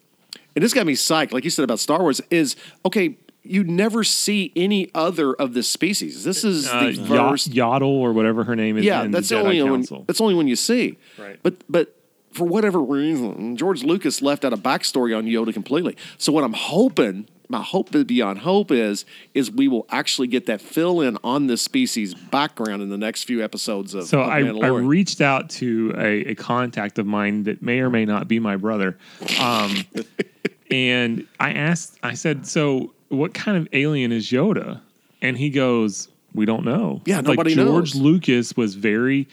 and 0.57 0.65
this 0.65 0.73
got 0.73 0.87
me 0.87 0.95
psyched, 0.95 1.33
like 1.33 1.45
you 1.45 1.51
said 1.51 1.65
about 1.65 1.79
Star 1.79 2.01
Wars, 2.01 2.21
is 2.31 2.57
okay, 2.85 3.17
you 3.43 3.65
never 3.65 4.05
see 4.05 4.53
any 4.57 4.91
other 4.95 5.35
of 5.35 5.55
this 5.55 5.69
species. 5.69 6.25
This 6.25 6.45
is 6.45 6.69
uh, 6.69 6.85
the 6.85 7.07
first. 7.07 7.51
Yaddle 7.51 7.83
or 7.83 8.13
whatever 8.13 8.45
her 8.45 8.57
name 8.57 8.77
is. 8.77 8.85
yeah, 8.85 9.07
that's 9.07 9.29
the 9.29 9.39
only 9.41 9.63
one. 9.63 9.81
Council. 9.81 10.05
That's 10.07 10.21
only 10.21 10.35
one 10.35 10.49
you 10.49 10.57
see. 10.57 10.99
Right. 11.19 11.39
But 11.43 11.63
but 11.69 11.95
for 12.33 12.47
whatever 12.47 12.81
reason, 12.81 13.57
George 13.57 13.83
Lucas 13.83 14.23
left 14.23 14.45
out 14.45 14.53
a 14.53 14.57
backstory 14.57 15.17
on 15.17 15.25
Yoda 15.25 15.53
completely. 15.53 15.97
So 16.19 16.33
what 16.33 16.45
I'm 16.45 16.53
hoping, 16.53 17.27
my 17.49 17.63
hope 17.63 17.91
beyond 18.07 18.41
hope 18.41 18.71
is, 18.71 19.05
is 19.35 19.51
we 19.51 19.69
will 19.69 19.87
actually 19.91 20.29
get 20.29 20.47
that 20.47 20.61
fill 20.61 21.01
in 21.01 21.19
on 21.25 21.47
this 21.47 21.63
species 21.63 22.15
background 22.15 22.83
in 22.83 22.91
the 22.91 22.99
next 22.99 23.25
few 23.25 23.43
episodes 23.43 23.95
of. 23.95 24.05
So 24.05 24.21
of 24.21 24.29
I, 24.29 24.39
I 24.39 24.69
reached 24.69 25.21
out 25.21 25.51
to 25.51 25.95
a, 25.97 26.31
a 26.31 26.35
contact 26.35 26.99
of 26.99 27.07
mine 27.07 27.45
that 27.45 27.63
may 27.63 27.81
or 27.81 27.91
may 27.91 28.05
not 28.05 28.29
be 28.29 28.39
my 28.39 28.57
brother, 28.57 28.97
um, 29.41 29.77
and 30.71 31.27
I 31.41 31.53
asked. 31.53 31.99
I 32.03 32.15
said, 32.15 32.47
"So 32.47 32.93
what 33.09 33.33
kind 33.35 33.57
of 33.57 33.69
alien 33.73 34.13
is 34.13 34.31
Yoda?" 34.31 34.81
And 35.23 35.37
he 35.39 35.51
goes, 35.51 36.09
"We 36.35 36.45
don't 36.45 36.65
know." 36.65 37.01
Yeah, 37.07 37.17
like 37.17 37.27
nobody 37.39 37.55
George 37.55 37.95
knows. 37.95 37.97
Lucas 37.97 38.57
was 38.57 38.75
very 38.75 39.29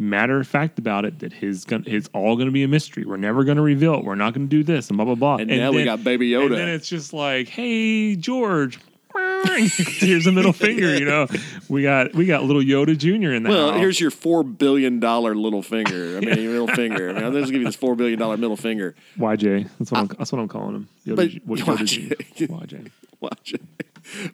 matter 0.00 0.40
of 0.40 0.48
fact 0.48 0.78
about 0.78 1.04
it 1.04 1.18
that 1.20 1.32
his 1.32 1.64
gon- 1.64 1.84
it's 1.86 2.08
all 2.14 2.34
going 2.36 2.46
to 2.46 2.52
be 2.52 2.62
a 2.64 2.68
mystery. 2.68 3.04
We're 3.04 3.16
never 3.18 3.44
going 3.44 3.56
to 3.56 3.62
reveal 3.62 3.94
it. 3.94 4.04
We're 4.04 4.14
not 4.16 4.34
going 4.34 4.48
to 4.48 4.50
do 4.50 4.64
this 4.64 4.88
and 4.88 4.96
blah 4.96 5.04
blah 5.04 5.14
blah. 5.14 5.36
And 5.36 5.48
now 5.48 5.70
we 5.72 5.84
got 5.84 6.02
Baby 6.02 6.30
Yoda. 6.30 6.46
And 6.46 6.54
then 6.54 6.68
it's 6.68 6.88
just 6.88 7.12
like, 7.12 7.48
"Hey, 7.48 8.16
George." 8.16 8.78
Here's 9.46 10.26
a 10.26 10.32
middle 10.32 10.52
finger, 10.52 10.96
you 10.96 11.04
know. 11.04 11.26
We 11.68 11.82
got 11.82 12.14
we 12.14 12.26
got 12.26 12.44
little 12.44 12.62
Yoda 12.62 12.96
Junior 12.96 13.32
in 13.32 13.42
the 13.42 13.48
Well, 13.48 13.70
house. 13.72 13.80
here's 13.80 13.98
your 14.00 14.10
four 14.10 14.44
billion 14.44 15.00
dollar 15.00 15.34
little 15.34 15.62
finger. 15.62 16.16
I 16.16 16.20
mean, 16.20 16.38
your 16.40 16.52
middle 16.52 16.68
finger. 16.68 17.10
I 17.10 17.14
mean, 17.14 17.24
I'm 17.24 17.32
just 17.32 17.50
give 17.50 17.60
you 17.60 17.66
this 17.66 17.74
four 17.74 17.96
billion 17.96 18.18
dollar 18.18 18.36
middle 18.36 18.56
finger. 18.56 18.94
YJ. 19.18 19.68
That's 19.78 19.90
what 19.90 20.00
I'm, 20.00 20.06
that's 20.08 20.30
what 20.30 20.38
I'm 20.40 20.46
calling 20.48 20.76
him. 20.76 20.88
Yoda, 21.06 21.40
But- 21.44 21.58
YJ. 21.58 22.14
Yoda 22.36 22.66
YJ. 22.66 22.90
Watch 23.20 23.54
it. 23.54 23.62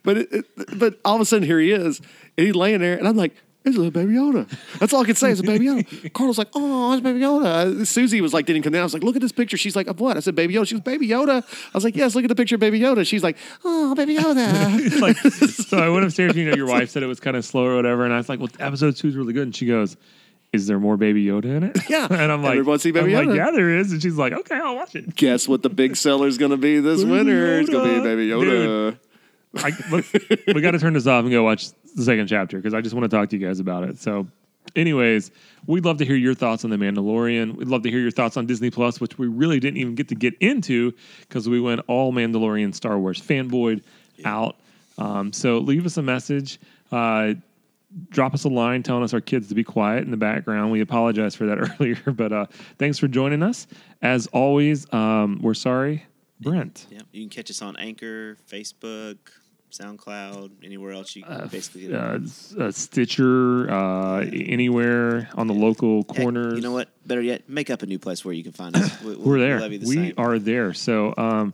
But 0.03 0.17
it, 0.17 0.27
it, 0.31 0.45
but 0.79 0.99
all 1.03 1.15
of 1.15 1.21
a 1.21 1.25
sudden 1.25 1.45
here 1.45 1.59
he 1.59 1.71
is, 1.71 1.99
and 2.37 2.45
he's 2.47 2.55
laying 2.55 2.79
there, 2.79 2.97
and 2.97 3.07
I'm 3.07 3.15
like, 3.17 3.35
"It's 3.67 3.77
a 3.77 3.79
little 3.79 3.91
baby 3.91 4.13
Yoda." 4.13 4.47
That's 4.79 4.93
all 4.93 5.01
I 5.01 5.05
could 5.05 5.17
say 5.17 5.29
is 5.31 5.39
a 5.39 5.43
baby 5.43 5.65
Yoda. 5.65 6.13
Carlos 6.13 6.37
like, 6.37 6.49
"Oh, 6.53 6.93
it's 6.93 7.01
baby 7.03 7.19
Yoda." 7.19 7.81
Uh, 7.81 7.85
Susie 7.85 8.21
was 8.21 8.33
like, 8.33 8.45
didn't 8.45 8.63
come 8.63 8.73
down. 8.73 8.81
I 8.81 8.83
was 8.83 8.93
like, 8.93 9.03
"Look 9.03 9.15
at 9.15 9.21
this 9.21 9.31
picture." 9.31 9.57
She's 9.57 9.75
like, 9.75 9.87
"Of 9.87 9.99
what?" 9.99 10.17
I 10.17 10.19
said, 10.21 10.35
"Baby 10.35 10.53
Yoda." 10.55 10.67
She 10.67 10.75
was 10.75 10.81
baby 10.81 11.07
Yoda. 11.07 11.43
I 11.43 11.77
was 11.77 11.83
like, 11.83 11.95
"Yes, 11.95 12.15
look 12.15 12.23
at 12.23 12.29
the 12.29 12.35
picture 12.35 12.55
of 12.55 12.61
baby 12.61 12.79
Yoda." 12.79 13.05
She's 13.05 13.23
like, 13.23 13.37
"Oh, 13.63 13.93
baby 13.95 14.15
Yoda." 14.17 14.99
like, 15.01 15.17
so 15.17 15.77
I 15.77 15.89
went 15.89 16.05
upstairs. 16.05 16.35
You 16.35 16.49
know, 16.49 16.55
your 16.55 16.67
wife 16.75 16.89
said 16.89 17.03
it 17.03 17.07
was 17.07 17.19
kind 17.19 17.37
of 17.37 17.45
slow 17.45 17.65
or 17.65 17.75
whatever, 17.75 18.03
and 18.05 18.13
I 18.13 18.17
was 18.17 18.29
like, 18.29 18.39
"Well, 18.39 18.49
episode 18.59 18.95
two 18.95 19.07
is 19.07 19.15
really 19.15 19.33
good." 19.33 19.43
And 19.43 19.55
she 19.55 19.65
goes, 19.65 19.97
"Is 20.53 20.67
there 20.67 20.79
more 20.79 20.97
Baby 20.97 21.25
Yoda 21.25 21.45
in 21.45 21.63
it?" 21.63 21.77
Yeah. 21.89 22.07
and 22.09 22.31
I'm 22.31 22.41
like, 22.43 22.57
Everyone 22.57 22.79
see 22.79 22.91
Baby 22.91 23.15
I'm 23.15 23.27
like, 23.27 23.35
Yoda. 23.35 23.37
"Yeah, 23.37 23.51
there 23.51 23.77
is." 23.77 23.91
And 23.91 24.01
she's 24.01 24.15
like, 24.15 24.33
"Okay, 24.33 24.55
I'll 24.55 24.75
watch 24.75 24.95
it." 24.95 25.15
Guess 25.15 25.47
what 25.47 25.61
the 25.63 25.69
big 25.69 25.95
seller's 25.95 26.37
going 26.37 26.51
to 26.51 26.57
be 26.57 26.79
this 26.79 27.03
winter? 27.03 27.59
It's 27.59 27.69
going 27.69 27.87
to 27.89 27.95
be 27.95 28.01
baby 28.01 28.29
Yoda. 28.29 28.97
I, 29.55 29.71
look, 29.89 30.05
we 30.47 30.61
got 30.61 30.71
to 30.71 30.79
turn 30.79 30.93
this 30.93 31.07
off 31.07 31.23
and 31.23 31.31
go 31.31 31.43
watch 31.43 31.69
the 31.95 32.03
second 32.03 32.27
chapter 32.27 32.57
because 32.57 32.73
I 32.73 32.81
just 32.81 32.93
want 32.95 33.09
to 33.09 33.15
talk 33.15 33.29
to 33.29 33.37
you 33.37 33.45
guys 33.45 33.59
about 33.59 33.83
it. 33.83 33.99
So, 33.99 34.27
anyways, 34.75 35.31
we'd 35.65 35.85
love 35.85 35.97
to 35.97 36.05
hear 36.05 36.15
your 36.15 36.33
thoughts 36.33 36.63
on 36.63 36.69
The 36.69 36.77
Mandalorian. 36.77 37.55
We'd 37.55 37.67
love 37.67 37.83
to 37.83 37.89
hear 37.89 37.99
your 37.99 38.11
thoughts 38.11 38.37
on 38.37 38.45
Disney 38.45 38.69
Plus, 38.69 38.99
which 38.99 39.17
we 39.17 39.27
really 39.27 39.59
didn't 39.59 39.77
even 39.77 39.95
get 39.95 40.09
to 40.09 40.15
get 40.15 40.35
into 40.39 40.93
because 41.21 41.47
we 41.49 41.59
went 41.59 41.81
all 41.87 42.13
Mandalorian 42.13 42.73
Star 42.73 42.99
Wars 42.99 43.21
fanboyed 43.21 43.83
out. 44.25 44.55
Um, 44.97 45.33
so, 45.33 45.57
leave 45.59 45.85
us 45.85 45.97
a 45.97 46.03
message. 46.03 46.59
Uh, 46.91 47.33
drop 48.09 48.33
us 48.33 48.43
a 48.43 48.49
line 48.49 48.83
telling 48.83 49.03
us 49.03 49.13
our 49.13 49.21
kids 49.21 49.47
to 49.49 49.55
be 49.55 49.63
quiet 49.63 50.03
in 50.03 50.11
the 50.11 50.17
background. 50.17 50.71
We 50.71 50.81
apologize 50.81 51.35
for 51.35 51.45
that 51.45 51.57
earlier, 51.79 52.11
but 52.11 52.31
uh, 52.31 52.45
thanks 52.77 52.97
for 52.97 53.07
joining 53.07 53.43
us. 53.43 53.67
As 54.01 54.27
always, 54.27 54.91
um, 54.93 55.39
we're 55.41 55.53
sorry, 55.53 56.05
Brent. 56.39 56.85
Yeah, 56.89 57.01
you 57.11 57.21
can 57.21 57.29
catch 57.29 57.49
us 57.49 57.61
on 57.61 57.75
Anchor, 57.77 58.37
Facebook, 58.51 59.17
SoundCloud, 59.71 60.51
anywhere 60.63 60.91
else 60.93 61.15
you 61.15 61.23
can 61.23 61.47
basically 61.49 61.81
get 61.81 61.91
it. 61.91 61.95
uh, 61.97 62.63
uh, 62.63 62.71
Stitcher, 62.71 63.69
uh, 63.71 64.21
anywhere 64.31 65.29
on 65.35 65.47
the 65.47 65.53
local 65.53 66.05
Heck, 66.09 66.17
corners. 66.23 66.53
You 66.55 66.61
know 66.61 66.71
what? 66.71 66.89
Better 67.05 67.21
yet, 67.21 67.49
make 67.49 67.69
up 67.69 67.81
a 67.81 67.85
new 67.85 67.99
place 67.99 68.23
where 68.23 68.33
you 68.33 68.43
can 68.43 68.53
find 68.53 68.75
us. 68.75 69.01
We, 69.03 69.15
We're 69.15 69.39
there. 69.39 69.57
We'll 69.57 69.69
the 69.69 69.79
we 69.79 69.95
same. 69.95 70.13
are 70.17 70.39
there. 70.39 70.73
So, 70.73 71.13
um, 71.17 71.53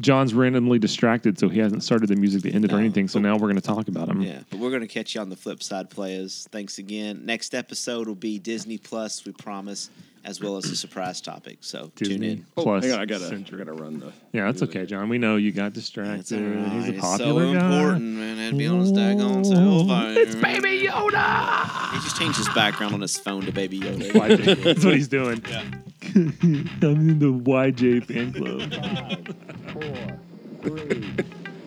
John's 0.00 0.34
randomly 0.34 0.78
distracted, 0.78 1.38
so 1.38 1.48
he 1.48 1.60
hasn't 1.60 1.82
started 1.82 2.08
the 2.08 2.16
music 2.16 2.42
that 2.42 2.54
ended 2.54 2.72
or 2.72 2.74
No, 2.74 2.80
anything. 2.80 3.08
So 3.08 3.18
now 3.20 3.34
we're 3.36 3.48
going 3.48 3.54
to 3.56 3.62
talk 3.62 3.88
about 3.88 4.06
him. 4.08 4.20
Yeah, 4.20 4.40
but 4.50 4.58
we're 4.58 4.68
going 4.68 4.82
to 4.82 4.86
catch 4.86 5.14
you 5.14 5.22
on 5.22 5.30
the 5.30 5.36
flip 5.36 5.62
side, 5.62 5.88
players. 5.88 6.46
Thanks 6.52 6.76
again. 6.78 7.24
Next 7.24 7.54
episode 7.54 8.06
will 8.06 8.14
be 8.14 8.38
Disney 8.38 8.76
Plus, 8.76 9.24
we 9.24 9.32
promise, 9.32 9.88
as 10.24 10.40
well 10.40 10.56
as 10.56 10.66
a 10.66 10.76
surprise 10.76 11.20
topic. 11.20 11.58
So 11.60 11.90
tune 11.96 12.08
Disney 12.08 12.30
in. 12.32 12.46
Oh, 12.56 12.62
Plus. 12.62 12.84
Hang 12.84 12.94
on, 12.94 13.00
I 13.00 13.06
gotta, 13.06 13.26
I 13.26 13.28
Central. 13.28 13.58
gotta 13.58 13.72
run 13.72 14.00
the. 14.00 14.12
Yeah, 14.32 14.44
that's 14.46 14.62
okay, 14.62 14.84
John. 14.86 15.08
We 15.08 15.18
know 15.18 15.36
you 15.36 15.52
got 15.52 15.72
distracted. 15.72 16.18
That's 16.18 16.32
all 16.32 16.38
right. 16.40 16.72
He's 16.72 16.88
a 16.88 16.92
It's 16.94 17.00
popular 17.00 17.44
so 17.46 17.52
guy. 17.54 17.66
important, 17.76 18.02
man. 18.04 18.36
That'd 18.36 18.58
be 18.58 18.66
on 18.66 18.80
his 18.80 18.92
daggone 18.92 19.46
cell 19.46 19.86
phone. 19.86 20.16
It's 20.16 20.34
Baby 20.34 20.86
Yoda. 20.88 21.92
He 21.94 21.98
just 22.00 22.16
changed 22.18 22.38
his 22.38 22.48
background 22.50 22.94
on 22.94 23.00
his 23.00 23.16
phone 23.18 23.42
to 23.46 23.52
Baby 23.52 23.80
Yoda. 23.80 24.62
That's 24.64 24.84
what 24.84 24.94
he's 24.94 25.08
doing. 25.08 25.42
I'm 26.14 26.34
in 26.82 27.18
the 27.18 27.32
YJ 27.32 28.04
fan 28.06 28.32
club. 28.32 28.72
Five, 28.72 29.72
four, 29.72 30.18
three, 30.62 31.14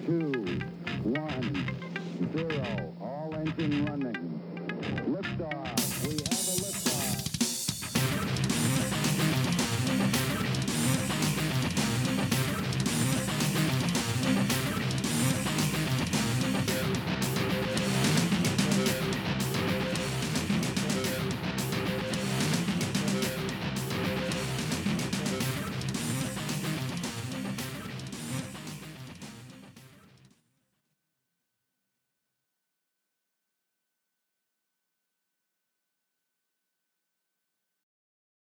two, 0.05 0.59
one, 1.03 1.65
zero. 2.33 2.93
All 2.99 3.33
engine 3.35 3.85
running. 3.85 4.10